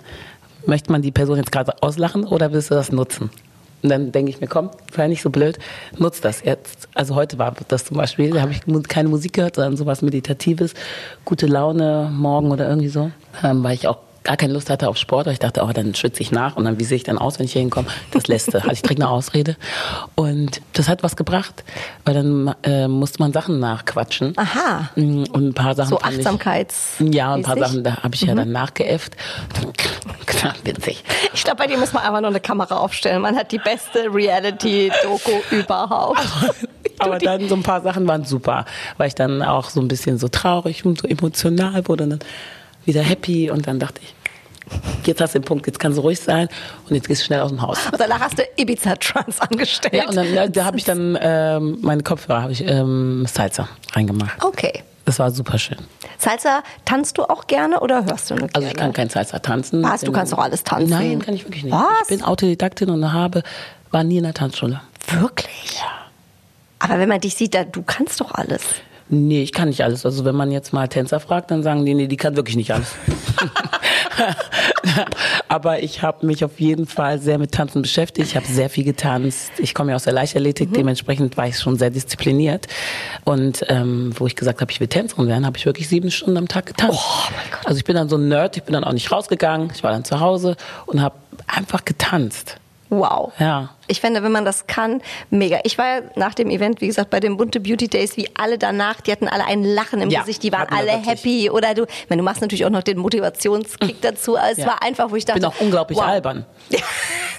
Möchte 0.65 0.91
man 0.91 1.01
die 1.01 1.11
Person 1.11 1.37
jetzt 1.37 1.51
gerade 1.51 1.81
auslachen 1.81 2.25
oder 2.25 2.51
willst 2.51 2.71
du 2.71 2.75
das 2.75 2.91
nutzen? 2.91 3.29
Und 3.81 3.89
dann 3.89 4.11
denke 4.11 4.29
ich 4.29 4.41
mir, 4.41 4.47
komm, 4.47 4.71
sei 4.93 5.07
nicht 5.07 5.21
so 5.21 5.29
blöd, 5.29 5.57
nutz 5.97 6.19
das 6.19 6.43
jetzt. 6.43 6.89
Also 6.95 7.15
heute 7.15 7.37
war 7.37 7.55
das 7.69 7.85
zum 7.85 7.95
Beispiel, 7.95 8.31
da 8.31 8.41
habe 8.41 8.51
ich 8.51 8.61
keine 8.89 9.07
Musik 9.07 9.33
gehört, 9.33 9.55
sondern 9.55 9.77
sowas 9.77 10.01
Meditatives, 10.01 10.73
gute 11.23 11.47
Laune 11.47 12.11
morgen 12.13 12.51
oder 12.51 12.67
irgendwie 12.67 12.89
so, 12.89 13.11
ähm, 13.41 13.63
weil 13.63 13.75
ich 13.75 13.87
auch 13.87 13.99
gar 14.23 14.37
keine 14.37 14.53
Lust 14.53 14.69
hatte 14.69 14.87
auf 14.89 14.97
Sport, 14.97 15.25
weil 15.27 15.33
ich 15.33 15.39
dachte, 15.39 15.63
oh, 15.63 15.71
dann 15.73 15.95
schwitze 15.95 16.21
ich 16.21 16.31
nach 16.31 16.55
und 16.55 16.65
dann 16.65 16.79
wie 16.79 16.83
sehe 16.83 16.97
ich 16.97 17.03
dann 17.03 17.17
aus, 17.17 17.39
wenn 17.39 17.45
ich 17.45 17.53
hier 17.53 17.61
hinkomme? 17.61 17.87
Das 18.11 18.27
Letzte. 18.27 18.57
Also 18.59 18.71
ich 18.71 18.83
kriege 18.83 19.01
eine 19.01 19.09
Ausrede. 19.09 19.55
Und 20.15 20.61
das 20.73 20.87
hat 20.89 21.03
was 21.03 21.15
gebracht, 21.15 21.63
weil 22.05 22.13
dann 22.13 22.53
äh, 22.63 22.87
musste 22.87 23.19
man 23.19 23.31
Sachen 23.33 23.59
nachquatschen. 23.59 24.33
Aha. 24.37 24.89
Mm, 24.95 25.23
Und 25.31 25.47
ein 25.49 25.53
paar 25.53 25.75
Sachen 25.75 25.89
So 25.89 25.97
fand 25.97 26.13
ich- 26.13 26.19
Achtsamkeits. 26.19 26.95
Ja, 26.99 27.33
ein 27.33 27.43
paar? 27.43 27.57
Sachen, 27.57 27.83
da 27.83 27.97
habe 28.03 28.15
ich 28.15 28.21
ja 28.21 28.35
dann 28.35 28.51
nachgeäfft. 28.51 29.15
Witzig. 30.63 31.03
Ich 31.33 31.43
glaube, 31.43 31.57
bei 31.57 31.67
dir 31.67 31.77
muss 31.77 31.93
man 31.93 32.03
einfach 32.03 32.21
nur 32.21 32.29
eine 32.29 32.39
Kamera 32.39 32.77
aufstellen. 32.77 33.21
Man 33.21 33.35
hat 33.35 33.51
die 33.51 33.57
beste 33.57 34.13
Reality-Doku 34.13 35.31
überhaupt. 35.55 36.19
Aber 36.99 37.17
dann 37.17 37.47
so 37.49 37.55
ein 37.55 37.63
paar 37.63 37.81
Sachen 37.81 38.07
waren 38.07 38.25
super, 38.25 38.65
weil 38.97 39.07
ich 39.07 39.15
dann 39.15 39.41
auch 39.41 39.69
so 39.69 39.79
ein 39.81 39.87
bisschen 39.87 40.17
so 40.17 40.27
traurig 40.27 40.85
und 40.85 40.99
so 41.01 41.07
emotional 41.07 41.87
wurde 41.87 42.03
und 42.03 42.09
dann 42.11 42.19
wieder 42.85 43.01
happy 43.01 43.49
und 43.49 43.67
dann 43.67 43.79
dachte 43.79 44.01
ich, 44.01 44.15
jetzt 45.05 45.21
hast 45.21 45.35
du 45.35 45.39
den 45.39 45.45
Punkt, 45.45 45.67
jetzt 45.67 45.79
kannst 45.79 45.97
du 45.97 46.01
ruhig 46.01 46.19
sein 46.19 46.47
und 46.87 46.95
jetzt 46.95 47.07
gehst 47.07 47.21
du 47.21 47.25
schnell 47.25 47.41
aus 47.41 47.49
dem 47.49 47.61
Haus. 47.61 47.79
Und 47.91 47.99
danach 47.99 48.19
hast 48.19 48.37
du 48.37 48.43
Ibiza-Trans 48.57 49.41
angestellt. 49.41 49.93
Ja, 49.93 50.07
und 50.07 50.15
dann 50.15 50.33
ja, 50.33 50.47
da 50.47 50.65
habe 50.65 50.77
ich 50.77 50.83
dann 50.83 51.17
ähm, 51.19 51.79
meine 51.81 52.03
Kopfhörer, 52.03 52.41
habe 52.41 52.51
ich 52.51 52.65
ähm, 52.65 53.25
Salsa 53.27 53.67
reingemacht. 53.93 54.43
Okay. 54.43 54.83
Das 55.05 55.17
war 55.17 55.31
super 55.31 55.57
schön. 55.57 55.77
Salsa, 56.19 56.61
tanzt 56.85 57.17
du 57.17 57.23
auch 57.23 57.47
gerne 57.47 57.79
oder 57.79 58.05
hörst 58.05 58.29
du 58.29 58.35
nur 58.35 58.47
gerne? 58.47 58.53
Also 58.53 58.67
ich 58.67 58.75
kann 58.75 58.93
kein 58.93 59.09
Salsa 59.09 59.39
tanzen. 59.39 59.81
Was, 59.83 60.01
du 60.01 60.11
kannst 60.11 60.33
doch 60.33 60.37
alles 60.37 60.63
tanzen? 60.63 60.89
Nein, 60.91 61.19
kann 61.19 61.33
ich 61.33 61.45
wirklich 61.45 61.63
nicht. 61.63 61.73
Was? 61.73 62.03
Ich 62.03 62.07
bin 62.09 62.23
Autodidaktin 62.23 62.91
und 62.91 63.11
habe, 63.11 63.41
war 63.89 64.03
nie 64.03 64.17
in 64.17 64.23
der 64.23 64.35
Tanzschule. 64.35 64.81
Wirklich? 65.07 65.81
Aber 66.77 66.99
wenn 66.99 67.09
man 67.09 67.19
dich 67.21 67.33
sieht, 67.33 67.55
da, 67.55 67.63
du 67.63 67.81
kannst 67.81 68.21
doch 68.21 68.33
alles. 68.35 68.61
Nee, 69.11 69.41
ich 69.41 69.53
kann 69.53 69.69
nicht 69.69 69.83
alles. 69.83 70.05
Also 70.05 70.23
wenn 70.23 70.35
man 70.35 70.51
jetzt 70.51 70.71
mal 70.71 70.87
Tänzer 70.87 71.19
fragt, 71.19 71.49
dann 71.49 71.63
sagen 71.63 71.83
die, 71.83 71.95
nee, 71.95 72.07
die 72.07 72.17
kann 72.17 72.35
wirklich 72.35 72.55
nicht 72.55 72.71
alles. 72.71 72.93
Aber 75.47 75.81
ich 75.81 76.03
habe 76.03 76.27
mich 76.27 76.45
auf 76.45 76.59
jeden 76.59 76.85
Fall 76.85 77.19
sehr 77.19 77.39
mit 77.39 77.51
Tanzen 77.51 77.81
beschäftigt. 77.81 78.27
Ich 78.27 78.35
habe 78.35 78.45
sehr 78.45 78.69
viel 78.69 78.83
getanzt. 78.83 79.51
Ich 79.57 79.73
komme 79.73 79.91
ja 79.91 79.95
aus 79.95 80.03
der 80.03 80.13
Leichtathletik, 80.13 80.73
dementsprechend 80.73 81.37
war 81.37 81.47
ich 81.47 81.57
schon 81.57 81.77
sehr 81.77 81.89
diszipliniert. 81.89 82.67
Und 83.23 83.65
ähm, 83.67 84.11
wo 84.15 84.27
ich 84.27 84.35
gesagt 84.35 84.61
habe, 84.61 84.71
ich 84.71 84.79
will 84.79 84.87
Tänzerin 84.87 85.27
werden, 85.27 85.45
habe 85.45 85.57
ich 85.57 85.65
wirklich 85.65 85.89
sieben 85.89 86.11
Stunden 86.11 86.37
am 86.37 86.47
Tag 86.47 86.67
getanzt. 86.67 86.99
Also 87.65 87.79
ich 87.79 87.85
bin 87.85 87.95
dann 87.95 88.09
so 88.09 88.17
ein 88.17 88.27
Nerd, 88.27 88.57
ich 88.57 88.63
bin 88.63 88.73
dann 88.73 88.83
auch 88.83 88.93
nicht 88.93 89.11
rausgegangen. 89.11 89.71
Ich 89.73 89.83
war 89.83 89.91
dann 89.91 90.05
zu 90.05 90.19
Hause 90.19 90.55
und 90.85 91.01
habe 91.01 91.15
einfach 91.47 91.83
getanzt. 91.83 92.57
Wow. 92.89 93.31
Ja. 93.39 93.69
Ich 93.87 94.01
finde, 94.01 94.23
wenn 94.23 94.31
man 94.31 94.45
das 94.45 94.65
kann, 94.67 95.01
mega. 95.29 95.59
Ich 95.63 95.77
war 95.77 95.85
ja 95.85 96.01
nach 96.15 96.33
dem 96.33 96.49
Event, 96.49 96.81
wie 96.81 96.87
gesagt, 96.87 97.09
bei 97.11 97.19
den 97.19 97.37
Bunte 97.37 97.59
Beauty 97.59 97.87
Days, 97.87 98.17
wie 98.17 98.27
alle 98.35 98.57
danach, 98.57 99.01
die 99.01 99.11
hatten 99.11 99.27
alle 99.27 99.45
ein 99.45 99.63
Lachen 99.63 100.01
im 100.01 100.09
Ja, 100.09 100.21
Gesicht, 100.21 100.41
die 100.43 100.51
waren 100.51 100.67
alle 100.69 100.91
happy. 100.91 101.49
Oder 101.49 101.73
du, 101.75 101.83
ich 101.83 102.09
meine, 102.09 102.21
du 102.21 102.23
machst 102.25 102.41
natürlich 102.41 102.65
auch 102.65 102.69
noch 102.71 102.83
den 102.83 102.97
Motivationskick 102.97 104.01
dazu. 104.01 104.37
Aber 104.37 104.51
es 104.51 104.57
Ja. 104.57 104.67
war 104.67 104.83
einfach, 104.83 105.11
wo 105.11 105.15
ich 105.15 105.25
dachte. 105.25 105.39
bin 105.39 105.49
auch 105.49 105.59
unglaublich 105.61 105.97
wow. 105.99 106.05
albern. 106.05 106.45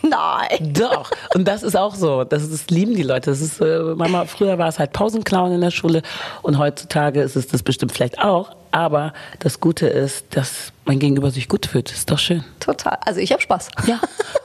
Nein. 0.02 0.72
Doch. 0.72 1.10
Und 1.34 1.46
das 1.46 1.62
ist 1.62 1.76
auch 1.76 1.94
so. 1.94 2.24
Das, 2.24 2.42
ist, 2.42 2.52
das 2.52 2.66
lieben 2.70 2.94
die 2.94 3.02
Leute. 3.02 3.30
Das 3.30 3.40
ist, 3.40 3.60
äh, 3.60 3.78
Mama, 3.96 4.24
früher 4.26 4.56
war 4.58 4.68
es 4.68 4.78
halt 4.78 4.92
Pausenclown 4.92 5.52
in 5.52 5.60
der 5.60 5.70
Schule 5.70 6.02
und 6.42 6.58
heutzutage 6.58 7.20
ist 7.22 7.36
es 7.36 7.48
das 7.48 7.62
bestimmt 7.62 7.92
vielleicht 7.92 8.18
auch. 8.20 8.50
Aber 8.72 9.12
das 9.38 9.60
Gute 9.60 9.86
ist, 9.86 10.24
dass 10.30 10.72
mein 10.84 10.98
Gegenüber 10.98 11.30
sich 11.30 11.48
gut 11.48 11.66
fühlt. 11.66 11.90
ist 11.90 12.10
doch 12.10 12.18
schön. 12.18 12.44
Total. 12.60 12.98
Also 13.04 13.20
ich 13.20 13.32
habe 13.32 13.42
Spaß. 13.42 13.68
Ja. 13.86 14.00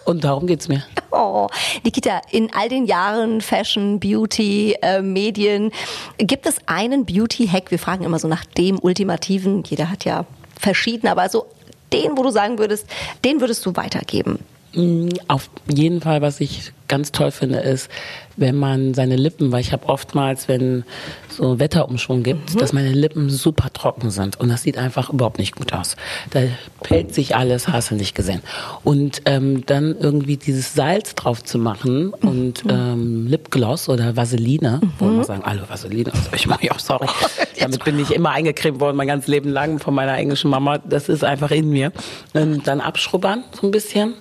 Und 0.05 0.23
darum 0.23 0.47
geht's 0.47 0.67
mir. 0.67 0.83
Oh, 1.17 1.47
Nikita, 1.85 2.19
in 2.31 2.53
all 2.53 2.67
den 2.67 2.85
Jahren 2.85 3.39
Fashion, 3.39 4.01
Beauty, 4.01 4.75
äh, 4.81 5.01
Medien, 5.01 5.71
gibt 6.17 6.45
es 6.45 6.57
einen 6.65 7.05
Beauty-Hack? 7.05 7.71
Wir 7.71 7.79
fragen 7.79 8.03
immer 8.03 8.19
so 8.19 8.27
nach 8.27 8.43
dem 8.43 8.79
ultimativen. 8.79 9.63
Jeder 9.63 9.89
hat 9.89 10.03
ja 10.03 10.25
verschiedene, 10.59 11.09
aber 11.13 11.29
so 11.29 11.45
den, 11.93 12.17
wo 12.17 12.23
du 12.23 12.31
sagen 12.31 12.59
würdest, 12.59 12.85
den 13.23 13.39
würdest 13.39 13.65
du 13.65 13.77
weitergeben. 13.77 14.39
Mm, 14.73 15.07
auf 15.29 15.49
jeden 15.73 16.01
Fall, 16.01 16.21
was 16.21 16.41
ich 16.41 16.73
ganz 16.87 17.11
toll 17.11 17.31
finde, 17.31 17.59
ist, 17.59 17.89
wenn 18.37 18.55
man 18.55 18.93
seine 18.93 19.15
Lippen, 19.15 19.51
weil 19.51 19.61
ich 19.61 19.71
habe 19.71 19.87
oftmals, 19.87 20.47
wenn 20.47 20.83
so 21.29 21.59
Wetterumschwung 21.59 22.23
gibt, 22.23 22.53
mhm. 22.53 22.59
dass 22.59 22.73
meine 22.73 22.91
Lippen 22.91 23.29
super 23.29 23.71
trocken 23.71 24.09
sind 24.09 24.39
und 24.39 24.49
das 24.49 24.63
sieht 24.63 24.77
einfach 24.77 25.09
überhaupt 25.09 25.39
nicht 25.39 25.55
gut 25.55 25.73
aus. 25.73 25.95
Da 26.31 26.41
pellt 26.81 27.13
sich 27.13 27.35
alles, 27.35 27.67
hast 27.67 27.91
du 27.91 27.95
nicht 27.95 28.15
gesehen. 28.15 28.41
Und 28.83 29.21
ähm, 29.25 29.65
dann 29.65 29.95
irgendwie 29.99 30.37
dieses 30.37 30.73
Salz 30.73 31.15
drauf 31.15 31.43
zu 31.43 31.57
machen 31.57 32.09
und 32.09 32.65
mhm. 32.65 32.71
ähm, 32.71 33.27
Lipgloss 33.27 33.89
oder 33.89 34.15
Vaseline, 34.15 34.81
mhm. 34.81 34.93
wo 34.99 35.05
man 35.05 35.23
sagen, 35.23 35.43
alle 35.43 35.67
Vaseline, 35.69 36.13
also 36.13 36.29
ich 36.33 36.47
mache 36.47 36.71
auch 36.71 36.79
sorry, 36.85 37.07
damit 37.59 37.83
bin 37.83 37.99
ich 37.99 38.11
immer 38.11 38.31
eingecremt 38.31 38.79
worden, 38.79 38.97
mein 38.97 39.07
ganzes 39.07 39.27
Leben 39.27 39.49
lang 39.49 39.79
von 39.79 39.93
meiner 39.93 40.17
englischen 40.17 40.49
Mama. 40.49 40.77
Das 40.79 41.09
ist 41.09 41.23
einfach 41.23 41.51
in 41.51 41.69
mir. 41.69 41.91
Und 42.33 42.67
dann 42.67 42.81
abschrubbern 42.81 43.43
so 43.59 43.67
ein 43.67 43.71
bisschen 43.71 44.15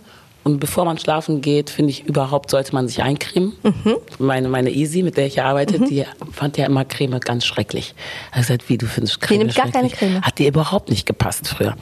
und 0.44 0.60
bevor 0.60 0.84
man 0.84 0.98
schlafen 0.98 1.40
geht, 1.40 1.70
finde 1.70 1.90
ich 1.90 2.04
überhaupt, 2.04 2.50
sollte 2.50 2.74
man 2.74 2.86
sich 2.86 3.02
eincremen. 3.02 3.54
Mhm. 3.62 3.96
Meine, 4.18 4.48
meine 4.48 4.70
Easy, 4.70 5.02
mit 5.02 5.16
der 5.16 5.26
ich 5.26 5.42
arbeite, 5.42 5.78
mhm. 5.78 5.88
die 5.88 6.04
fand 6.32 6.58
ja 6.58 6.66
immer 6.66 6.84
Creme 6.84 7.18
ganz 7.18 7.46
schrecklich. 7.46 7.94
Er 8.30 8.36
hat 8.36 8.42
gesagt, 8.42 8.68
wie 8.68 8.78
du 8.78 8.86
findest 8.86 9.20
Creme 9.20 9.40
Die 9.40 9.44
nimmt 9.44 9.56
gar 9.56 9.70
keine 9.70 9.88
Creme. 9.88 10.20
Hat 10.20 10.38
dir 10.38 10.48
überhaupt 10.48 10.90
nicht 10.90 11.06
gepasst 11.06 11.48
früher. 11.48 11.74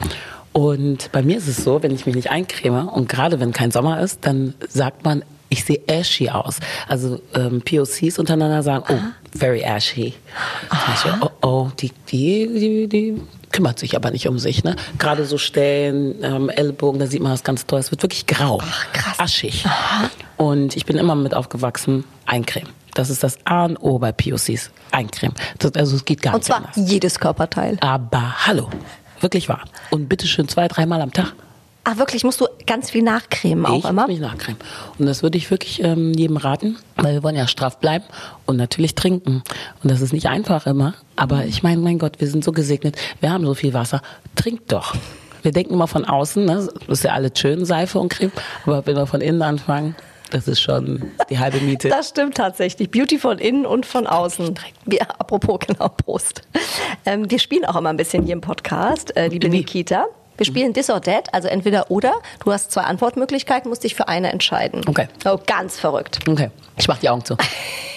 Und 0.53 1.11
bei 1.11 1.21
mir 1.23 1.37
ist 1.37 1.47
es 1.47 1.57
so, 1.57 1.83
wenn 1.83 1.93
ich 1.93 2.05
mich 2.05 2.15
nicht 2.15 2.31
eincreme 2.31 2.87
und 2.87 3.09
gerade 3.09 3.39
wenn 3.39 3.51
kein 3.51 3.71
Sommer 3.71 3.99
ist, 3.99 4.19
dann 4.21 4.53
sagt 4.69 5.03
man, 5.03 5.23
ich 5.49 5.65
sehe 5.65 5.81
ashy 5.89 6.29
aus. 6.29 6.59
Also 6.87 7.19
ähm, 7.35 7.61
POCs 7.61 8.17
untereinander 8.17 8.63
sagen, 8.63 8.85
oh, 8.89 9.37
very 9.37 9.63
ashy. 9.63 10.13
Oh, 11.21 11.29
oh, 11.41 11.67
die, 11.79 11.91
die, 12.09 12.47
die, 12.47 12.87
die 12.87 13.21
kümmert 13.53 13.79
sich 13.79 13.95
aber 13.95 14.11
nicht 14.11 14.27
um 14.27 14.37
sich. 14.37 14.65
Ne? 14.65 14.75
Gerade 14.99 15.23
so 15.25 15.37
Stellen, 15.37 16.21
ähm, 16.21 16.49
Ellbogen, 16.49 16.99
da 16.99 17.07
sieht 17.07 17.21
man 17.21 17.31
das 17.31 17.45
ganz 17.45 17.65
toll. 17.65 17.79
Es 17.79 17.91
wird 17.91 18.03
wirklich 18.03 18.27
grau, 18.27 18.59
Ach, 18.61 18.91
krass. 18.91 19.19
aschig. 19.19 19.65
Aha. 19.65 20.09
Und 20.35 20.75
ich 20.75 20.85
bin 20.85 20.97
immer 20.97 21.15
mit 21.15 21.33
aufgewachsen, 21.33 22.03
eincremen. 22.25 22.69
Das 22.95 23.09
ist 23.09 23.23
das 23.23 23.37
A 23.45 23.63
und 23.65 23.77
O 23.77 23.97
bei 23.99 24.11
POCs. 24.11 24.71
Eincremen. 24.91 25.35
Das, 25.59 25.73
also 25.75 25.95
es 25.95 26.03
geht 26.05 26.21
gar 26.21 26.33
und 26.35 26.41
nicht 26.41 26.49
Und 26.51 26.61
zwar 26.63 26.69
anders. 26.69 26.91
jedes 26.91 27.19
Körperteil. 27.19 27.77
Aber 27.79 28.45
hallo, 28.45 28.69
wirklich 29.21 29.47
wahr. 29.49 29.63
Und 29.89 30.09
bitteschön 30.09 30.47
zwei, 30.49 30.67
dreimal 30.67 31.01
am 31.01 31.11
Tag. 31.13 31.33
Ah, 31.85 31.97
wirklich? 31.97 32.23
Musst 32.23 32.39
du 32.39 32.47
ganz 32.65 32.91
viel 32.91 33.03
nachcremen 33.03 33.65
auch 33.65 33.79
ich 33.79 33.85
immer? 33.85 34.07
Ich 34.07 34.19
nachcremen. 34.19 34.59
Und 34.97 35.05
das 35.05 35.21
würde 35.21 35.37
ich 35.37 35.51
wirklich 35.51 35.83
ähm, 35.83 36.13
jedem 36.13 36.37
raten, 36.37 36.77
weil 36.95 37.15
wir 37.15 37.23
wollen 37.23 37.35
ja 37.35 37.45
straff 37.45 37.79
bleiben 37.79 38.05
und 38.45 38.55
natürlich 38.55 38.95
trinken. 38.95 39.43
Und 39.83 39.91
das 39.91 39.99
ist 39.99 40.13
nicht 40.13 40.27
einfach 40.27 40.65
immer. 40.65 40.93
Aber 41.17 41.45
ich 41.45 41.61
meine, 41.61 41.81
mein 41.81 41.99
Gott, 41.99 42.21
wir 42.21 42.27
sind 42.27 42.43
so 42.43 42.53
gesegnet. 42.53 42.95
Wir 43.19 43.31
haben 43.31 43.45
so 43.45 43.53
viel 43.53 43.73
Wasser. 43.73 44.01
Trinkt 44.35 44.71
doch. 44.71 44.95
Wir 45.41 45.51
denken 45.51 45.73
immer 45.73 45.87
von 45.87 46.05
außen, 46.05 46.45
ne? 46.45 46.69
das 46.87 46.99
ist 46.99 47.03
ja 47.03 47.11
alles 47.11 47.33
schön, 47.35 47.65
Seife 47.65 47.99
und 47.99 48.07
Creme. 48.07 48.31
Aber 48.65 48.85
wenn 48.85 48.95
wir 48.95 49.05
von 49.05 49.19
innen 49.19 49.41
anfangen, 49.41 49.93
das 50.31 50.47
ist 50.47 50.61
schon 50.61 51.11
die 51.29 51.37
halbe 51.37 51.59
Miete. 51.59 51.89
Das 51.89 52.09
stimmt 52.09 52.35
tatsächlich. 52.35 52.89
Beauty 52.89 53.19
von 53.19 53.39
innen 53.39 53.65
und 53.65 53.85
von 53.85 54.07
außen. 54.07 54.55
Wir, 54.85 55.01
apropos, 55.19 55.59
genau, 55.67 55.89
Prost. 55.89 56.43
Ähm, 57.05 57.29
wir 57.29 57.39
spielen 57.39 57.65
auch 57.65 57.75
immer 57.75 57.89
ein 57.89 57.97
bisschen 57.97 58.23
hier 58.23 58.33
im 58.33 58.41
Podcast, 58.41 59.15
äh, 59.17 59.27
liebe 59.27 59.49
Nikita. 59.49 60.05
Wir 60.37 60.45
spielen 60.45 60.73
This 60.73 60.89
or 60.89 61.01
That, 61.01 61.33
also 61.33 61.47
entweder 61.47 61.91
oder. 61.91 62.13
Du 62.43 62.51
hast 62.51 62.71
zwei 62.71 62.81
Antwortmöglichkeiten, 62.81 63.69
musst 63.69 63.83
dich 63.83 63.95
für 63.95 64.07
eine 64.07 64.31
entscheiden. 64.31 64.81
Okay. 64.87 65.07
Oh, 65.25 65.39
ganz 65.45 65.79
verrückt. 65.79 66.19
Okay. 66.27 66.49
Ich 66.77 66.87
mach 66.87 66.97
die 66.97 67.09
Augen 67.09 67.23
zu. 67.23 67.37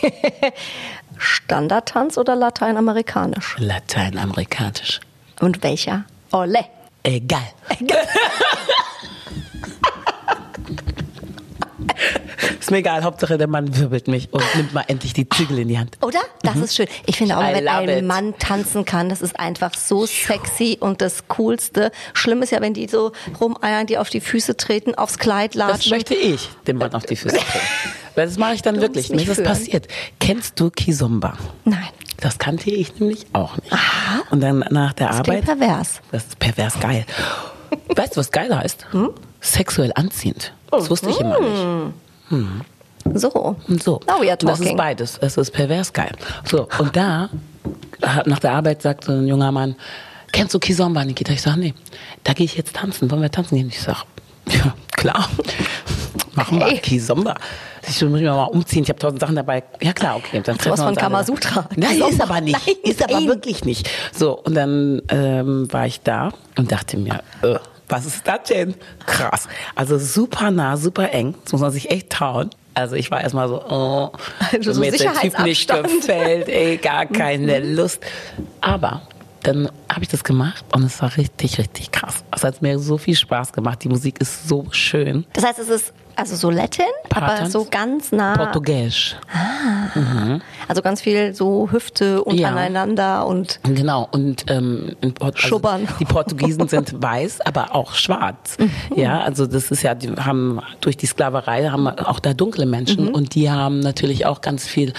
Standardtanz 1.18 2.18
oder 2.18 2.36
lateinamerikanisch? 2.36 3.56
Lateinamerikanisch. 3.58 5.00
Und 5.40 5.62
welcher? 5.62 6.04
Ole. 6.32 6.66
Egal. 7.02 7.40
Egal. 7.78 8.02
Ist 12.60 12.70
mir 12.70 12.78
egal, 12.78 13.04
Hauptsache 13.04 13.38
der 13.38 13.46
Mann 13.46 13.76
wirbelt 13.78 14.08
mich 14.08 14.32
und 14.32 14.42
nimmt 14.56 14.74
mal 14.74 14.84
endlich 14.88 15.12
die 15.12 15.28
Zügel 15.28 15.60
in 15.60 15.68
die 15.68 15.78
Hand. 15.78 15.98
Oder? 16.02 16.20
Das 16.42 16.56
mhm. 16.56 16.64
ist 16.64 16.76
schön. 16.76 16.86
Ich 17.06 17.16
finde 17.16 17.36
auch, 17.36 17.42
wenn 17.42 17.68
ein 17.68 17.88
it. 17.88 18.04
Mann 18.04 18.34
tanzen 18.38 18.84
kann, 18.84 19.08
das 19.08 19.22
ist 19.22 19.38
einfach 19.38 19.74
so 19.74 20.06
sexy 20.06 20.76
und 20.80 21.00
das 21.00 21.28
Coolste. 21.28 21.92
Schlimm 22.14 22.42
ist 22.42 22.50
ja, 22.50 22.60
wenn 22.60 22.74
die 22.74 22.88
so 22.88 23.12
rumeiern, 23.40 23.86
die 23.86 23.98
auf 23.98 24.10
die 24.10 24.20
Füße 24.20 24.56
treten, 24.56 24.94
aufs 24.94 25.18
Kleid 25.18 25.54
latschen. 25.54 25.78
Das 25.78 25.90
möchte 25.90 26.14
ich, 26.14 26.48
dem 26.66 26.78
Mann 26.78 26.92
auf 26.94 27.04
die 27.04 27.16
Füße 27.16 27.36
treten. 27.36 27.66
Weil 28.14 28.26
das 28.26 28.38
mache 28.38 28.54
ich 28.54 28.62
dann 28.62 28.76
du 28.76 28.80
wirklich. 28.80 29.10
Mir 29.10 29.20
ist 29.20 29.28
das 29.28 29.42
passiert. 29.42 29.88
Kennst 30.20 30.58
du 30.58 30.70
Kizomba? 30.70 31.36
Nein. 31.64 31.88
Das 32.18 32.38
kannte 32.38 32.70
ich 32.70 32.98
nämlich 32.98 33.26
auch 33.32 33.56
nicht. 33.58 33.72
Aha. 33.72 34.22
Und 34.30 34.40
dann 34.40 34.64
nach 34.70 34.92
der 34.94 35.08
das 35.08 35.18
Arbeit. 35.18 35.44
pervers. 35.44 36.00
Das 36.10 36.24
ist 36.24 36.38
pervers 36.38 36.80
geil. 36.80 37.04
weißt 37.94 38.16
du, 38.16 38.20
was 38.20 38.30
geil 38.30 38.56
heißt? 38.56 38.92
Hm? 38.92 39.10
Sexuell 39.40 39.92
anziehend. 39.94 40.52
Das 40.78 40.90
wusste 40.90 41.10
ich 41.10 41.20
immer 41.20 41.40
nicht. 41.40 41.92
Hm. 42.28 42.60
So. 43.14 43.56
Und 43.68 43.82
so. 43.82 44.00
Now 44.06 44.20
we 44.20 44.28
are 44.28 44.36
talking. 44.36 44.48
Das 44.48 44.60
ist 44.60 44.76
beides. 44.76 45.18
Es 45.18 45.36
ist 45.36 45.50
pervers 45.52 45.92
geil. 45.92 46.12
So, 46.44 46.68
und 46.78 46.96
da, 46.96 47.28
nach 48.24 48.38
der 48.38 48.52
Arbeit 48.52 48.82
sagte 48.82 49.12
ein 49.12 49.26
junger 49.28 49.52
Mann, 49.52 49.76
kennst 50.32 50.54
du 50.54 50.58
Kizomba, 50.58 51.04
Nikita? 51.04 51.32
Ich 51.32 51.42
sage, 51.42 51.60
nee, 51.60 51.74
da 52.24 52.32
gehe 52.32 52.46
ich 52.46 52.56
jetzt 52.56 52.76
tanzen. 52.76 53.10
Wollen 53.10 53.22
wir 53.22 53.30
tanzen 53.30 53.56
gehen? 53.56 53.68
Ich 53.68 53.80
sage, 53.80 54.00
ja, 54.48 54.74
klar. 54.92 55.28
Machen 56.34 56.60
wir 56.60 56.78
Kizomba. 56.78 57.34
Ich 57.88 58.02
muss 58.02 58.12
mich 58.12 58.22
mal 58.22 58.44
umziehen, 58.44 58.82
ich 58.82 58.88
habe 58.88 58.98
tausend 58.98 59.20
Sachen 59.20 59.36
dabei. 59.36 59.62
Ja 59.80 59.92
klar, 59.92 60.16
okay. 60.16 60.42
Dann 60.44 60.58
treffen 60.58 60.72
was 60.72 60.82
von 60.82 60.96
Kamasutra. 60.96 61.68
Nein, 61.76 62.02
ist 62.02 62.20
aber 62.20 62.40
nicht. 62.40 62.58
Nein, 62.66 62.76
ist 62.82 63.02
aber 63.02 63.24
wirklich 63.26 63.64
nicht. 63.64 63.88
So, 64.12 64.40
und 64.40 64.54
dann 64.54 65.02
ähm, 65.08 65.72
war 65.72 65.86
ich 65.86 66.00
da 66.00 66.32
und 66.58 66.72
dachte 66.72 66.96
mir, 66.96 67.20
äh, 67.42 67.54
was 67.88 68.06
ist 68.06 68.26
das 68.26 68.44
denn? 68.48 68.74
Krass. 69.06 69.48
Also 69.74 69.98
super 69.98 70.50
nah, 70.50 70.76
super 70.76 71.12
eng. 71.12 71.34
Das 71.44 71.52
muss 71.52 71.60
man 71.60 71.70
sich 71.70 71.90
echt 71.90 72.10
trauen. 72.10 72.50
Also 72.74 72.94
ich 72.94 73.10
war 73.10 73.22
erstmal 73.22 73.48
so, 73.48 73.62
oh, 73.64 74.10
also 74.52 74.72
so 74.74 74.80
mir 74.80 74.92
der 74.92 75.14
Typ 75.14 75.38
nicht 75.40 75.68
gefällt, 75.68 76.48
ey, 76.48 76.76
gar 76.76 77.06
keine 77.06 77.60
mhm. 77.60 77.74
Lust. 77.74 78.04
Aber 78.60 79.02
dann 79.46 79.70
habe 79.88 80.02
ich 80.02 80.08
das 80.08 80.24
gemacht 80.24 80.64
und 80.74 80.82
es 80.82 81.00
war 81.00 81.16
richtig, 81.16 81.58
richtig 81.58 81.92
krass. 81.92 82.24
Es 82.34 82.42
hat 82.42 82.62
mir 82.62 82.78
so 82.78 82.98
viel 82.98 83.14
Spaß 83.14 83.52
gemacht. 83.52 83.84
Die 83.84 83.88
Musik 83.88 84.20
ist 84.20 84.48
so 84.48 84.66
schön. 84.70 85.24
Das 85.34 85.44
heißt, 85.44 85.58
es 85.60 85.68
ist 85.68 85.92
also 86.16 86.34
so 86.34 86.50
Latin, 86.50 86.86
Paartanz, 87.10 87.40
aber 87.40 87.50
so 87.50 87.66
ganz 87.70 88.10
nah. 88.10 88.36
Portugiesisch. 88.36 89.16
Ah. 89.30 89.98
Mhm. 89.98 90.42
Also 90.66 90.80
ganz 90.82 91.02
viel 91.02 91.34
so 91.34 91.68
Hüfte 91.70 92.24
untereinander 92.24 93.02
ja. 93.02 93.22
und. 93.22 93.60
Genau, 93.62 94.08
und 94.10 94.46
ähm, 94.48 94.96
Port 95.14 95.36
also 95.36 95.48
Schubbern. 95.48 95.86
Die 96.00 96.06
Portugiesen 96.06 96.66
sind 96.68 97.02
weiß, 97.02 97.42
aber 97.42 97.74
auch 97.74 97.94
schwarz. 97.94 98.56
Mhm. 98.58 98.70
Ja, 98.96 99.20
also 99.20 99.46
das 99.46 99.70
ist 99.70 99.82
ja, 99.82 99.94
die 99.94 100.10
haben 100.12 100.60
durch 100.80 100.96
die 100.96 101.06
Sklaverei 101.06 101.68
haben 101.68 101.86
auch 101.86 102.18
da 102.18 102.32
dunkle 102.32 102.66
Menschen 102.66 103.06
mhm. 103.06 103.14
und 103.14 103.34
die 103.34 103.50
haben 103.50 103.80
natürlich 103.80 104.26
auch 104.26 104.40
ganz 104.40 104.66
viel 104.66 104.92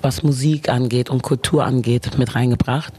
was 0.00 0.22
Musik 0.22 0.68
angeht 0.68 1.10
und 1.10 1.22
Kultur 1.22 1.64
angeht, 1.64 2.18
mit 2.18 2.34
reingebracht. 2.34 2.92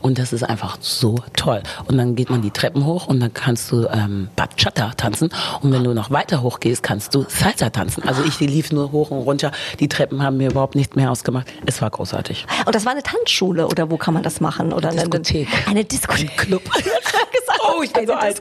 Und 0.00 0.18
das 0.18 0.32
ist 0.32 0.42
einfach 0.42 0.78
so 0.80 1.16
toll. 1.36 1.62
Und 1.86 1.98
dann 1.98 2.14
geht 2.14 2.30
man 2.30 2.42
die 2.42 2.50
Treppen 2.50 2.86
hoch 2.86 3.06
und 3.06 3.20
dann 3.20 3.32
kannst 3.34 3.70
du 3.70 3.86
ähm, 3.86 4.28
Bachata 4.36 4.92
tanzen. 4.96 5.30
Und 5.60 5.72
wenn 5.72 5.84
du 5.84 5.94
noch 5.94 6.10
weiter 6.10 6.42
hoch 6.42 6.60
gehst, 6.60 6.82
kannst 6.82 7.14
du 7.14 7.24
Salsa 7.28 7.70
tanzen. 7.70 8.02
Also 8.06 8.24
ich 8.24 8.40
lief 8.40 8.72
nur 8.72 8.92
hoch 8.92 9.10
und 9.10 9.18
runter. 9.18 9.52
Die 9.78 9.88
Treppen 9.88 10.22
haben 10.22 10.36
mir 10.38 10.50
überhaupt 10.50 10.74
nicht 10.74 10.96
mehr 10.96 11.10
ausgemacht. 11.10 11.46
Es 11.66 11.82
war 11.82 11.90
großartig. 11.90 12.46
Und 12.64 12.74
das 12.74 12.84
war 12.84 12.92
eine 12.92 13.02
Tanzschule 13.02 13.66
oder 13.66 13.90
wo 13.90 13.96
kann 13.96 14.14
man 14.14 14.22
das 14.22 14.40
machen? 14.40 14.72
Oder 14.72 14.90
eine 14.90 15.02
Diskothek. 15.02 15.48
Eine 15.68 15.84
Diskothek. 15.84 16.30
Ein 16.30 16.36
Club. 16.36 16.62
oh, 17.78 17.82
ich 17.82 17.92
bin 17.92 18.06
so 18.06 18.14
alt. 18.14 18.40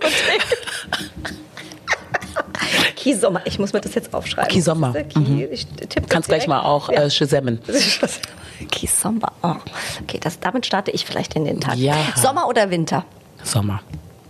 Kisommer. 2.96 3.42
Ich 3.46 3.60
muss 3.60 3.74
mir 3.74 3.82
das 3.82 3.96
jetzt 3.96 4.14
aufschreiben. 4.14 4.52
Kisommer. 4.52 4.94
Mhm. 5.16 5.48
Ich 5.52 5.68
Kannst 6.10 6.30
gleich 6.30 6.48
mal 6.48 6.62
auch 6.62 6.90
ja. 6.92 7.04
äh, 7.04 7.10
Kisommer. 8.66 9.32
Oh. 9.42 9.56
Okay, 10.02 10.20
das, 10.22 10.40
damit 10.40 10.66
starte 10.66 10.92
ich 10.92 11.06
vielleicht 11.06 11.36
in 11.36 11.46
den 11.46 11.60
Tag. 11.60 11.78
Ja. 11.78 11.96
Sommer 12.16 12.48
oder 12.48 12.70
Winter? 12.70 13.06
Sommer. 13.44 13.82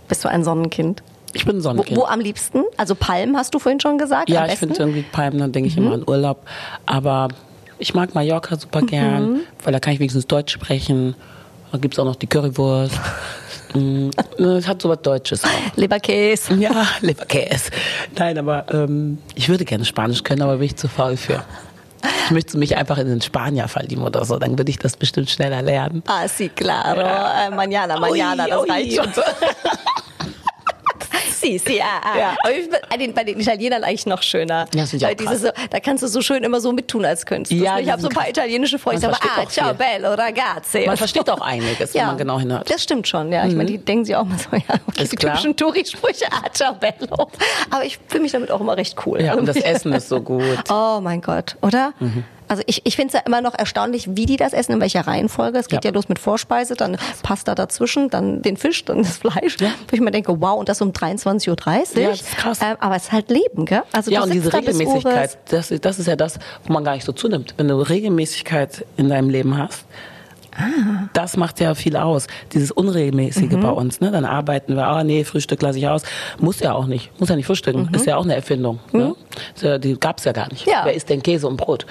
Bist 0.08 0.24
du 0.24 0.28
ein 0.28 0.44
Sonnenkind? 0.44 1.02
Ich 1.32 1.44
bin 1.44 1.56
ein 1.56 1.60
Sonnenkind. 1.60 1.96
Wo, 1.96 2.02
wo 2.02 2.06
am 2.06 2.20
liebsten? 2.20 2.64
Also 2.76 2.94
Palmen 2.94 3.36
hast 3.36 3.54
du 3.54 3.58
vorhin 3.58 3.80
schon 3.80 3.98
gesagt? 3.98 4.28
Ja, 4.28 4.46
ich 4.46 4.58
finde 4.58 4.76
irgendwie 4.76 5.02
Palmen, 5.02 5.38
dann 5.38 5.52
denke 5.52 5.68
ich 5.68 5.76
mhm. 5.76 5.86
immer 5.86 5.94
an 5.94 6.04
Urlaub. 6.06 6.44
Aber 6.86 7.28
ich 7.78 7.94
mag 7.94 8.14
Mallorca 8.14 8.56
super 8.56 8.82
gern, 8.82 9.32
mhm. 9.32 9.40
weil 9.62 9.72
da 9.72 9.80
kann 9.80 9.92
ich 9.92 10.00
wenigstens 10.00 10.26
Deutsch 10.26 10.52
sprechen. 10.52 11.14
Da 11.72 11.78
gibt 11.78 11.94
es 11.94 11.98
auch 12.00 12.04
noch 12.04 12.16
die 12.16 12.26
Currywurst. 12.26 12.98
Mm, 13.72 14.10
es 14.36 14.66
hat 14.66 14.82
so 14.82 14.88
was 14.88 15.00
Deutsches 15.00 15.44
auch. 15.44 15.76
Leberkäse. 15.76 16.54
Ja, 16.54 16.88
Leberkäse. 17.02 17.70
Nein, 18.18 18.36
aber 18.36 18.66
ähm, 18.72 19.18
ich 19.36 19.48
würde 19.48 19.64
gerne 19.64 19.84
Spanisch 19.84 20.24
können, 20.24 20.42
aber 20.42 20.56
bin 20.56 20.66
ich 20.66 20.74
zu 20.74 20.88
faul 20.88 21.16
für. 21.16 21.44
Ich 22.24 22.30
möchte 22.30 22.58
mich 22.58 22.76
einfach 22.76 22.98
in 22.98 23.08
den 23.08 23.20
Spanier 23.20 23.68
verlieben 23.68 24.02
oder 24.02 24.24
so, 24.24 24.38
dann 24.38 24.58
würde 24.58 24.70
ich 24.70 24.78
das 24.78 24.96
bestimmt 24.96 25.30
schneller 25.30 25.62
lernen. 25.62 26.02
Ah, 26.06 26.26
sí, 26.28 26.48
claro. 26.48 27.00
Ja. 27.00 27.48
Äh, 27.48 27.50
mañana, 27.50 27.98
mañana, 27.98 28.48
das 28.48 28.62
ui, 28.62 28.70
reicht 28.70 28.96
schon. 28.96 29.12
So. 31.40 31.46
Si, 31.46 31.58
si, 31.58 31.80
ah, 31.80 31.86
ah. 32.02 32.18
Ja. 32.18 32.36
Aber 32.42 32.52
ich 32.54 32.68
bei 32.90 32.96
den, 32.98 33.14
bei 33.14 33.24
den 33.24 33.40
Italienern 33.40 33.82
eigentlich 33.82 34.04
noch 34.06 34.22
schöner. 34.22 34.66
Ja, 34.74 34.84
ich 34.84 34.94
auch 35.04 35.08
Weil 35.08 35.14
diese 35.14 35.36
so, 35.38 35.48
da 35.70 35.80
kannst 35.80 36.02
du 36.02 36.06
so 36.08 36.20
schön 36.20 36.44
immer 36.44 36.60
so 36.60 36.70
mittun 36.72 37.04
als 37.06 37.24
Künstler. 37.24 37.56
Ja, 37.56 37.78
ich 37.78 37.90
habe 37.90 38.00
so 38.02 38.08
ein 38.08 38.14
paar 38.14 38.24
sind- 38.24 38.36
italienische 38.36 38.78
Freunde, 38.78 39.00
sage, 39.00 39.16
ah, 39.22 39.46
ciao 39.48 39.68
viel. 39.68 39.74
bello, 39.78 40.14
ragazzi. 40.14 40.84
Man 40.86 40.96
versteht 40.98 41.30
auch 41.30 41.40
einiges, 41.40 41.94
wenn 41.94 42.06
man 42.06 42.18
genau 42.18 42.38
hinhört. 42.38 42.68
Mhm. 42.68 42.72
Das 42.72 42.82
stimmt 42.82 43.08
schon, 43.08 43.32
ja. 43.32 43.46
Ich 43.46 43.54
meine, 43.54 43.70
die 43.70 43.78
denken 43.78 44.04
sich 44.04 44.14
auch 44.16 44.24
mal 44.24 44.36
so, 44.38 44.54
ja, 44.54 44.74
okay, 44.86 45.02
Ist 45.02 45.12
die 45.12 45.16
klar. 45.16 45.32
typischen 45.34 45.56
Touri-Sprüche, 45.56 46.26
ah, 46.30 46.50
ciao 46.52 46.74
bello. 46.74 47.30
Aber 47.70 47.84
ich 47.84 47.98
fühle 48.08 48.22
mich 48.22 48.32
damit 48.32 48.50
auch 48.50 48.60
immer 48.60 48.76
recht 48.76 48.96
cool. 49.06 49.22
Ja, 49.22 49.34
und 49.34 49.46
das 49.46 49.56
Essen 49.56 49.92
ist 49.94 50.08
so 50.08 50.20
gut. 50.20 50.42
Oh 50.70 51.00
mein 51.00 51.20
Gott, 51.22 51.56
oder? 51.62 51.92
Mhm. 52.00 52.24
Also 52.50 52.64
ich, 52.66 52.80
ich 52.84 52.96
finde 52.96 53.08
es 53.08 53.12
ja 53.14 53.20
immer 53.26 53.40
noch 53.40 53.54
erstaunlich, 53.56 54.08
wie 54.16 54.26
die 54.26 54.36
das 54.36 54.52
essen, 54.52 54.72
in 54.72 54.80
welcher 54.80 55.06
Reihenfolge. 55.06 55.56
Es 55.58 55.68
geht 55.68 55.84
ja, 55.84 55.90
Ja. 55.90 55.94
los 55.94 56.08
mit 56.08 56.18
Vorspeise, 56.18 56.74
dann 56.74 56.96
Pasta 57.22 57.54
dazwischen, 57.54 58.10
dann 58.10 58.42
den 58.42 58.56
Fisch, 58.56 58.84
dann 58.84 58.98
das 58.98 59.18
Fleisch. 59.18 59.56
Wo 59.60 59.66
ich 59.92 60.00
mir 60.00 60.10
denke, 60.10 60.40
wow, 60.40 60.58
und 60.58 60.68
das 60.68 60.80
um 60.82 60.90
23.30 60.90 61.48
Uhr. 61.48 62.02
Ja, 62.02 62.10
das 62.10 62.20
ist 62.22 62.36
krass. 62.36 62.58
Ähm, 62.60 62.76
aber 62.80 62.96
es 62.96 63.04
ist 63.04 63.12
halt 63.12 63.30
Leben, 63.30 63.66
gell? 63.66 63.82
Also 63.92 64.10
Ja, 64.10 64.22
und 64.24 64.32
diese 64.34 64.50
da 64.50 64.58
Regelmäßigkeit, 64.58 65.38
das, 65.48 65.72
das 65.80 65.98
ist 66.00 66.06
ja 66.08 66.16
das, 66.16 66.38
wo 66.64 66.72
man 66.72 66.82
gar 66.82 66.94
nicht 66.94 67.04
so 67.04 67.12
zunimmt. 67.12 67.54
Wenn 67.56 67.68
du 67.68 67.76
Regelmäßigkeit 67.76 68.84
in 68.96 69.08
deinem 69.08 69.30
Leben 69.30 69.56
hast, 69.56 69.84
Ah. 70.52 71.08
das 71.12 71.36
macht 71.36 71.60
ja 71.60 71.76
viel 71.76 71.96
aus. 71.96 72.26
Dieses 72.52 72.72
Unregelmäßige 72.72 73.52
Mhm. 73.52 73.60
bei 73.62 73.70
uns. 73.70 74.00
Ne? 74.00 74.10
Dann 74.10 74.24
arbeiten 74.24 74.74
wir, 74.74 74.84
ah 74.84 75.04
nee, 75.04 75.22
Frühstück 75.22 75.62
lasse 75.62 75.78
ich 75.78 75.86
aus. 75.86 76.02
Muss 76.40 76.58
ja 76.58 76.72
auch 76.74 76.86
nicht. 76.86 77.08
Muss 77.20 77.28
ja 77.28 77.36
nicht 77.36 77.46
frühstücken. 77.46 77.88
Ist 77.94 78.04
ja 78.06 78.16
auch 78.16 78.24
eine 78.24 78.34
Erfindung. 78.34 78.80
Ne? 78.92 79.14
Ist 79.54 79.62
ja- 79.62 79.78
Die 79.78 79.98
gab's 79.98 80.24
ja 80.24 80.32
gar 80.32 80.48
nicht. 80.48 80.66
Mhm. 80.66 80.72
Ja. 80.72 80.80
Wer 80.84 80.94
isst 80.94 81.08
denn 81.08 81.22
Käse 81.22 81.46
und 81.46 81.56
Brot? 81.56 81.86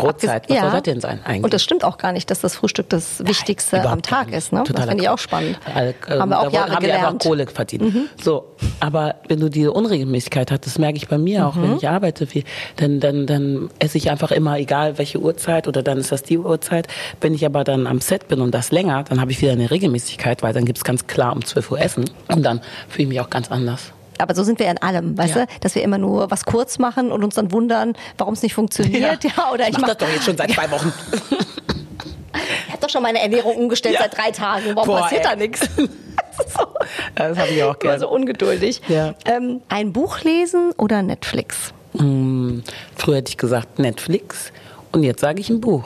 Brotzeit, 0.00 0.48
was 0.48 0.56
Ja. 0.56 0.62
soll 0.62 0.70
das 0.72 0.82
denn 0.82 1.00
sein 1.00 1.20
eigentlich? 1.24 1.44
Und 1.44 1.52
das 1.54 1.62
stimmt 1.62 1.84
auch 1.84 1.98
gar 1.98 2.12
nicht, 2.12 2.30
dass 2.30 2.40
das 2.40 2.54
Frühstück 2.56 2.88
das 2.88 3.26
Wichtigste 3.26 3.82
am 3.88 4.02
Tag 4.02 4.32
ist. 4.32 4.52
Ne? 4.52 4.60
Das 4.60 4.68
Totaler 4.68 4.88
finde 4.88 5.04
ich 5.04 5.08
auch 5.10 5.18
spannend. 5.18 5.58
All- 5.74 5.94
ähm, 6.08 6.20
haben 6.20 6.30
wir 6.30 6.40
auch 6.40 6.52
Jahre 6.52 6.72
haben 6.72 6.84
wir 6.84 6.94
einfach 6.94 7.08
gelernt. 7.10 7.24
Mhm. 7.24 7.28
Kohle 7.28 7.46
verdient. 7.46 7.94
So, 8.22 8.54
aber 8.80 9.16
wenn 9.28 9.40
du 9.40 9.48
diese 9.48 9.72
Unregelmäßigkeit 9.72 10.50
hast, 10.50 10.66
das 10.66 10.78
merke 10.78 10.96
ich 10.96 11.08
bei 11.08 11.18
mir 11.18 11.46
auch, 11.46 11.54
Mhm. 11.54 11.62
wenn 11.62 11.76
ich 11.76 11.88
arbeite 11.88 12.26
viel, 12.26 12.44
dann, 12.76 13.00
dann, 13.00 13.26
dann 13.26 13.70
esse 13.78 13.98
ich 13.98 14.10
einfach 14.10 14.30
immer, 14.30 14.58
egal 14.58 14.98
welche 14.98 15.18
Uhrzeit 15.20 15.68
oder 15.68 15.82
dann 15.82 15.98
ist 15.98 16.12
das 16.12 16.22
die 16.22 16.38
Uhrzeit. 16.38 16.86
Wenn 17.20 17.34
ich 17.34 17.44
aber 17.46 17.64
dann 17.64 17.86
am 17.86 18.00
Set 18.00 18.28
bin 18.28 18.40
und 18.40 18.52
das 18.54 18.70
länger, 18.70 19.04
dann 19.04 19.20
habe 19.20 19.32
ich 19.32 19.40
wieder 19.40 19.52
eine 19.52 19.70
Regelmäßigkeit, 19.70 20.42
weil 20.42 20.52
dann 20.52 20.64
gibt's 20.64 20.84
ganz 20.84 21.06
klar 21.06 21.32
um 21.34 21.44
12 21.44 21.70
Uhr 21.70 21.80
Essen 21.80 22.04
und 22.28 22.42
dann 22.42 22.60
fühle 22.88 23.02
ich 23.04 23.08
mich 23.08 23.20
auch 23.20 23.30
ganz 23.30 23.50
anders. 23.50 23.92
Aber 24.18 24.34
so 24.34 24.42
sind 24.42 24.58
wir 24.58 24.70
in 24.70 24.78
allem, 24.78 25.16
weißt 25.16 25.34
Ja. 25.36 25.46
du? 25.46 25.52
Dass 25.60 25.74
wir 25.74 25.82
immer 25.82 25.98
nur 25.98 26.30
was 26.30 26.44
kurz 26.44 26.78
machen 26.78 27.12
und 27.12 27.22
uns 27.24 27.34
dann 27.36 27.52
wundern, 27.52 27.94
warum 28.18 28.34
es 28.34 28.42
nicht 28.42 28.54
funktioniert. 28.54 29.24
Ja, 29.24 29.50
oder 29.52 29.66
ich, 29.68 29.74
mach 29.74 29.80
mach, 29.82 29.88
das 29.88 29.98
doch 29.98 30.08
jetzt 30.08 30.24
schon 30.24 30.36
seit 30.36 30.50
zwei 30.52 30.70
Wochen. 30.70 30.92
ich 31.30 32.72
habe 32.72 32.80
doch 32.80 32.90
schon 32.90 33.02
meine 33.02 33.20
Ernährung 33.20 33.56
umgestellt 33.56 33.94
Ja. 33.94 34.02
seit 34.02 34.16
drei 34.16 34.30
Tagen. 34.30 34.74
Warum 34.74 34.88
Boah, 34.88 35.00
passiert 35.02 35.24
ey. 35.24 35.28
da 35.30 35.36
nichts? 35.36 35.68
so, 35.76 36.66
Das 37.14 37.38
habe 37.38 37.48
ich 37.50 37.62
auch 37.62 37.78
gerne. 37.78 38.00
so 38.00 38.08
ungeduldig. 38.08 38.80
Ja. 38.88 39.14
Ähm, 39.24 39.60
ein 39.68 39.92
Buch 39.92 40.20
lesen 40.22 40.72
oder 40.76 41.02
Netflix? 41.02 41.72
Hm, 41.96 42.62
früher 42.96 43.16
hätte 43.16 43.30
ich 43.30 43.36
gesagt 43.38 43.78
Netflix 43.78 44.52
und 44.92 45.02
jetzt 45.04 45.20
sage 45.20 45.40
ich 45.40 45.48
ein 45.50 45.60
Buch. 45.60 45.84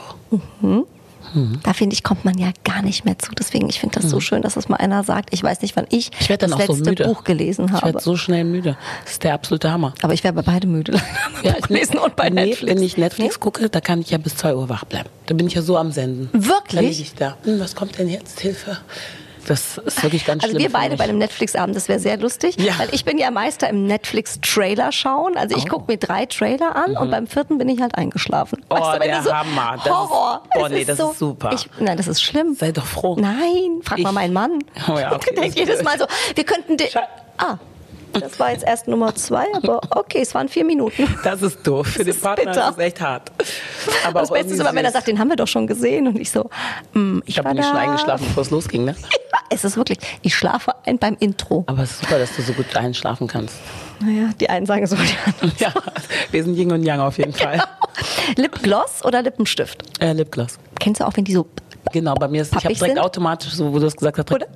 Da 1.62 1.72
finde 1.72 1.94
ich, 1.94 2.02
kommt 2.02 2.24
man 2.24 2.36
ja 2.38 2.50
gar 2.64 2.82
nicht 2.82 3.04
mehr 3.04 3.18
zu. 3.18 3.32
Deswegen, 3.32 3.68
ich 3.68 3.80
finde 3.80 4.00
das 4.00 4.10
so 4.10 4.20
schön, 4.20 4.42
dass 4.42 4.54
das 4.54 4.68
mal 4.68 4.76
einer 4.76 5.02
sagt. 5.04 5.30
Ich 5.32 5.42
weiß 5.42 5.62
nicht, 5.62 5.76
wann 5.76 5.86
ich, 5.90 6.10
Mhm. 6.10 6.16
Ich 6.20 6.28
das 6.48 6.50
so 6.66 6.72
letzte 6.74 6.90
müde. 6.90 7.04
Buch 7.04 7.24
gelesen 7.24 7.66
Ich 7.66 7.72
habe. 7.72 7.86
werde 7.86 8.00
so 8.00 8.16
schnell 8.16 8.44
müde. 8.44 8.76
Das 9.04 9.12
ist 9.14 9.24
der 9.24 9.34
absolute 9.34 9.70
Hammer. 9.70 9.94
Aber 10.02 10.12
ich 10.14 10.22
wäre 10.24 10.34
bei 10.34 10.42
beide 10.42 10.66
müde. 10.66 10.92
Ja, 11.42 11.54
Buch 11.54 11.68
lesen 11.70 11.98
und 11.98 12.14
bei 12.14 12.28
nee, 12.30 12.46
Netflix. 12.46 12.76
Wenn 12.76 12.82
ich 12.84 12.96
Netflix 12.96 13.40
gucke, 13.40 13.68
da 13.68 13.80
kann 13.80 14.00
ich 14.00 14.10
ja 14.10 14.18
bis 14.18 14.36
2 14.36 14.54
Uhr 14.54 14.68
wach 14.68 14.84
bleiben. 14.84 15.08
Da 15.26 15.34
bin 15.34 15.46
ich 15.48 15.54
ja 15.54 15.62
so 15.62 15.76
am 15.76 15.90
Senden. 15.90 16.28
Wirklich? 16.32 16.74
Da 16.74 16.80
liege 16.80 17.02
ich 17.02 17.14
da. 17.14 17.36
Hm, 17.44 17.58
was 17.58 17.74
kommt 17.74 17.98
denn 17.98 18.08
jetzt? 18.08 18.38
Hilfe. 18.40 18.78
Das 19.46 19.78
ist 19.78 20.02
wirklich 20.02 20.24
ganz 20.24 20.44
Also 20.44 20.52
schlimm. 20.56 20.62
wir 20.62 20.70
für 20.70 20.76
beide 20.76 20.96
bei 20.96 21.04
einem 21.04 21.18
Netflix-Abend, 21.18 21.74
das 21.74 21.88
wäre 21.88 21.98
sehr 21.98 22.16
lustig. 22.16 22.56
Ja. 22.58 22.78
Weil 22.78 22.88
ich 22.92 23.04
bin 23.04 23.18
ja 23.18 23.30
Meister 23.30 23.68
im 23.68 23.86
Netflix-Trailer 23.86 24.92
schauen. 24.92 25.36
Also 25.36 25.56
ich 25.56 25.64
Oh. 25.64 25.68
gucke 25.78 25.90
mir 25.92 25.98
drei 25.98 26.26
Trailer 26.26 26.76
an 26.76 26.96
und 26.96 27.10
beim 27.10 27.26
vierten 27.26 27.58
bin 27.58 27.68
ich 27.68 27.80
halt 27.80 27.96
eingeschlafen. 27.96 28.64
Oh, 28.70 28.76
der 29.02 29.18
du 29.18 29.24
so, 29.24 29.32
Hammer. 29.34 29.72
Das 29.76 29.86
ist- 29.86 29.90
Horror. 29.92 30.42
oh, 30.56 30.64
Es 30.66 30.72
nee, 30.72 30.84
das 30.84 30.98
ist 31.00 31.18
super. 31.18 31.50
Ich, 31.52 31.68
nein, 31.80 31.96
das 31.96 32.06
ist 32.08 32.22
schlimm. 32.22 32.54
Sei 32.54 32.72
doch 32.72 32.86
froh. 32.86 33.16
Nein, 33.18 33.80
frag 33.82 33.98
mal 34.00 34.08
Ich- 34.10 34.14
meinen 34.14 34.32
Mann. 34.32 34.58
Oh 34.88 34.98
ja, 34.98 35.12
okay, 35.14 35.30
Der 35.34 35.42
denkt 35.42 35.58
ist 35.58 35.68
jedes 35.68 35.82
Mal 35.82 35.98
so, 35.98 36.06
wir 36.34 36.44
könnten... 36.44 36.76
Ah, 37.38 37.56
das 38.12 38.38
war 38.38 38.50
jetzt 38.52 38.64
erst 38.64 38.88
Nummer 38.88 39.14
zwei, 39.14 39.46
aber 39.54 39.80
okay, 39.90 40.20
es 40.22 40.34
waren 40.34 40.48
vier 40.48 40.64
Minuten. 40.64 41.08
Das 41.24 41.42
ist 41.42 41.66
doof. 41.66 41.86
Für 41.88 42.04
den 42.04 42.08
ist 42.14 42.22
Partner 42.22 42.44
bitter. 42.52 42.68
ist 42.68 42.72
es 42.72 42.78
echt 42.84 43.00
hart. 43.00 43.32
Aber 44.06 44.20
das 44.20 44.30
Beste 44.30 44.54
ist 44.54 44.60
immer, 44.60 44.74
wenn 44.74 44.84
er 44.84 44.90
sagt, 44.92 45.06
den 45.06 45.18
haben 45.18 45.28
wir 45.28 45.36
doch 45.36 45.48
schon 45.48 45.66
gesehen. 45.66 46.06
Und 46.08 46.18
ich 46.18 46.30
so, 46.30 46.48
mm, 46.94 47.18
ich, 47.24 47.30
Ich 47.30 47.38
habe 47.38 47.48
nämlich 47.48 47.66
schon 47.66 47.76
eingeschlafen, 47.76 48.26
bevor 48.26 48.42
es 48.42 48.50
losging. 48.50 48.84
Ne? 48.84 48.94
Es 49.48 49.64
ist 49.64 49.76
wirklich, 49.76 49.98
ich 50.22 50.34
schlafe 50.34 50.72
ein 50.86 50.98
beim 50.98 51.14
Intro. 51.20 51.64
Aber 51.66 51.82
es 51.82 51.90
ist 51.92 52.00
super, 52.00 52.18
dass 52.18 52.34
du 52.36 52.40
so 52.42 52.54
gut 52.54 52.74
einschlafen 52.74 53.26
kannst. 53.26 53.56
Naja, 54.00 54.30
die 54.40 54.48
einen 54.48 54.64
sagen 54.64 54.86
so, 54.86 54.96
die 54.96 55.02
anderen 55.26 55.52
Ja, 55.58 55.72
wir 56.30 56.42
sind 56.44 56.56
Yin 56.56 56.72
und 56.72 56.82
Yang 56.82 57.00
auf 57.00 57.18
jeden 57.18 57.34
Fall. 57.34 57.62
Lipgloss 58.36 59.04
oder 59.04 59.22
Lippenstift? 59.22 59.82
Äh, 60.02 60.12
Lipgloss. 60.14 60.58
Kennst 60.80 61.00
du 61.00 61.06
auch, 61.06 61.12
wenn 61.16 61.24
die 61.24 61.34
so 61.34 61.46
Genau, 61.92 62.14
bei 62.14 62.28
mir 62.28 62.42
ist, 62.42 62.48
ich 62.48 62.54
habe 62.56 62.62
Pappig 62.64 62.78
direkt 62.78 62.94
sind? 62.96 63.04
automatisch, 63.04 63.52
so 63.52 63.70
wo 63.72 63.78
du 63.78 63.86
es 63.86 63.96
gesagt 63.96 64.18
hast, 64.18 64.30
direkt 64.30 64.46
Oder? 64.46 64.52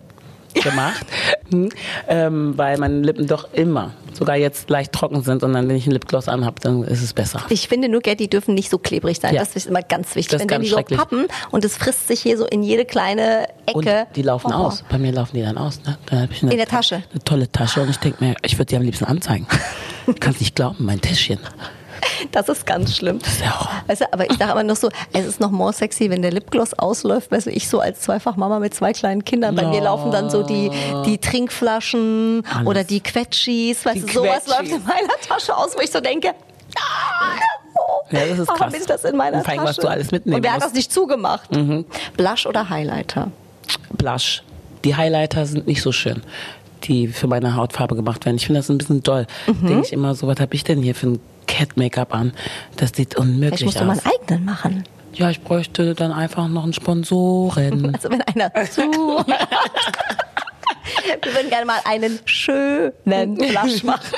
gemacht, 0.63 1.07
Hm. 1.51 1.69
ähm, 2.09 2.55
weil 2.57 2.77
meine 2.79 3.01
Lippen 3.03 3.27
doch 3.29 3.53
immer, 3.53 3.93
sogar 4.13 4.37
jetzt 4.37 4.69
leicht 4.69 4.93
trocken 4.93 5.23
sind 5.23 5.43
und 5.45 5.53
dann, 5.53 5.69
wenn 5.69 5.77
ich 5.77 5.85
einen 5.85 5.93
Lipgloss 5.93 6.27
anhab, 6.29 6.59
dann 6.61 6.83
ist 6.83 7.03
es 7.03 7.13
besser. 7.15 7.41
Ich 7.51 7.69
finde 7.69 7.89
nur, 7.89 8.01
gell, 8.01 8.17
die 8.17 8.29
dürfen 8.29 8.55
nicht 8.55 8.69
so 8.71 8.79
klebrig 8.79 9.21
sein. 9.21 9.35
Ja. 9.35 9.41
Das 9.43 9.55
ist 9.55 9.67
immer 9.67 9.83
ganz 9.83 10.15
wichtig. 10.17 10.33
Das 10.33 10.41
wenn 10.41 10.49
ganz 10.49 10.65
die 10.65 10.71
so 10.71 10.77
pappen 10.77 11.27
und 11.53 11.65
es 11.65 11.77
frisst 11.77 12.09
sich 12.09 12.21
hier 12.21 12.37
so 12.37 12.47
in 12.47 12.63
jede 12.63 12.85
kleine 12.85 13.47
Und 13.73 13.87
Ecke. 13.87 14.07
die 14.17 14.23
laufen 14.23 14.53
Horror. 14.53 14.67
aus. 14.67 14.85
Bei 14.89 14.99
mir 14.99 15.13
laufen 15.13 15.37
die 15.37 15.43
dann 15.43 15.57
aus. 15.59 15.81
Ne? 15.87 15.99
Dann 16.07 16.29
ich 16.33 16.43
eine, 16.43 16.51
In 16.53 16.59
der 16.59 16.67
Tasche? 16.67 17.03
Eine 17.13 17.23
tolle 17.25 17.51
Tasche 17.53 17.81
und 17.83 17.91
ich 17.91 17.99
denke 17.99 18.25
mir, 18.25 18.35
ich 18.43 18.55
würde 18.59 18.67
die 18.67 18.77
am 18.77 18.83
liebsten 18.83 19.05
anzeigen. 19.05 19.47
Du 20.07 20.15
kannst 20.21 20.41
nicht 20.41 20.57
glauben, 20.57 20.85
mein 20.85 21.01
Täschchen. 21.01 21.39
Das 22.33 22.49
ist 22.49 22.67
ganz 22.67 22.97
schlimm. 22.97 23.19
Das 23.19 23.29
ist 23.33 23.41
der 23.41 23.59
Horror. 23.59 23.71
Weißt 23.87 24.01
du, 24.03 24.13
aber 24.13 24.31
ich 24.31 24.37
sage 24.39 24.53
immer 24.53 24.63
noch 24.63 24.77
so, 24.77 24.89
es 25.13 25.25
ist 25.27 25.41
noch 25.41 25.51
more 25.51 25.73
sexy, 25.73 26.11
wenn 26.11 26.23
der 26.23 26.33
Lipgloss 26.33 26.75
ausläuft. 26.75 27.31
Weißt 27.31 27.47
du, 27.47 27.51
ich 27.51 27.69
so 27.69 27.81
als 27.81 28.01
Zweifachmama 28.01 28.59
mit 28.59 28.75
zwei 28.75 28.93
kleinen 28.93 29.25
Kindern, 29.25 29.55
bei 29.55 29.67
mir 29.67 29.81
Oh. 29.81 29.85
laufen 29.85 30.11
dann 30.11 30.29
so 30.31 30.43
die, 30.43 30.71
die 31.05 31.19
Trinkflaschen 31.19 32.43
Alles. 32.53 32.67
oder 32.67 32.85
die 32.85 33.01
Quetschis. 33.01 33.85
Weißt 33.85 33.97
Die 33.97 34.01
du, 34.03 34.09
sowas 34.13 34.45
Quetschis. 34.45 34.71
läuft 34.71 34.81
in 34.83 34.87
meiner 34.87 35.15
Tasche 35.29 35.57
aus, 35.57 35.75
wo 35.77 35.81
ich 35.81 35.91
so 35.91 36.01
denke, 36.01 36.31
ah, 36.79 37.37
Ja, 38.11 38.21
das 38.27 38.39
ist 38.39 38.49
warum 38.49 38.61
krass. 38.61 38.75
ist 38.75 38.91
das 38.91 39.05
in 39.05 39.17
meiner 39.17 39.39
Und 39.39 39.43
vor 39.45 39.51
allem, 39.53 39.61
Tasche? 39.61 39.69
was 39.69 39.77
du 39.85 39.89
alles 39.89 40.11
mitnehmen 40.11 40.37
Und 40.37 40.43
wer 40.45 40.53
hat 40.55 40.63
das 40.63 40.73
nicht 40.73 40.93
zugemacht? 40.93 41.49
Blush 42.17 42.47
oder 42.47 42.69
Highlighter? 42.71 43.31
Blush. 43.91 44.43
Die 44.85 44.95
Highlighter 44.95 45.47
sind 45.47 45.67
nicht 45.67 45.83
so 45.83 45.91
schön, 45.91 46.23
die 46.89 47.09
für 47.09 47.27
meine 47.27 47.57
Hautfarbe 47.57 47.95
gemacht 47.97 48.25
werden. 48.25 48.37
Ich 48.37 48.47
finde 48.47 48.61
das 48.61 48.69
ein 48.71 48.79
bisschen 48.79 49.03
doll. 49.03 49.27
Mhm. 49.47 49.67
Denke 49.67 49.87
ich 49.87 49.93
immer 49.93 50.15
so, 50.15 50.27
was 50.27 50.41
habe 50.41 50.55
ich 50.55 50.65
denn 50.65 50.83
hier 50.83 50.95
für 50.95 51.09
ein 51.09 51.19
Cat-Make-up 51.47 52.15
an? 52.15 52.33
Das 52.77 52.91
sieht 52.95 53.17
unmöglich 53.17 53.61
Vielleicht 53.61 53.65
musst 53.65 53.77
du 53.81 53.81
aus. 53.83 53.87
mal 53.87 54.11
einen 54.11 54.21
eigenen 54.23 54.45
machen. 54.45 54.85
Ja, 55.15 55.31
ich 55.31 55.41
bräuchte 55.41 55.95
dann 55.95 56.13
einfach 56.13 56.47
noch 56.49 56.65
einen 56.65 56.73
Sponsoren. 56.75 57.91
Also 57.95 58.11
wenn 58.11 58.21
einer 58.23 58.53
zu 58.71 58.83
Wir 61.23 61.35
würden 61.35 61.51
gerne 61.51 61.67
mal 61.67 61.79
einen 61.85 62.19
schönen 62.25 63.35
Blush 63.35 63.83
machen. 63.83 64.01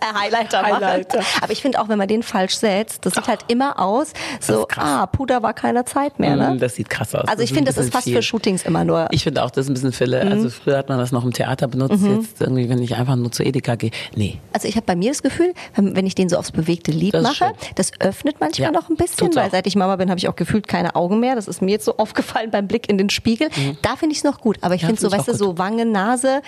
Äh, 0.00 0.16
Highlighter 0.16 0.62
machen. 0.62 0.74
Highlighter. 0.76 1.20
Aber 1.42 1.52
ich 1.52 1.60
finde 1.60 1.80
auch, 1.80 1.88
wenn 1.88 1.98
man 1.98 2.06
den 2.06 2.22
falsch 2.22 2.54
setzt, 2.56 3.04
das 3.04 3.14
sieht 3.14 3.26
halt 3.26 3.40
immer 3.48 3.80
aus, 3.80 4.12
so, 4.40 4.68
ah, 4.76 5.06
Puder 5.06 5.42
war 5.42 5.54
keine 5.54 5.84
Zeit 5.86 6.20
mehr, 6.20 6.36
ne? 6.36 6.50
Mm, 6.54 6.58
Das 6.60 6.76
sieht 6.76 6.88
krass 6.88 7.16
aus. 7.16 7.26
Also 7.26 7.42
ich 7.42 7.52
finde, 7.52 7.72
das 7.72 7.78
ist 7.84 7.92
fast 7.92 8.04
viel. 8.04 8.14
für 8.14 8.22
Shootings 8.22 8.62
immer 8.64 8.84
nur. 8.84 9.08
Ich 9.10 9.24
finde 9.24 9.42
auch, 9.42 9.50
das 9.50 9.64
ist 9.66 9.70
ein 9.70 9.74
bisschen 9.74 9.92
Fille. 9.92 10.24
Mhm. 10.24 10.30
Also 10.30 10.50
früher 10.50 10.78
hat 10.78 10.88
man 10.88 10.98
das 10.98 11.10
noch 11.10 11.24
im 11.24 11.32
Theater 11.32 11.66
benutzt, 11.66 12.04
jetzt 12.04 12.40
irgendwie, 12.40 12.68
wenn 12.68 12.80
ich 12.80 12.94
einfach 12.94 13.16
nur 13.16 13.32
zu 13.32 13.42
Edeka 13.42 13.74
gehe. 13.74 13.90
Nee. 14.14 14.38
Also 14.52 14.68
ich 14.68 14.76
habe 14.76 14.86
bei 14.86 14.94
mir 14.94 15.10
das 15.10 15.22
Gefühl, 15.22 15.52
wenn 15.74 16.06
ich 16.06 16.14
den 16.14 16.28
so 16.28 16.36
aufs 16.36 16.52
bewegte 16.52 16.92
Lied 16.92 17.14
Das 17.14 17.22
mache, 17.24 17.52
das 17.74 17.90
öffnet 17.98 18.36
manchmal 18.38 18.68
Ja, 18.68 18.72
noch 18.72 18.88
ein 18.90 18.96
bisschen, 18.96 19.16
tut's 19.16 19.36
weil 19.36 19.48
auch. 19.48 19.52
seit 19.52 19.66
ich 19.66 19.74
Mama 19.74 19.96
bin, 19.96 20.10
habe 20.10 20.18
ich 20.18 20.28
auch 20.28 20.36
gefühlt 20.36 20.68
keine 20.68 20.94
Augen 20.94 21.18
mehr. 21.18 21.34
Das 21.34 21.48
ist 21.48 21.60
mir 21.60 21.72
jetzt 21.72 21.84
so 21.84 21.96
aufgefallen 21.96 22.52
beim 22.52 22.68
Blick 22.68 22.88
in 22.88 22.98
den 22.98 23.10
Spiegel. 23.10 23.48
Da 23.82 23.96
finde 23.96 24.12
ich 24.12 24.18
es 24.18 24.24
noch 24.24 24.40
gut. 24.40 24.58
Aber 24.60 24.76
ich 24.76 24.82
Mhm. 24.82 24.90
Ja, 24.90 24.96
finde 24.96 25.00
so, 25.10 25.10
weißt 25.10 25.28
du, 25.28 25.34
so 25.34 25.58
Wange, 25.58 25.84
Nase 25.98 26.42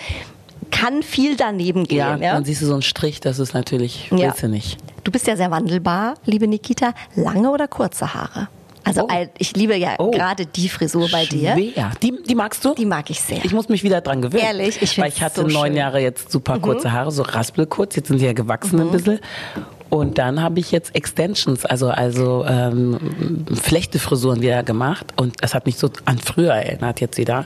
kann 0.71 1.03
viel 1.03 1.35
daneben 1.35 1.83
gehen. 1.83 1.97
Ja, 1.97 2.15
Ja, 2.15 2.33
dann 2.33 2.45
siehst 2.45 2.61
du 2.61 2.65
so 2.65 2.73
einen 2.73 2.81
Strich, 2.81 3.19
das 3.19 3.39
ist 3.39 3.53
natürlich, 3.53 4.09
Ja. 4.11 4.17
willst 4.27 4.43
du 4.43 4.47
nicht. 4.47 4.77
Du 5.03 5.11
bist 5.11 5.27
ja 5.27 5.35
sehr 5.35 5.51
wandelbar, 5.51 6.13
liebe 6.25 6.47
Nikita. 6.47 6.93
Lange 7.15 7.49
oder 7.51 7.67
kurze 7.67 8.13
Haare? 8.13 8.47
Also 8.83 9.03
Oh. 9.03 9.07
ich 9.37 9.55
liebe 9.55 9.75
ja 9.75 9.89
Oh. 9.99 10.09
gerade 10.11 10.45
die 10.45 10.69
Frisur 10.69 11.07
bei 11.11 11.25
dir. 11.25 11.53
Schwer. 11.53 11.91
Die, 12.01 12.13
die 12.27 12.35
magst 12.35 12.63
du? 12.65 12.73
Die 12.73 12.85
mag 12.85 13.09
ich 13.09 13.19
sehr. 13.21 13.43
Ich 13.45 13.53
muss 13.53 13.67
mich 13.69 13.83
wieder 13.83 14.01
dran 14.01 14.21
gewöhnen. 14.21 14.43
Ehrlich, 14.43 14.81
ich 14.81 14.97
Weil 14.97 15.09
ich 15.09 15.21
hatte 15.21 15.41
so 15.41 15.47
neun 15.47 15.51
schön. 15.65 15.71
Mhm. 15.73 15.77
Jahre 15.77 15.99
jetzt 15.99 16.31
super 16.31 16.57
kurze 16.59 16.91
Haare, 16.91 17.11
so 17.11 17.21
raspelkurz. 17.23 17.95
Jetzt 17.95 18.07
sind 18.07 18.19
die 18.21 18.25
ja 18.25 18.33
gewachsen 18.33 18.79
ein 18.79 18.89
bisschen. 18.91 19.19
Und 19.91 20.17
dann 20.17 20.41
habe 20.41 20.59
ich 20.61 20.71
jetzt 20.71 20.95
Extensions, 20.95 21.65
also, 21.65 21.89
also 21.89 22.43
ähm, 22.47 23.45
Flechtefrisuren 23.61 24.41
wieder 24.41 24.63
gemacht. 24.63 25.05
Und 25.17 25.35
das 25.43 25.53
hat 25.53 25.65
mich 25.65 25.75
so 25.77 25.89
an 26.05 26.17
früher 26.17 26.53
erinnert 26.53 27.01
jetzt 27.01 27.17
wieder. 27.17 27.45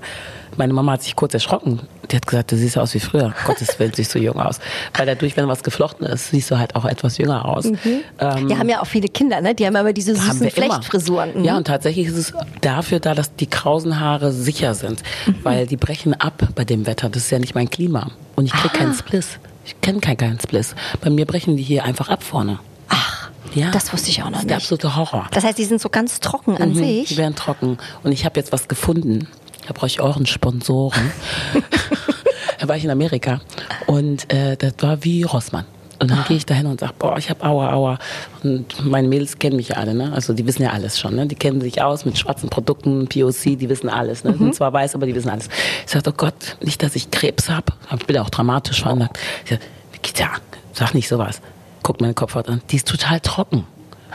Meine 0.56 0.72
Mama 0.72 0.94
hat 0.94 1.02
sich 1.04 1.16
kurz 1.16 1.34
erschrocken. 1.34 1.82
Die 2.12 2.16
hat 2.16 2.28
gesagt, 2.28 2.52
du 2.52 2.56
siehst 2.56 2.78
aus 2.78 2.94
wie 2.94 3.00
früher. 3.00 3.34
Gottes 3.46 3.78
Willen, 3.80 3.92
siehst 3.96 4.14
du 4.14 4.20
jung 4.20 4.40
aus. 4.40 4.60
Weil 4.96 5.08
dadurch, 5.08 5.36
wenn 5.36 5.48
was 5.48 5.64
geflochten 5.64 6.06
ist, 6.06 6.30
siehst 6.30 6.52
du 6.52 6.60
halt 6.60 6.76
auch 6.76 6.86
etwas 6.86 7.18
jünger 7.18 7.46
aus. 7.46 7.66
Ähm, 7.66 8.48
Die 8.48 8.56
haben 8.56 8.70
ja 8.70 8.80
auch 8.82 8.86
viele 8.88 9.08
Kinder, 9.10 9.42
ne? 9.42 9.56
Die 9.56 9.66
haben 9.66 9.76
immer 9.76 9.92
diese 9.92 10.16
süßen. 10.16 10.50
Flechtfrisuren. 10.52 11.40
Mhm. 11.40 11.44
Ja, 11.46 11.58
und 11.58 11.66
tatsächlich 11.66 12.06
ist 12.08 12.16
es 12.18 12.34
dafür 12.62 13.00
da, 13.00 13.16
dass 13.16 13.36
die 13.36 13.48
krausen 13.48 14.00
Haare 14.00 14.32
sicher 14.32 14.76
sind. 14.76 15.02
Mhm. 15.26 15.36
Weil 15.42 15.66
die 15.68 15.78
brechen 15.78 16.14
ab 16.14 16.48
bei 16.54 16.64
dem 16.64 16.86
Wetter. 16.86 17.10
Das 17.10 17.24
ist 17.24 17.32
ja 17.32 17.40
nicht 17.40 17.56
mein 17.56 17.72
Klima. 17.72 18.12
Und 18.36 18.46
ich 18.46 18.54
kriege 18.54 18.74
Ah. 18.76 18.78
keinen 18.78 18.94
Spliss. 18.94 19.40
Ich 19.66 19.80
kenne 19.82 20.00
keinen 20.00 20.18
Geheimnisbliss. 20.18 20.76
Bei 21.02 21.10
mir 21.10 21.26
brechen 21.26 21.58
die 21.58 21.64
hier 21.64 21.84
einfach 21.84 22.10
ab 22.10 22.24
vorne. 22.24 22.60
Ach, 22.90 23.30
Ja. 23.54 23.72
das 23.72 23.92
wusste 23.94 24.10
ich 24.10 24.22
auch 24.22 24.26
noch 24.30 24.34
Das 24.34 24.42
ist 24.44 24.50
der 24.50 24.58
nicht. 24.58 24.64
absolute 24.66 24.96
Horror. 24.96 25.28
Das 25.32 25.44
heißt, 25.44 25.58
die 25.58 25.66
sind 25.66 25.82
so 25.82 25.90
ganz 25.90 26.20
trocken 26.20 26.58
an 26.58 26.70
Mhm, 26.70 26.74
Die 26.84 27.06
sich. 27.06 27.18
werden 27.18 27.36
trocken. 27.36 27.78
Und 28.04 28.12
ich 28.12 28.26
habe 28.26 28.40
jetzt 28.40 28.52
was 28.52 28.68
gefunden. 28.68 29.28
Da 29.68 29.74
brauche 29.74 29.88
ich 29.88 30.00
euren 30.02 30.26
Sponsoren. 30.28 31.12
da 32.60 32.68
war 32.68 32.76
ich 32.78 32.84
in 32.84 32.92
Amerika 32.92 33.42
und 33.88 34.32
äh, 34.32 34.56
das 34.58 34.74
war 34.80 35.04
wie 35.04 35.24
Rossmann. 35.24 35.66
Und 36.00 36.12
dann 36.12 36.24
gehe 36.28 36.38
ich 36.38 36.46
dahin 36.46 36.66
und 36.66 36.80
sage, 36.80 36.94
boah, 37.00 37.18
ich 37.18 37.30
habe 37.30 37.44
Aua, 37.44 37.72
Aua. 37.74 38.00
Und 38.44 38.86
meine 38.86 39.08
Mädels 39.08 39.40
kennen 39.40 39.56
mich 39.56 39.70
ja 39.70 39.78
alle, 39.78 39.94
ne? 39.94 40.12
Also 40.14 40.34
die 40.34 40.46
wissen 40.46 40.64
ja 40.64 40.72
alles 40.72 41.00
schon, 41.00 41.16
ne? 41.16 41.26
Die 41.26 41.36
kennen 41.36 41.62
sich 41.62 41.82
aus 41.82 42.06
mit 42.06 42.18
schwarzen 42.18 42.50
Produkten, 42.50 43.08
POC, 43.08 43.58
die 43.58 43.70
wissen 43.70 43.90
alles, 43.90 44.24
ne? 44.24 44.36
Sind 44.38 44.56
zwar 44.56 44.74
weiß, 44.74 44.96
aber 44.96 45.06
die 45.06 45.16
wissen 45.16 45.30
alles. 45.30 45.50
Ich 45.86 45.92
sage, 45.92 46.10
oh 46.10 46.14
Gott, 46.16 46.58
nicht, 46.62 46.84
dass 46.84 46.96
ich 46.96 47.12
Krebs 47.12 47.50
habe. 47.50 47.74
Ich 47.98 48.06
bin 48.06 48.18
auch 48.18 48.30
dramatisch 48.30 48.82
veranlagt. 48.82 49.18
Ich 49.44 49.52
sage, 49.52 49.62
Nikita, 49.94 50.30
sag 50.74 50.94
nicht 50.94 51.08
sowas. 51.08 51.42
Guck 51.84 52.02
meine 52.02 52.14
Kopfhaut 52.14 52.50
an. 52.50 52.62
Die 52.72 52.76
ist 52.76 52.88
total 52.88 53.20
trocken. 53.20 53.66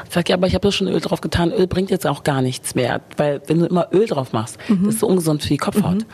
Ich 0.06 0.14
sag, 0.14 0.28
ja, 0.28 0.36
aber 0.36 0.46
ich 0.46 0.54
habe 0.54 0.62
doch 0.62 0.72
schon 0.72 0.88
Öl 0.88 1.00
drauf 1.00 1.20
getan. 1.20 1.52
Öl 1.52 1.66
bringt 1.66 1.90
jetzt 1.90 2.06
auch 2.06 2.24
gar 2.24 2.42
nichts 2.42 2.74
mehr, 2.74 3.00
weil 3.16 3.42
wenn 3.46 3.60
du 3.60 3.66
immer 3.66 3.88
Öl 3.92 4.06
drauf 4.06 4.32
machst, 4.32 4.58
das 4.68 4.94
ist 4.94 5.00
so 5.00 5.06
ungesund 5.06 5.42
für 5.42 5.48
die 5.48 5.58
Kopfhaut. 5.58 6.06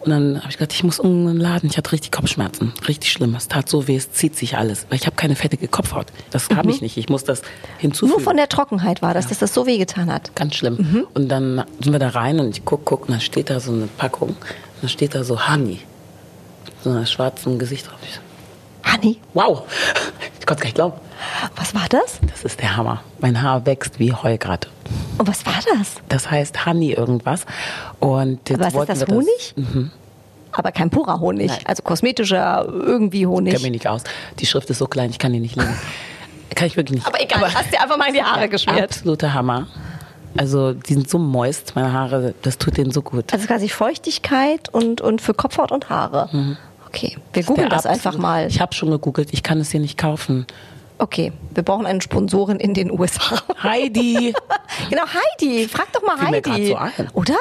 Und 0.00 0.10
dann 0.10 0.38
habe 0.38 0.48
ich 0.48 0.56
gedacht, 0.56 0.72
ich 0.72 0.82
muss 0.82 0.98
irgendeinen 0.98 1.38
Laden. 1.38 1.68
Ich 1.68 1.76
hatte 1.76 1.92
richtig 1.92 2.10
Kopfschmerzen, 2.10 2.72
richtig 2.88 3.12
schlimm. 3.12 3.34
Es 3.34 3.48
tat 3.48 3.68
so 3.68 3.86
weh, 3.86 3.96
es 3.96 4.12
zieht 4.12 4.34
sich 4.34 4.56
alles, 4.56 4.86
weil 4.88 4.96
ich 4.96 5.04
habe 5.06 5.14
keine 5.16 5.36
fettige 5.36 5.68
Kopfhaut. 5.68 6.06
Das 6.30 6.48
habe 6.48 6.70
ich 6.70 6.80
nicht. 6.80 6.96
Ich 6.96 7.10
muss 7.10 7.24
das 7.24 7.42
hinzufügen. 7.78 8.12
Nur 8.12 8.20
von 8.20 8.36
der 8.36 8.48
Trockenheit 8.48 9.02
war 9.02 9.12
das, 9.12 9.26
dass 9.26 9.38
das 9.38 9.52
so 9.52 9.66
wehgetan 9.66 10.10
hat. 10.10 10.34
Ganz 10.34 10.54
schlimm. 10.54 11.06
Und 11.12 11.28
dann 11.28 11.64
sind 11.80 11.92
wir 11.92 11.98
da 11.98 12.08
rein 12.08 12.40
und 12.40 12.56
ich 12.56 12.64
guck, 12.64 12.86
guck, 12.86 13.02
und 13.02 13.10
dann 13.10 13.20
steht 13.20 13.50
da 13.50 13.60
so 13.60 13.72
eine 13.72 13.88
Packung. 13.98 14.30
Und 14.30 14.36
dann 14.82 14.88
steht 14.88 15.14
da 15.14 15.22
so 15.22 15.48
Honey. 15.48 15.80
So 16.82 16.90
ein 16.90 17.06
schwarzes 17.06 17.58
Gesicht 17.58 17.90
drauf. 17.90 17.98
Ich 18.02 18.14
so, 18.14 18.20
Hanni, 18.84 19.18
wow! 19.34 19.62
Ich 20.38 20.46
konnte 20.46 20.60
es 20.60 20.60
gar 20.60 20.64
nicht 20.64 20.74
glauben. 20.74 21.00
was 21.56 21.74
war 21.74 21.86
das? 21.88 22.18
Das 22.30 22.44
ist 22.44 22.60
der 22.60 22.76
Hammer. 22.76 23.02
Mein 23.20 23.40
Haar 23.42 23.66
wächst 23.66 23.98
wie 23.98 24.12
Heu 24.12 24.36
gerade. 24.38 24.68
Und 25.18 25.28
was 25.28 25.44
war 25.46 25.54
das? 25.76 25.96
Das 26.08 26.30
heißt 26.30 26.66
Honey 26.66 26.92
irgendwas. 26.92 27.44
Und 28.00 28.48
jetzt 28.48 28.60
Aber 28.60 28.74
was 28.86 28.88
ist 28.98 29.02
das, 29.02 29.08
Honig? 29.08 29.54
Aber 30.52 30.72
kein 30.72 30.90
purer 30.90 31.20
Honig, 31.20 31.48
Nein. 31.48 31.60
also 31.64 31.82
kosmetischer 31.82 32.66
irgendwie 32.68 33.26
Honig. 33.26 33.52
Ich 33.54 33.60
kenne 33.60 33.70
mich 33.70 33.82
nicht 33.82 33.88
aus. 33.88 34.02
Die 34.38 34.46
Schrift 34.46 34.68
ist 34.70 34.78
so 34.78 34.86
klein, 34.86 35.10
ich 35.10 35.18
kann 35.18 35.32
die 35.32 35.40
nicht 35.40 35.56
lesen. 35.56 35.74
Kann 36.56 36.66
ich 36.66 36.76
wirklich 36.76 36.96
nicht. 36.96 37.06
Aber 37.06 37.22
egal, 37.22 37.42
hast 37.54 37.72
dir 37.72 37.80
einfach 37.80 37.96
mal 37.96 38.08
in 38.08 38.14
die 38.14 38.22
Haare 38.24 38.48
geschmiert. 38.48 38.82
Absoluter 38.82 39.32
Hammer. 39.32 39.68
Also 40.36 40.72
die 40.72 40.94
sind 40.94 41.08
so 41.08 41.16
moist, 41.18 41.76
meine 41.76 41.92
Haare, 41.92 42.34
das 42.42 42.58
tut 42.58 42.76
denen 42.76 42.90
so 42.90 43.02
gut. 43.02 43.32
Also 43.32 43.46
quasi 43.46 43.68
Feuchtigkeit 43.68 44.68
und, 44.68 45.00
und 45.00 45.20
für 45.20 45.32
Kopfhaut 45.32 45.70
und 45.70 45.90
Haare. 45.90 46.56
Okay, 46.92 47.16
wir 47.32 47.44
googeln 47.44 47.70
das 47.70 47.86
einfach 47.86 48.18
mal. 48.18 48.48
Ich 48.48 48.60
habe 48.60 48.74
schon 48.74 48.90
gegoogelt, 48.90 49.28
ich 49.32 49.44
kann 49.44 49.60
es 49.60 49.70
hier 49.70 49.78
nicht 49.78 49.96
kaufen. 49.96 50.44
Okay, 50.98 51.32
wir 51.54 51.62
brauchen 51.62 51.86
eine 51.86 52.02
Sponsorin 52.02 52.58
in 52.58 52.74
den 52.74 52.90
USA. 52.98 53.40
Heidi! 53.62 54.34
genau, 54.90 55.04
Heidi. 55.04 55.68
Frag 55.68 55.92
doch 55.92 56.02
mal 56.02 56.18
Fiel 56.18 56.52
Heidi. 56.52 56.66
so 56.66 56.76
ein. 56.76 56.92
Oder? 57.14 57.36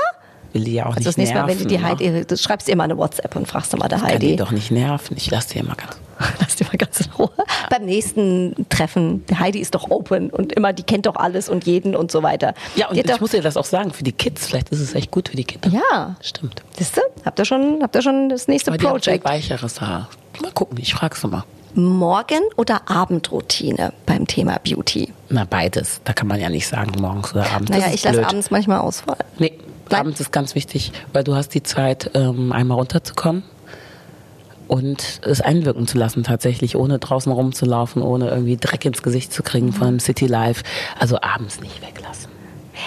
Will 0.54 0.64
die 0.64 0.74
ja 0.74 0.84
auch 0.84 0.96
Also 0.96 1.00
nicht 1.00 1.08
das 1.08 1.18
nächste 1.18 1.36
Mal, 1.36 1.48
wenn 1.48 1.60
du 1.60 1.66
die 1.66 1.78
ne? 1.78 1.84
Heidi, 1.84 2.26
du 2.26 2.38
schreibst 2.38 2.68
dir 2.68 2.72
immer 2.74 2.84
eine 2.86 2.98
WhatsApp 2.98 3.36
und 3.36 3.48
fragst 3.48 3.72
doch 3.74 3.78
mal 3.80 3.88
der 3.88 4.00
Kann 4.00 4.08
die 4.08 4.14
Heidi. 4.16 4.36
doch 4.36 4.52
nicht 4.52 4.72
nerven. 4.72 5.16
Ich 5.18 5.30
lasse 5.30 5.54
die 5.54 5.60
immer 5.60 5.76
ganz. 5.76 5.98
Lass 6.40 6.56
dir 6.58 6.66
mal 6.66 6.76
ganz 6.78 7.00
in 7.00 7.12
Ruhe. 7.14 7.30
Beim 7.70 7.86
nächsten 7.86 8.66
Treffen, 8.70 9.26
die 9.28 9.38
Heidi 9.38 9.60
ist 9.60 9.74
doch 9.76 9.90
open 9.90 10.30
und 10.32 10.52
immer, 10.52 10.74
die 10.74 10.84
kennt 10.84 11.06
doch 11.06 11.16
alles 11.16 11.48
und 11.48 11.66
jeden 11.66 11.96
und 11.96 12.12
so 12.12 12.24
weiter. 12.24 12.54
Ja, 12.76 12.88
und 12.90 12.96
Die 12.96 13.02
ich 13.02 13.06
doch, 13.06 13.22
muss 13.22 13.32
dir 13.32 13.42
das 13.42 13.56
auch 13.56 13.64
sagen, 13.66 13.92
für 13.94 14.04
die 14.04 14.12
Kids, 14.12 14.48
vielleicht 14.48 14.70
ist 14.70 14.82
es 14.82 14.96
echt 14.96 15.12
gut 15.12 15.30
für 15.30 15.38
die 15.38 15.46
Kinder. 15.46 15.70
Ja, 15.70 16.16
Stimmt. 16.22 16.62
siehst 16.78 16.98
du? 16.98 17.02
Habt 17.24 17.40
ihr 17.40 17.46
schon, 17.46 17.80
habt 17.82 17.96
ihr 17.96 18.02
schon 18.02 18.28
das 18.30 18.48
nächste 18.50 18.72
Aber 18.72 18.78
die 18.78 18.86
Project? 18.86 19.24
viel 19.24 19.24
weicheres 19.24 19.80
Haar. 19.80 20.10
Mal 20.42 20.52
gucken, 20.52 20.78
ich 20.82 20.94
frag's 20.94 21.24
mal. 21.24 21.44
Morgen- 21.76 22.50
oder 22.58 22.82
Abendroutine 22.90 23.94
beim 24.06 24.26
Thema 24.28 24.58
Beauty? 24.64 25.14
Na, 25.30 25.46
beides. 25.46 26.02
Da 26.04 26.14
kann 26.14 26.28
man 26.28 26.42
ja 26.42 26.50
nicht 26.50 26.68
sagen, 26.68 26.92
morgens 27.00 27.32
oder 27.34 27.50
abends. 27.52 27.72
Naja, 27.72 27.88
ich 27.94 28.04
lasse 28.04 28.26
abends 28.28 28.50
manchmal 28.52 28.80
ausfallen. 28.80 29.24
Nee, 29.38 29.54
Nein. 29.92 30.02
abends 30.02 30.20
ist 30.20 30.32
ganz 30.32 30.56
wichtig, 30.56 30.92
weil 31.14 31.24
du 31.24 31.36
hast 31.36 31.50
die 31.54 31.64
Zeit, 31.64 32.12
ähm, 32.14 32.52
einmal 32.52 32.78
runterzukommen 32.78 33.44
und 34.68 35.22
es 35.24 35.42
einwirken 35.42 35.88
zu 35.88 35.98
lassen 35.98 36.24
tatsächlich, 36.24 36.76
ohne 36.76 37.00
draußen 37.00 37.32
rumzulaufen, 37.32 38.02
ohne 38.02 38.30
irgendwie 38.30 38.56
Dreck 38.58 38.86
ins 38.86 39.02
Gesicht 39.02 39.34
zu 39.34 39.44
kriegen 39.44 39.74
von 39.74 39.88
dem 39.88 40.00
City 40.00 40.28
Life. 40.28 40.64
Also 41.00 41.20
abends 41.22 41.60
nicht 41.60 41.82
weglassen. 41.82 42.32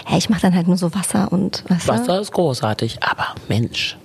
Hä, 0.07 0.17
ich 0.17 0.31
mache 0.31 0.43
dann 0.43 0.55
halt 0.55 0.69
nur 0.69 0.77
so 0.77 0.95
Wasser 0.95 1.31
und 1.33 1.65
du? 1.69 1.89
Wasser 1.89 2.21
ist 2.21 2.33
großartig, 2.33 3.03
aber 3.03 3.35
Mensch, 3.49 3.99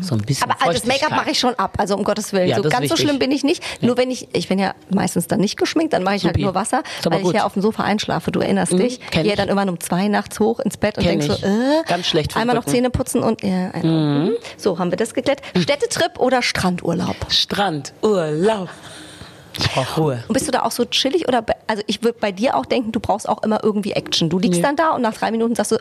so 0.00 0.14
ein 0.14 0.20
bisschen 0.22 0.50
Aber 0.50 0.60
also 0.62 0.72
das 0.72 0.86
Make-up 0.86 1.10
mache 1.10 1.30
ich 1.30 1.38
schon 1.38 1.54
ab, 1.56 1.74
also 1.78 1.96
um 1.96 2.04
Gottes 2.04 2.32
Willen. 2.32 2.48
Ja, 2.48 2.56
so 2.62 2.68
ganz 2.68 2.88
so 2.88 2.96
schlimm 2.96 3.18
bin 3.18 3.30
ich 3.30 3.44
nicht. 3.44 3.62
Nur 3.82 3.96
wenn 3.96 4.10
ich, 4.10 4.28
ich 4.34 4.48
bin 4.48 4.58
ja 4.58 4.74
meistens 4.90 5.26
dann 5.26 5.40
nicht 5.40 5.56
geschminkt, 5.58 5.92
dann 5.92 6.02
mache 6.02 6.16
ich 6.16 6.24
halt 6.24 6.34
Supi. 6.34 6.44
nur 6.44 6.54
Wasser, 6.54 6.82
weil 7.04 7.18
ich 7.18 7.22
gut. 7.24 7.32
Mhm, 7.32 7.38
ja 7.38 7.44
auf 7.44 7.52
dem 7.54 7.62
Sofa 7.62 7.82
einschlafe. 7.84 8.30
Du 8.32 8.40
erinnerst 8.40 8.72
dich? 8.72 9.00
kenn 9.10 9.22
Gehe 9.24 9.32
ich. 9.32 9.36
dann 9.38 9.48
irgendwann 9.48 9.68
um 9.68 9.80
zwei 9.80 10.08
nachts 10.08 10.38
hoch 10.40 10.60
ins 10.60 10.76
Bett 10.76 10.98
und 10.98 11.04
Kenn 11.04 11.20
denk 11.20 11.32
so, 11.32 11.36
ich. 11.38 11.44
äh, 11.44 11.82
Ganz 11.86 12.06
schlecht 12.06 12.36
einmal 12.36 12.56
noch. 12.56 12.64
Zähne 12.64 12.90
putzen 12.90 13.22
und 13.22 13.42
ja, 13.42 13.70
ein- 13.72 14.24
mhm. 14.26 14.30
so 14.56 14.78
haben 14.78 14.90
wir 14.90 14.96
das 14.96 15.14
geklärt. 15.14 15.40
Städtetrip 15.56 16.18
oder 16.18 16.42
Strandurlaub? 16.42 17.16
Strand, 17.28 17.92
Urlaub. 18.02 18.68
Ich 19.58 19.68
brauche 19.70 20.00
Ruhe. 20.00 20.24
Und 20.28 20.32
bist 20.32 20.48
du 20.48 20.52
da 20.52 20.62
auch 20.62 20.70
so 20.70 20.84
chillig 20.86 21.28
oder 21.28 21.44
also 21.66 21.82
ich 21.86 22.02
würde 22.02 22.16
bei 22.18 22.32
dir 22.32 22.56
auch 22.56 22.64
denken, 22.64 22.90
du 22.92 23.00
brauchst 23.00 23.28
auch 23.28 23.42
immer 23.42 23.60
irgendwie 23.62 23.92
Action. 23.92 24.30
Du 24.30 24.38
liegst 24.38 24.60
Nee. 24.60 24.62
dann 24.66 24.76
da 24.76 24.90
und 24.92 25.02
nach 25.02 25.12
drei 25.14 25.30
Minuten 25.30 25.54
sagst 25.54 25.72
du, 25.72 25.76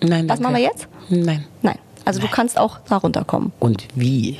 Nein, 0.00 0.28
Was 0.28 0.40
danke. 0.40 0.42
machen 0.42 0.54
wir 0.56 0.62
jetzt? 0.62 0.88
Nein. 1.08 1.46
nein. 1.62 1.78
Also 2.04 2.20
du 2.20 2.28
kannst 2.28 2.58
auch 2.58 2.78
da 2.88 2.96
runterkommen. 2.96 3.52
Und 3.60 3.84
wie? 3.94 4.38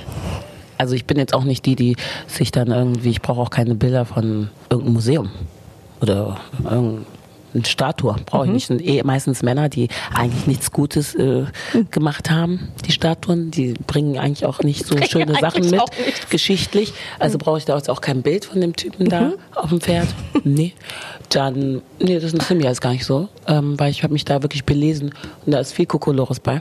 Also 0.78 0.94
ich 0.94 1.04
bin 1.04 1.16
jetzt 1.18 1.34
auch 1.34 1.44
nicht 1.44 1.64
die, 1.66 1.76
die 1.76 1.96
sich 2.26 2.52
dann 2.52 2.68
irgendwie, 2.68 3.10
ich 3.10 3.22
brauche 3.22 3.40
auch 3.40 3.50
keine 3.50 3.74
Bilder 3.74 4.04
von 4.04 4.50
irgendeinem 4.70 4.94
Museum 4.94 5.30
oder 6.00 6.38
irgendeine 6.64 7.04
Statue, 7.64 8.16
brauche 8.26 8.46
ich 8.46 8.52
nicht. 8.52 8.66
sind 8.66 8.84
eh 8.84 9.02
meistens 9.04 9.42
Männer, 9.42 9.68
die 9.68 9.88
eigentlich 10.12 10.46
nichts 10.46 10.72
Gutes 10.72 11.14
äh, 11.14 11.44
gemacht 11.92 12.30
haben, 12.30 12.72
die 12.84 12.92
Statuen. 12.92 13.52
Die 13.52 13.74
bringen 13.86 14.18
eigentlich 14.18 14.44
auch 14.44 14.60
nicht 14.60 14.84
so 14.84 14.96
schöne 15.08 15.34
Sachen 15.40 15.70
mit, 15.70 15.80
geschichtlich. 16.30 16.92
Also 17.20 17.38
brauche 17.38 17.58
ich 17.58 17.64
da 17.64 17.76
jetzt 17.76 17.88
auch 17.88 18.00
kein 18.00 18.22
Bild 18.22 18.44
von 18.44 18.60
dem 18.60 18.74
Typen 18.74 19.08
da 19.08 19.32
auf 19.54 19.70
dem 19.70 19.80
Pferd. 19.80 20.08
Nee. 20.42 20.74
Dann, 21.30 21.80
nee, 22.00 22.18
das 22.18 22.32
interessiert 22.32 22.58
mich 22.58 22.66
alles 22.66 22.80
gar 22.80 22.92
nicht 22.92 23.04
so, 23.04 23.28
ähm, 23.46 23.78
weil 23.78 23.90
ich 23.90 24.02
habe 24.02 24.12
mich 24.12 24.24
da 24.24 24.42
wirklich 24.42 24.64
belesen 24.64 25.14
und 25.46 25.52
da 25.52 25.60
ist 25.60 25.72
viel 25.72 25.86
Kokolores 25.86 26.40
bei. 26.40 26.60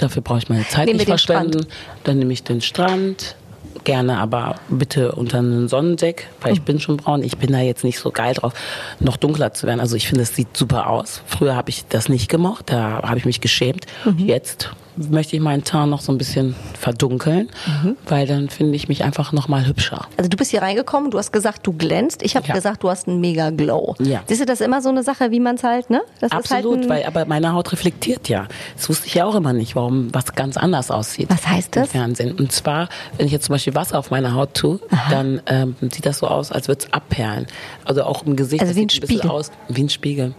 Dafür 0.00 0.22
brauche 0.22 0.38
ich 0.38 0.48
meine 0.48 0.66
Zeit 0.66 0.86
Nehmen 0.86 0.96
nicht 0.96 1.08
verschwenden. 1.08 1.66
Dann 2.04 2.18
nehme 2.18 2.32
ich 2.32 2.42
den 2.42 2.62
Strand. 2.62 3.36
Gerne, 3.84 4.18
aber 4.18 4.56
bitte 4.68 5.12
unter 5.12 5.38
einem 5.38 5.68
Sonnendeck, 5.68 6.26
weil 6.40 6.50
Hm. 6.52 6.56
ich 6.58 6.62
bin 6.62 6.80
schon 6.80 6.96
braun. 6.96 7.22
Ich 7.22 7.36
bin 7.38 7.52
da 7.52 7.60
jetzt 7.60 7.84
nicht 7.84 7.98
so 7.98 8.10
geil 8.10 8.34
drauf, 8.34 8.52
noch 8.98 9.16
dunkler 9.16 9.52
zu 9.52 9.66
werden. 9.66 9.80
Also 9.80 9.96
ich 9.96 10.08
finde, 10.08 10.22
es 10.22 10.34
sieht 10.34 10.56
super 10.56 10.88
aus. 10.88 11.22
Früher 11.26 11.54
habe 11.54 11.70
ich 11.70 11.84
das 11.88 12.08
nicht 12.08 12.28
gemocht, 12.28 12.70
da 12.70 13.02
habe 13.02 13.18
ich 13.18 13.24
mich 13.26 13.40
geschämt. 13.40 13.86
Mhm. 14.04 14.18
Jetzt 14.26 14.70
möchte 15.08 15.36
ich 15.36 15.42
meinen 15.42 15.64
Teint 15.64 15.90
noch 15.90 16.00
so 16.00 16.12
ein 16.12 16.18
bisschen 16.18 16.54
verdunkeln, 16.78 17.48
Mhm. 17.82 17.96
weil 18.08 18.26
dann 18.26 18.48
finde 18.50 18.76
ich 18.76 18.88
mich 18.88 19.04
einfach 19.04 19.32
noch 19.32 19.48
mal 19.48 19.66
hübscher. 19.66 20.06
Also 20.16 20.28
du 20.28 20.36
bist 20.36 20.50
hier 20.50 20.62
reingekommen, 20.62 21.10
du 21.10 21.18
hast 21.18 21.32
gesagt, 21.32 21.66
du 21.66 21.72
glänzt. 21.72 22.22
Ich 22.22 22.36
habe 22.36 22.46
Ja. 22.46 22.54
gesagt, 22.54 22.82
du 22.82 22.90
hast 22.90 23.08
einen 23.08 23.20
mega 23.20 23.50
Glow. 23.50 23.94
Ja. 24.00 24.22
Siehst 24.26 24.40
du, 24.40 24.46
das 24.46 24.60
ist 24.60 24.66
immer 24.66 24.82
so 24.82 24.88
eine 24.88 25.02
Sache, 25.02 25.30
wie 25.30 25.40
man 25.40 25.56
es 25.56 25.64
halt, 25.64 25.90
ne? 25.90 26.02
Das 26.20 26.32
Absolut, 26.32 26.80
ist 26.84 26.90
halt 26.90 27.00
weil 27.00 27.04
aber 27.06 27.24
meine 27.26 27.52
Haut 27.52 27.72
reflektiert 27.72 28.28
ja. 28.28 28.46
Das 28.76 28.88
wusste 28.88 29.06
ich 29.06 29.14
ja 29.14 29.24
auch 29.24 29.34
immer 29.34 29.52
nicht, 29.52 29.76
warum 29.76 30.12
was 30.12 30.34
ganz 30.34 30.56
anders 30.56 30.90
aussieht. 30.90 31.28
Was 31.30 31.46
heißt 31.46 31.76
das? 31.76 31.84
Im 31.86 31.90
Fernsehen. 31.90 32.32
Und 32.38 32.52
zwar, 32.52 32.88
wenn 33.16 33.26
ich 33.26 33.32
jetzt 33.32 33.46
zum 33.46 33.54
Beispiel 33.54 33.74
Wasser 33.74 33.98
auf 33.98 34.10
meine 34.10 34.34
Haut 34.34 34.54
tue, 34.54 34.80
dann 35.10 35.40
ähm, 35.46 35.76
sieht 35.80 36.06
das 36.06 36.18
so 36.18 36.26
aus, 36.26 36.52
als 36.52 36.68
würde 36.68 36.84
es 36.86 36.92
abperlen. 36.92 37.46
Also 37.90 38.04
auch 38.04 38.24
im 38.24 38.36
Gesicht. 38.36 38.62
Also 38.62 38.76
wie 38.76 38.82
ein 38.82 38.86
bisschen 38.86 39.02
Spiegel. 39.08 39.28
Aus, 39.32 39.50
wie 39.68 39.82
ein 39.82 39.88
Spiegel. 39.88 40.32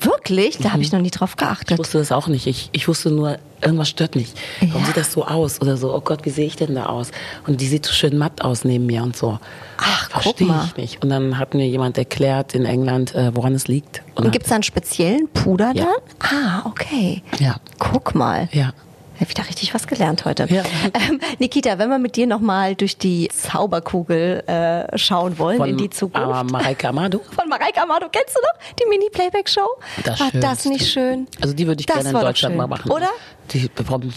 Wirklich? 0.00 0.58
Da 0.58 0.72
habe 0.72 0.82
ich 0.82 0.90
noch 0.90 1.00
nie 1.00 1.10
drauf 1.12 1.30
Ich 1.30 1.36
geachtet. 1.36 1.78
wusste 1.78 1.98
das 1.98 2.10
auch 2.10 2.26
nicht. 2.26 2.48
Ich, 2.48 2.68
ich 2.72 2.88
wusste 2.88 3.10
nur, 3.10 3.38
irgendwas 3.62 3.88
stört 3.90 4.16
mich. 4.16 4.32
Warum 4.60 4.80
Ja. 4.80 4.86
sieht 4.88 4.96
das 4.96 5.12
so 5.12 5.24
aus? 5.24 5.60
Oder 5.60 5.76
so, 5.76 5.94
oh 5.94 6.00
Gott, 6.00 6.24
wie 6.24 6.30
sehe 6.30 6.46
ich 6.48 6.56
denn 6.56 6.74
da 6.74 6.86
aus? 6.86 7.12
Und 7.46 7.60
die 7.60 7.68
sieht 7.68 7.86
so 7.86 7.92
schön 7.92 8.18
matt 8.18 8.42
aus 8.42 8.64
neben 8.64 8.86
mir 8.86 9.04
und 9.04 9.16
so. 9.16 9.38
Ach, 9.76 10.10
Verstehe 10.10 10.48
ich 10.66 10.76
nicht. 10.76 11.02
Und 11.04 11.10
dann 11.10 11.38
hat 11.38 11.54
mir 11.54 11.68
jemand 11.68 11.96
erklärt 11.96 12.56
in 12.56 12.64
England, 12.64 13.14
äh, 13.14 13.30
woran 13.36 13.54
es 13.54 13.68
liegt. 13.68 14.02
Und 14.16 14.32
gibt 14.32 14.46
es 14.46 14.48
da 14.48 14.56
einen 14.56 14.64
speziellen 14.64 15.28
Puder 15.28 15.70
Ja. 15.76 15.84
dann? 15.84 16.38
Ah, 16.42 16.62
okay. 16.66 17.22
Ja. 17.38 17.54
Guck 17.78 18.16
mal. 18.16 18.48
Ja. 18.50 18.72
Ich 19.16 19.20
habe 19.22 19.30
wieder 19.30 19.48
richtig 19.48 19.74
was 19.74 19.86
gelernt 19.86 20.24
heute. 20.24 20.46
Ja. 20.50 20.62
Ähm, 21.08 21.20
Nikita, 21.38 21.78
wenn 21.78 21.88
wir 21.90 21.98
mit 21.98 22.16
dir 22.16 22.26
nochmal 22.26 22.74
durch 22.74 22.96
die 22.96 23.28
Zauberkugel 23.28 24.42
äh, 24.46 24.96
schauen 24.98 25.38
wollen 25.38 25.62
in 25.64 25.76
die 25.78 25.90
Zukunft. 25.90 26.26
Aber 26.26 26.44
Mareike 26.44 26.88
Amado. 26.88 27.20
Von 27.34 27.48
Mareike 27.48 27.82
Amado, 27.82 28.06
kennst 28.10 28.36
du 28.36 28.40
noch? 28.40 28.74
Die 28.76 28.86
Mini-Playback-Show? 28.88 29.66
Das 30.04 30.20
War 30.20 30.30
Schönste. 30.30 30.40
das 30.40 30.64
nicht 30.66 30.86
schön? 30.90 31.26
Also 31.40 31.54
die 31.54 31.66
würde 31.66 31.80
ich 31.80 31.86
Das 31.86 31.96
gerne 32.02 32.10
in 32.10 32.24
Deutschland 32.24 32.56
mal 32.56 32.66
machen. 32.66 32.90
Oder? 32.90 33.08
Die, 33.52 33.70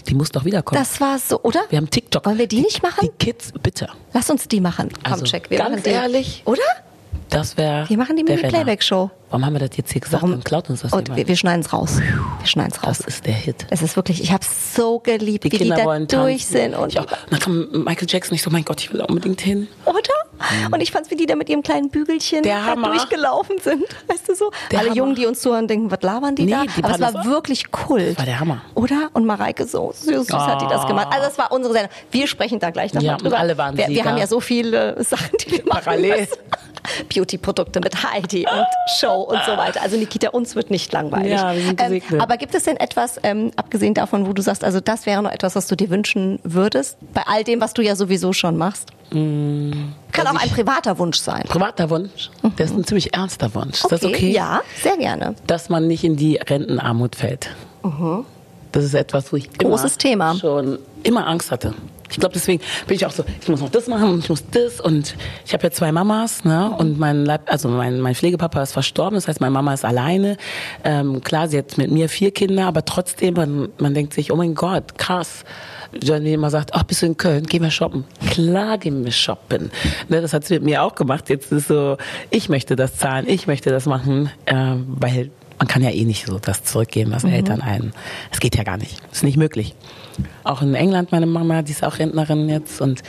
die 0.08 0.14
muss 0.14 0.30
doch 0.30 0.44
wiederkommen. 0.44 0.80
Das 0.80 1.00
war 1.00 1.18
so, 1.18 1.40
oder? 1.42 1.60
Wir 1.70 1.78
haben 1.78 1.90
TikTok. 1.90 2.24
Wollen 2.26 2.38
wir 2.38 2.48
die 2.48 2.60
nicht 2.60 2.82
machen? 2.82 3.00
Die 3.02 3.24
Kids, 3.24 3.52
bitte. 3.62 3.88
Lass 4.12 4.28
uns 4.30 4.48
die 4.48 4.60
machen. 4.60 4.88
Komm, 5.04 5.12
Also, 5.12 5.24
check. 5.24 5.50
Wir 5.50 5.58
ganz 5.58 5.70
machen 5.70 5.82
die. 5.84 5.90
ehrlich, 5.90 6.42
Oder? 6.46 6.62
Das 7.28 7.56
wäre. 7.56 7.88
Wir 7.88 7.96
machen 7.96 8.16
die. 8.16 8.24
Mini-Playback-Show. 8.24 9.10
Warum 9.30 9.46
haben 9.46 9.52
wir 9.54 9.60
das 9.66 9.76
jetzt 9.76 9.92
hier 9.92 10.00
gesagt? 10.00 10.22
Warum? 10.22 10.32
Dann 10.32 10.44
klaut 10.44 10.68
uns 10.70 10.82
das 10.82 10.92
Und 10.92 11.08
jemand. 11.08 11.16
wir, 11.18 11.28
wir 11.28 11.36
schneiden 11.36 11.60
es 11.60 11.72
raus. 11.72 11.98
Wir 12.00 12.46
schneiden 12.46 12.72
es 12.74 12.82
raus. 12.86 12.98
Das 12.98 13.06
ist 13.06 13.26
der 13.26 13.32
Hit. 13.34 13.66
Es 13.70 13.80
ist 13.80 13.94
wirklich, 13.96 14.22
ich 14.22 14.32
habe 14.32 14.44
so 14.44 14.98
geliebt, 14.98 15.44
Die 15.44 15.52
wie 15.52 15.58
Kinder 15.58 15.76
die 15.76 16.06
da 16.06 16.22
durch 16.22 16.42
tanzen. 16.42 16.52
sind. 16.72 16.74
Und 16.74 16.88
ich 16.92 16.98
auch. 16.98 17.04
Und 17.04 17.10
dann 17.30 17.38
kam 17.40 17.84
Michael 17.84 18.06
Jackson. 18.10 18.34
Ich 18.34 18.42
so, 18.42 18.50
mein 18.50 18.64
Gott, 18.64 18.80
ich 18.80 18.92
will 18.92 19.00
unbedingt 19.02 19.40
hin. 19.40 19.68
Oder? 19.84 19.98
Und 20.72 20.80
ich 20.80 20.90
fand's, 20.90 21.10
wie 21.10 21.16
die 21.16 21.26
da 21.26 21.36
mit 21.36 21.48
ihrem 21.50 21.62
kleinen 21.62 21.90
Bügelchen 21.90 22.42
da 22.42 22.74
durchgelaufen 22.74 23.58
sind. 23.62 23.84
Weißt 24.08 24.26
du 24.28 24.34
so? 24.34 24.50
Der 24.70 24.78
Alle 24.80 24.88
Hammer. 24.88 24.96
Jungen, 24.96 25.14
die 25.14 25.26
uns 25.26 25.40
zuhören, 25.42 25.68
denken, 25.68 25.90
was 25.90 26.00
labern 26.02 26.34
die 26.34 26.44
Nee, 26.46 26.52
da? 26.52 26.62
die 26.64 26.82
Aber 26.82 26.94
es 26.94 27.00
war 27.14 27.24
wirklich 27.26 27.70
Kult. 27.70 28.18
War 28.18 28.24
der 28.24 28.40
Hammer. 28.40 28.62
Oder? 28.74 29.10
Und 29.12 29.26
Mareike 29.26 29.66
so 29.66 29.92
süß, 29.94 30.26
süß 30.26 30.32
hat 30.34 30.62
die 30.62 30.66
das 30.66 30.86
gemacht. 30.86 31.08
Also 31.12 31.26
das 31.26 31.36
war 31.38 31.52
unsere 31.52 31.74
Sendung. 31.74 31.92
Wir 32.10 32.26
sprechen 32.26 32.58
da 32.58 32.70
gleich 32.70 32.94
nochmal 32.94 33.12
Ja, 33.12 33.16
drüber. 33.18 33.38
alle 33.38 33.56
waren 33.58 33.76
wir, 33.76 33.86
wir 33.88 34.04
haben 34.04 34.16
ja 34.16 34.26
so 34.26 34.40
viele 34.40 35.02
Sachen, 35.04 35.30
die 35.44 35.52
wir 35.52 35.64
machen 35.66 35.82
Parallel. 35.84 36.26
Beauty-Produkte 37.12 37.80
mit 37.80 37.94
Heidi 38.02 38.46
und 38.46 38.66
Show 38.98 39.19
und 39.22 39.40
so 39.46 39.56
weiter. 39.56 39.82
Also 39.82 39.96
Nikita, 39.96 40.30
uns 40.30 40.54
wird 40.56 40.70
nicht 40.70 40.92
langweilig. 40.92 41.32
Ja, 41.32 41.54
wir 41.54 41.62
sind 41.62 41.78
gesegnet. 41.78 42.12
ähm, 42.12 42.20
aber 42.20 42.36
gibt 42.36 42.54
es 42.54 42.64
denn 42.64 42.76
etwas, 42.76 43.18
ähm, 43.22 43.50
abgesehen 43.56 43.94
davon, 43.94 44.26
wo 44.26 44.32
du 44.32 44.42
sagst, 44.42 44.64
also 44.64 44.80
das 44.80 45.06
wäre 45.06 45.22
noch 45.22 45.30
etwas, 45.32 45.54
was 45.56 45.66
du 45.66 45.76
dir 45.76 45.90
wünschen 45.90 46.38
würdest, 46.42 46.96
bei 47.14 47.22
all 47.26 47.44
dem, 47.44 47.60
was 47.60 47.74
du 47.74 47.82
ja 47.82 47.96
sowieso 47.96 48.32
schon 48.32 48.56
machst? 48.56 48.90
Kann 49.10 49.94
dass 50.12 50.26
auch 50.26 50.40
ein 50.40 50.50
privater 50.50 50.98
Wunsch 50.98 51.18
sein. 51.18 51.42
Privater 51.48 51.90
Wunsch. 51.90 52.30
Das 52.56 52.70
ist 52.70 52.76
ein 52.76 52.84
ziemlich 52.84 53.14
ernster 53.14 53.52
Wunsch. 53.54 53.82
Ist 53.82 53.90
das 53.90 54.04
okay? 54.04 54.30
Ja, 54.30 54.60
sehr 54.80 54.96
gerne. 54.96 55.34
Dass 55.46 55.68
man 55.68 55.86
nicht 55.86 56.04
in 56.04 56.16
die 56.16 56.36
Rentenarmut 56.36 57.16
fällt. 57.16 57.50
Das 58.72 58.84
ist 58.84 58.94
etwas, 58.94 59.32
wo 59.32 59.36
ich 59.36 59.52
Großes 59.52 59.92
immer 59.92 59.98
Thema. 59.98 60.34
schon 60.36 60.78
immer 61.02 61.26
Angst 61.26 61.50
hatte. 61.50 61.74
Ich 62.10 62.18
glaube, 62.18 62.32
deswegen 62.34 62.62
bin 62.86 62.96
ich 62.96 63.06
auch 63.06 63.10
so, 63.10 63.24
ich 63.40 63.48
muss 63.48 63.60
noch 63.60 63.70
das 63.70 63.86
machen 63.86 64.10
und 64.10 64.18
ich 64.20 64.28
muss 64.28 64.44
das 64.50 64.80
und 64.80 65.14
ich 65.44 65.52
habe 65.52 65.64
ja 65.64 65.70
zwei 65.70 65.92
Mamas, 65.92 66.44
ne? 66.44 66.70
Und 66.76 66.98
mein 66.98 67.24
Leib, 67.24 67.42
also 67.46 67.68
mein, 67.68 68.00
mein 68.00 68.14
Pflegepapa 68.14 68.62
ist 68.62 68.72
verstorben, 68.72 69.14
das 69.14 69.28
heißt, 69.28 69.40
meine 69.40 69.52
Mama 69.52 69.74
ist 69.74 69.84
alleine. 69.84 70.36
Ähm, 70.84 71.22
klar, 71.22 71.48
sie 71.48 71.58
hat 71.58 71.78
mit 71.78 71.90
mir 71.90 72.08
vier 72.08 72.32
Kinder, 72.32 72.66
aber 72.66 72.84
trotzdem, 72.84 73.34
man, 73.34 73.68
man 73.78 73.94
denkt 73.94 74.14
sich, 74.14 74.32
oh 74.32 74.36
mein 74.36 74.54
Gott, 74.54 74.98
krass. 74.98 75.44
Johnny 75.92 76.32
immer 76.32 76.50
sagt, 76.50 76.74
ach, 76.74 76.84
bist 76.84 77.02
du 77.02 77.06
in 77.06 77.16
Köln? 77.16 77.46
Gehen 77.46 77.62
wir 77.62 77.70
shoppen. 77.70 78.04
Klar 78.30 78.78
gehen 78.78 79.04
wir 79.04 79.12
shoppen. 79.12 79.70
Ne, 80.08 80.20
das 80.20 80.32
hat 80.32 80.44
sie 80.44 80.54
mit 80.54 80.62
mir 80.62 80.82
auch 80.82 80.94
gemacht. 80.94 81.28
Jetzt 81.28 81.50
ist 81.50 81.68
so, 81.68 81.96
ich 82.30 82.48
möchte 82.48 82.76
das 82.76 82.96
zahlen, 82.96 83.28
ich 83.28 83.46
möchte 83.46 83.70
das 83.70 83.86
machen, 83.86 84.30
äh, 84.46 84.74
weil 84.86 85.30
man 85.60 85.68
kann 85.68 85.82
ja 85.82 85.90
eh 85.90 86.04
nicht 86.04 86.26
so 86.26 86.38
das 86.38 86.64
zurückgeben, 86.64 87.12
was 87.12 87.22
Eltern 87.24 87.60
einen. 87.60 87.92
Es 88.32 88.40
geht 88.40 88.56
ja 88.56 88.64
gar 88.64 88.78
nicht. 88.78 88.96
Ist 89.12 89.22
nicht 89.22 89.36
möglich. 89.36 89.74
Auch 90.42 90.62
in 90.62 90.74
England, 90.74 91.12
meine 91.12 91.26
Mama, 91.26 91.60
die 91.60 91.72
ist 91.72 91.84
auch 91.84 91.98
Rentnerin 91.98 92.48
jetzt 92.48 92.80
und 92.80 93.02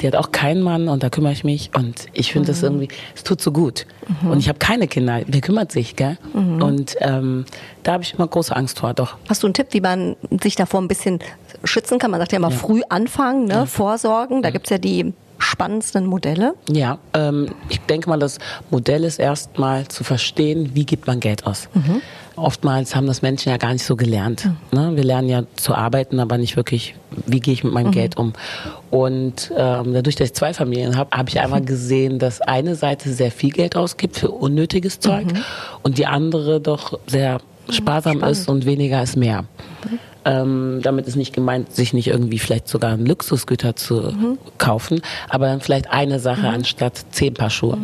die 0.00 0.06
hat 0.06 0.14
auch 0.14 0.30
keinen 0.30 0.62
Mann 0.62 0.88
und 0.88 1.02
da 1.02 1.10
kümmere 1.10 1.32
ich 1.32 1.42
mich 1.42 1.70
und 1.74 2.06
ich 2.12 2.30
finde 2.30 2.48
das 2.48 2.62
irgendwie, 2.62 2.88
es 3.16 3.24
tut 3.24 3.40
so 3.40 3.50
gut. 3.50 3.86
Und 4.30 4.38
ich 4.38 4.48
habe 4.48 4.58
keine 4.58 4.86
Kinder, 4.86 5.22
wer 5.26 5.40
kümmert 5.40 5.72
sich, 5.72 5.96
gell? 5.96 6.16
Und 6.62 6.94
ähm, 7.00 7.44
da 7.82 7.94
habe 7.94 8.04
ich 8.04 8.14
immer 8.14 8.28
große 8.28 8.54
Angst 8.54 8.78
vor, 8.78 8.94
doch. 8.94 9.16
Hast 9.28 9.42
du 9.42 9.48
einen 9.48 9.54
Tipp, 9.54 9.68
wie 9.70 9.80
man 9.80 10.14
sich 10.42 10.54
davor 10.54 10.80
ein 10.80 10.88
bisschen 10.88 11.18
schützen 11.64 11.98
kann? 11.98 12.12
Man 12.12 12.20
sagt 12.20 12.30
ja 12.30 12.36
immer 12.36 12.52
früh 12.52 12.82
anfangen, 12.88 13.46
ne? 13.46 13.66
vorsorgen. 13.66 14.42
Da 14.42 14.50
gibt's 14.50 14.70
ja 14.70 14.78
die 14.78 15.12
spannendsten 15.38 16.06
Modelle. 16.06 16.54
Ja, 16.70 16.98
ähm, 17.14 17.48
ich 17.68 17.80
denke 17.80 18.08
mal, 18.08 18.18
das 18.18 18.38
Modell 18.70 19.04
ist 19.04 19.18
erstmal 19.18 19.88
zu 19.88 20.04
verstehen, 20.04 20.70
wie 20.74 20.84
gibt 20.84 21.06
man 21.06 21.20
Geld 21.20 21.46
aus. 21.46 21.68
Oftmals 22.36 22.94
haben 22.94 23.06
das 23.06 23.22
Menschen 23.22 23.48
ja 23.48 23.56
gar 23.56 23.72
nicht 23.72 23.84
so 23.84 23.96
gelernt. 23.96 24.50
Ne? 24.70 24.92
Wir 24.94 25.04
lernen 25.04 25.28
ja 25.28 25.44
zu 25.56 25.74
arbeiten, 25.74 26.20
aber 26.20 26.36
nicht 26.36 26.56
wirklich, 26.56 26.94
wie 27.26 27.40
gehe 27.40 27.54
ich 27.54 27.64
mit 27.64 27.72
meinem 27.72 27.92
Geld 27.92 28.18
um. 28.18 28.34
Und 28.90 29.50
ähm, 29.56 29.94
dadurch, 29.94 30.16
dass 30.16 30.28
ich 30.28 30.34
zwei 30.34 30.52
Familien 30.52 30.96
habe, 30.96 31.16
habe 31.16 31.30
ich 31.30 31.40
einmal 31.40 31.60
gesehen, 31.64 32.18
dass 32.18 32.42
eine 32.42 32.74
Seite 32.74 33.12
sehr 33.12 33.30
viel 33.30 33.50
Geld 33.50 33.74
ausgibt 33.74 34.18
für 34.18 34.30
unnötiges 34.30 35.00
Zeug 35.00 35.28
und 35.82 35.96
die 35.96 36.06
andere 36.06 36.60
doch 36.60 36.98
sehr 37.06 37.40
sparsam 37.70 38.22
ist 38.22 38.48
und 38.48 38.66
weniger 38.66 39.02
ist 39.02 39.16
mehr. 39.16 39.44
Ähm, 40.26 40.80
damit 40.82 41.06
ist 41.06 41.16
nicht 41.16 41.32
gemeint, 41.32 41.72
sich 41.72 41.92
nicht 41.92 42.08
irgendwie 42.08 42.38
vielleicht 42.40 42.66
sogar 42.68 42.92
ein 42.92 43.06
Luxusgüter 43.06 43.76
zu 43.76 44.36
kaufen, 44.58 45.00
aber 45.28 45.46
dann 45.46 45.60
vielleicht 45.60 45.90
eine 45.90 46.18
Sache 46.18 46.48
anstatt 46.48 47.04
zehn 47.12 47.32
Paar 47.32 47.50
Schuhe. 47.50 47.78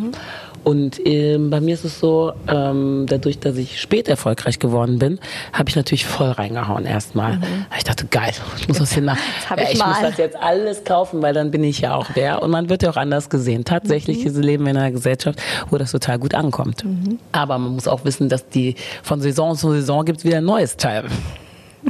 Und 0.63 1.05
ähm, 1.05 1.49
bei 1.49 1.59
mir 1.59 1.73
ist 1.73 1.83
es 1.83 1.99
so, 1.99 2.33
ähm, 2.47 3.05
dadurch, 3.07 3.39
dass 3.39 3.57
ich 3.57 3.81
spät 3.81 4.07
erfolgreich 4.07 4.59
geworden 4.59 4.97
bin, 4.97 5.19
habe 5.51 5.69
ich 5.69 5.75
natürlich 5.75 6.05
voll 6.05 6.31
reingehauen 6.31 6.85
erstmal. 6.85 7.39
Ich 7.77 7.83
dachte, 7.83 8.05
geil, 8.05 8.31
ich 8.57 8.67
muss 8.67 8.77
das 8.77 8.93
hier 8.93 9.03
nach. 9.03 9.17
hab 9.49 9.59
ja, 9.59 9.65
ich 9.65 9.73
ich 9.73 9.85
muss 9.85 9.99
das 10.01 10.17
jetzt 10.17 10.37
alles 10.37 10.83
kaufen, 10.83 11.21
weil 11.21 11.33
dann 11.33 11.51
bin 11.51 11.63
ich 11.63 11.81
ja 11.81 11.95
auch 11.95 12.09
der. 12.11 12.41
Und 12.41 12.51
man 12.51 12.69
wird 12.69 12.83
ja 12.83 12.89
auch 12.91 12.97
anders 12.97 13.29
gesehen. 13.29 13.65
Tatsächlich 13.65 14.25
ist 14.25 14.37
leben 14.37 14.63
wir 14.65 14.71
in 14.71 14.77
einer 14.77 14.91
Gesellschaft, 14.91 15.41
wo 15.69 15.77
das 15.77 15.91
total 15.91 16.19
gut 16.19 16.33
ankommt. 16.33 16.85
Aber 17.31 17.57
man 17.57 17.73
muss 17.73 17.87
auch 17.87 18.05
wissen, 18.05 18.29
dass 18.29 18.47
die 18.47 18.75
von 19.01 19.21
Saison 19.21 19.55
zu 19.55 19.71
Saison 19.71 20.05
gibt 20.05 20.23
wieder 20.23 20.37
ein 20.37 20.45
neues 20.45 20.77
Teil. 20.77 21.05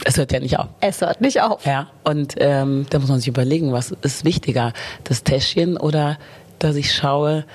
Es 0.05 0.17
hört 0.17 0.31
ja 0.31 0.39
nicht 0.39 0.57
auf. 0.59 0.67
Es 0.81 1.01
hört 1.01 1.21
nicht 1.21 1.41
auf. 1.41 1.65
Ja, 1.65 1.87
und 2.03 2.35
ähm, 2.37 2.85
da 2.89 2.99
muss 2.99 3.09
man 3.09 3.19
sich 3.19 3.27
überlegen, 3.27 3.71
was 3.71 3.91
ist 4.01 4.25
wichtiger, 4.25 4.73
das 5.03 5.23
Täschchen 5.23 5.77
oder 5.77 6.17
dass 6.59 6.75
ich 6.75 6.93
schaue, 6.93 7.45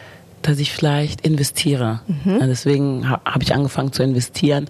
dass 0.42 0.60
ich 0.60 0.70
vielleicht 0.72 1.22
investiere. 1.22 2.00
Ja, 2.24 2.46
deswegen 2.46 3.10
ha 3.10 3.20
habe 3.24 3.42
ich 3.42 3.52
angefangen 3.52 3.92
zu 3.92 4.04
investieren. 4.04 4.68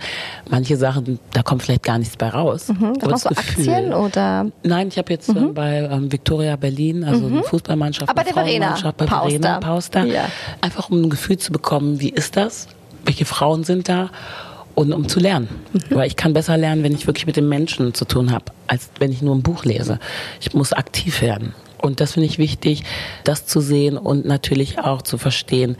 Manche 0.48 0.78
Sachen, 0.78 1.18
da 1.34 1.42
kommt 1.42 1.62
vielleicht 1.62 1.82
gar 1.82 1.98
nichts 1.98 2.16
bei 2.16 2.30
raus. 2.30 2.68
Was 2.68 3.02
Aber 3.02 3.10
machst 3.10 3.24
du, 3.26 3.28
Gefühl- 3.34 3.68
Aktien 3.74 3.92
oder? 3.92 4.46
Nein, 4.62 4.88
ich 4.88 4.96
habe 4.96 5.12
jetzt 5.12 5.28
ähm, 5.28 5.52
bei 5.52 5.80
ähm, 5.80 6.10
Victoria 6.10 6.56
Berlin, 6.56 7.04
also 7.04 7.26
eine 7.26 7.42
Fußballmannschaft, 7.42 8.08
Aber 8.10 8.22
eine 8.22 8.30
Frauenmannschaft 8.32 8.96
bei. 8.96 9.06
Verena 9.06 9.60
Pauster. 9.60 10.04
Ja. 10.06 10.30
Einfach 10.62 10.88
um 10.88 11.02
ein 11.02 11.10
Gefühl 11.10 11.36
zu 11.36 11.52
bekommen, 11.52 12.00
wie 12.00 12.08
ist 12.10 12.36
das? 12.38 12.68
Welche 13.04 13.26
Frauen 13.26 13.62
sind 13.64 13.90
da? 13.90 14.08
Und 14.78 14.92
um 14.92 15.08
zu 15.08 15.18
lernen. 15.18 15.48
Weil 15.90 16.06
ich 16.06 16.14
kann 16.14 16.34
besser 16.34 16.56
lernen, 16.56 16.84
wenn 16.84 16.94
ich 16.94 17.08
wirklich 17.08 17.26
mit 17.26 17.34
den 17.34 17.48
Menschen 17.48 17.94
zu 17.94 18.04
tun 18.04 18.30
habe, 18.30 18.44
als 18.68 18.90
wenn 19.00 19.10
ich 19.10 19.22
nur 19.22 19.34
ein 19.34 19.42
Buch 19.42 19.64
lese. 19.64 19.98
Ich 20.40 20.54
muss 20.54 20.72
aktiv 20.72 21.20
werden. 21.20 21.52
Und 21.82 22.00
das 22.00 22.12
finde 22.12 22.26
ich 22.26 22.38
wichtig, 22.38 22.84
das 23.24 23.44
zu 23.44 23.60
sehen 23.60 23.98
und 23.98 24.24
natürlich 24.24 24.78
auch 24.78 25.02
zu 25.02 25.18
verstehen, 25.18 25.76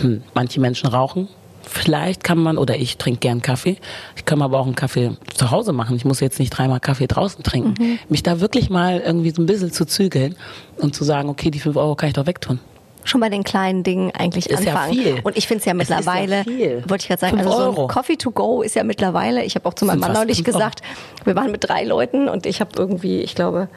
hm, 0.00 0.22
manche 0.32 0.58
Menschen 0.58 0.88
rauchen. 0.88 1.28
Vielleicht 1.64 2.24
kann 2.24 2.38
man, 2.38 2.56
oder 2.56 2.76
ich 2.76 2.96
trinke 2.96 3.20
gern 3.20 3.42
Kaffee. 3.42 3.76
Ich 4.16 4.24
kann 4.24 4.40
aber 4.40 4.58
auch 4.58 4.64
einen 4.64 4.74
Kaffee 4.74 5.10
zu 5.34 5.50
Hause 5.50 5.74
machen. 5.74 5.94
Ich 5.94 6.06
muss 6.06 6.20
jetzt 6.20 6.38
nicht 6.38 6.48
dreimal 6.48 6.80
Kaffee 6.80 7.06
draußen 7.06 7.44
trinken. 7.44 7.98
Mich 8.08 8.22
da 8.22 8.40
wirklich 8.40 8.70
mal 8.70 9.00
irgendwie 9.00 9.32
so 9.32 9.42
ein 9.42 9.46
bisschen 9.46 9.70
zu 9.70 9.84
zügeln 9.84 10.34
und 10.78 10.94
zu 10.94 11.04
sagen, 11.04 11.28
okay, 11.28 11.50
die 11.50 11.60
fünf 11.60 11.76
Euro 11.76 11.94
kann 11.94 12.08
ich 12.08 12.14
doch 12.14 12.26
wegtun. 12.26 12.58
Schon 13.04 13.20
bei 13.20 13.28
den 13.28 13.44
kleinen 13.44 13.82
Dingen 13.82 14.10
eigentlich 14.18 14.48
Ist 14.50 14.64
ja 14.64 14.72
anfangen. 14.72 14.94
viel. 14.94 15.20
Und 15.22 15.36
ich 15.36 15.46
finde 15.46 15.60
es 15.60 15.64
ja 15.66 15.70
ja 15.70 15.74
mittlerweile, 15.74 16.44
viel. 16.44 16.82
wollte 16.88 17.02
ich 17.02 17.08
gerade 17.08 17.20
sagen, 17.20 17.38
also 17.38 17.72
so 17.72 17.82
ein. 17.82 17.88
Coffee 17.88 18.16
to 18.16 18.30
go 18.30 18.62
ist 18.62 18.74
ja 18.74 18.84
mittlerweile, 18.84 19.44
ich 19.44 19.54
habe 19.54 19.68
auch 19.68 19.74
zu 19.74 19.84
meinem 19.84 20.00
Mann 20.00 20.12
neulich 20.12 20.42
gesagt, 20.42 20.80
wir 21.24 21.36
waren 21.36 21.50
mit 21.52 21.68
drei 21.68 21.84
Leuten 21.84 22.28
und 22.28 22.46
ich 22.46 22.60
habe 22.60 22.70
irgendwie, 22.76 23.20
ich 23.20 23.34
glaube, 23.34 23.68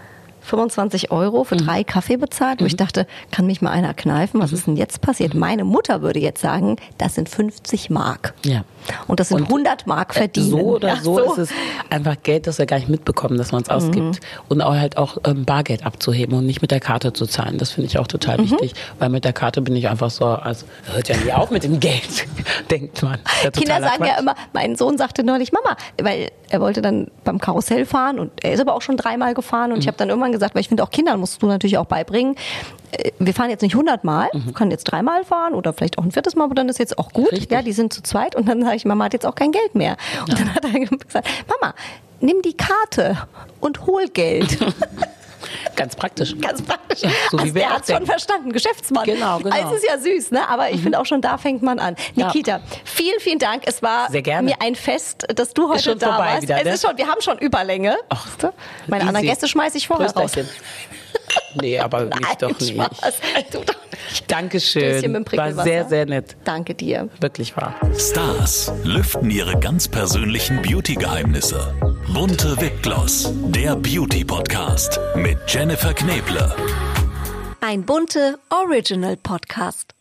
25 0.47 1.11
Euro 1.11 1.39
Mhm. 1.41 1.45
für 1.45 1.55
drei 1.57 1.83
Kaffee 1.83 2.17
bezahlt, 2.17 2.61
wo 2.61 2.65
ich 2.65 2.75
dachte, 2.75 3.05
kann 3.31 3.45
mich 3.45 3.61
mal 3.61 3.71
einer 3.71 3.93
kneifen? 3.93 4.39
Mhm. 4.39 4.43
Was 4.43 4.53
ist 4.53 4.67
denn 4.67 4.75
jetzt 4.77 5.01
passiert? 5.01 5.33
Meine 5.33 5.63
Mutter 5.63 6.01
würde 6.01 6.19
jetzt 6.19 6.41
sagen, 6.41 6.77
das 6.97 7.15
sind 7.15 7.29
50 7.29 7.89
Mark. 7.89 8.33
Ja. 8.45 8.63
Und 9.07 9.19
das 9.19 9.29
sind 9.29 9.41
Und, 9.41 9.47
100 9.49 9.85
Mark 9.85 10.15
Äh, 10.15 10.19
verdienen. 10.19 10.49
So 10.49 10.57
oder 10.59 10.87
Ja, 10.89 10.95
so, 11.01 11.19
ist 11.19 11.37
es 11.37 11.49
einfach 11.89 12.15
Geld, 12.23 12.47
das 12.47 12.57
wir 12.57 12.65
gar 12.65 12.77
nicht 12.77 12.87
mitbekommen, 12.89 13.37
dass 13.37 13.51
man 13.51 13.61
es 13.61 13.69
ausgibt. 13.69 14.21
Und 14.47 14.61
auch 14.61 14.73
halt 14.75 14.95
auch 14.97 15.17
ähm, 15.25 15.43
Bargeld 15.43 15.85
abzuheben 15.85 16.37
und 16.37 16.45
nicht 16.45 16.61
mit 16.61 16.71
der 16.71 16.79
Karte 16.79 17.11
zu 17.11 17.25
zahlen. 17.25 17.57
Das 17.57 17.71
finde 17.71 17.87
ich 17.87 17.99
auch 17.99 18.07
total 18.07 18.37
wichtig. 18.39 18.73
Weil 18.99 19.09
mit 19.09 19.25
der 19.25 19.33
Karte 19.33 19.61
bin 19.61 19.75
ich 19.75 19.89
einfach 19.89 20.09
so, 20.09 20.25
also 20.25 20.65
hört 20.93 21.09
ja 21.09 21.17
nie 21.17 21.33
auf 21.33 21.51
mit 21.51 21.63
dem 21.63 21.79
Geld, 21.81 22.25
denkt 22.71 23.03
man. 23.03 23.19
Ja 23.43 23.51
Kinder 23.51 23.81
sagen 23.81 24.03
ja 24.05 24.11
Quatsch. 24.13 24.19
immer, 24.21 24.35
mein 24.53 24.75
Sohn 24.77 24.97
sagte 24.97 25.23
neulich, 25.23 25.51
Mama, 25.51 25.75
weil 26.01 26.29
er 26.49 26.61
wollte 26.61 26.81
dann 26.81 27.07
beim 27.23 27.39
Karussell 27.39 27.85
fahren 27.85 28.19
und 28.19 28.31
er 28.43 28.53
ist 28.53 28.59
aber 28.59 28.73
auch 28.73 28.81
schon 28.81 28.97
dreimal 28.97 29.33
gefahren 29.33 29.71
und 29.71 29.79
ich 29.79 29.87
habe 29.87 29.97
dann 29.97 30.09
irgendwann 30.09 30.31
gesagt, 30.31 30.55
weil 30.55 30.61
ich 30.61 30.67
finde 30.67 30.83
auch 30.83 30.89
Kindern 30.89 31.19
musst 31.19 31.41
du 31.41 31.47
natürlich 31.47 31.77
auch 31.77 31.85
beibringen, 31.85 32.35
äh, 32.91 33.11
wir 33.19 33.33
fahren 33.33 33.49
jetzt 33.49 33.61
nicht 33.61 33.73
100 33.73 34.03
Mal, 34.03 34.29
wir 34.33 34.53
können 34.53 34.71
jetzt 34.71 34.85
dreimal 34.85 35.23
fahren 35.23 35.53
oder 35.53 35.73
vielleicht 35.73 35.97
auch 35.97 36.03
ein 36.03 36.11
viertes 36.11 36.35
Mal, 36.35 36.45
aber 36.45 36.55
dann 36.55 36.69
ist 36.69 36.79
jetzt 36.79 36.97
auch 36.97 37.11
gut. 37.11 37.31
Richtig. 37.31 37.51
Ja, 37.51 37.61
die 37.61 37.73
sind 37.73 37.93
zu 37.93 38.01
zweit 38.01 38.35
und 38.35 38.47
dann 38.47 38.61
sage 38.63 38.75
ich, 38.75 38.85
Mama 38.85 39.05
hat 39.05 39.13
jetzt 39.13 39.25
auch 39.25 39.35
kein 39.35 39.51
Geld 39.51 39.75
mehr. 39.75 39.97
Und 40.21 40.39
dann 40.39 40.53
hat 40.53 40.63
er 40.65 40.71
gesagt, 40.79 41.27
Mama, 41.59 41.73
nimm 42.19 42.41
die 42.41 42.55
Karte 42.55 43.17
und 43.59 43.85
hol 43.85 44.07
Geld. 44.07 44.57
Ganz 45.77 45.95
praktisch. 45.95 46.35
Ganz 46.41 46.61
praktisch. 46.61 47.03
Ja, 47.03 47.09
so 47.29 47.37
also 47.37 47.53
der 47.53 47.69
hat 47.69 47.85
schon 47.85 47.95
denken. 47.95 48.05
verstanden, 48.07 48.51
Geschäftsmann. 48.51 49.05
Genau, 49.05 49.37
genau. 49.37 49.55
Mhm. 49.55 49.63
Also 49.63 49.75
es 49.75 49.83
ist 49.83 49.87
ja 49.87 49.97
süß, 49.99 50.31
ne? 50.31 50.49
Aber 50.49 50.71
ich 50.71 50.81
finde 50.81 50.99
auch 50.99 51.05
schon 51.05 51.21
da 51.21 51.37
fängt 51.37 51.61
man 51.61 51.79
an. 51.79 51.95
Ja. 52.15 52.25
Nikita, 52.25 52.61
vielen, 52.83 53.19
vielen 53.19 53.39
Dank. 53.39 53.63
Es 53.65 53.81
war 53.83 54.09
mir 54.11 54.55
ein 54.59 54.75
Fest, 54.75 55.27
dass 55.35 55.53
du 55.53 55.69
heute 55.69 55.83
schon 55.83 55.99
da 55.99 56.17
warst. 56.17 56.41
wieder, 56.41 56.57
es 56.57 56.63
ne? 56.63 56.71
ist 56.71 56.81
schon, 56.81 56.97
wir 56.97 57.07
haben 57.07 57.21
schon 57.21 57.37
Überlänge. 57.37 57.95
Ach? 58.09 58.27
Meine 58.87 59.03
easy. 59.03 59.07
anderen 59.07 59.27
Gäste 59.27 59.47
schmeiße 59.47 59.77
ich 59.77 59.87
vorher 59.87 60.11
raus. 60.11 60.31
Nee, 61.55 61.79
aber 61.79 62.05
Nein, 62.05 62.21
doch 62.39 62.59
nicht. 62.59 62.73
Spaß. 62.73 63.19
Du 63.51 63.59
doch 63.59 63.75
nicht. 63.91 64.31
Dankeschön. 64.31 65.25
War 65.31 65.53
sehr, 65.63 65.85
sehr 65.85 66.05
nett. 66.05 66.35
Danke 66.43 66.75
dir. 66.75 67.09
Wirklich 67.19 67.55
wahr. 67.57 67.75
Stars 67.97 68.71
lüften 68.83 69.29
ihre 69.31 69.59
ganz 69.59 69.87
persönlichen 69.87 70.61
Beauty-Geheimnisse. 70.61 71.73
Bunte 72.13 72.59
Wipgloss, 72.61 73.31
der 73.47 73.75
Beauty-Podcast 73.75 74.99
mit 75.15 75.37
Jennifer 75.47 75.93
Kneble. 75.93 76.53
Ein 77.61 77.83
bunte 77.83 78.37
Original 78.49 79.17
Podcast. 79.17 79.96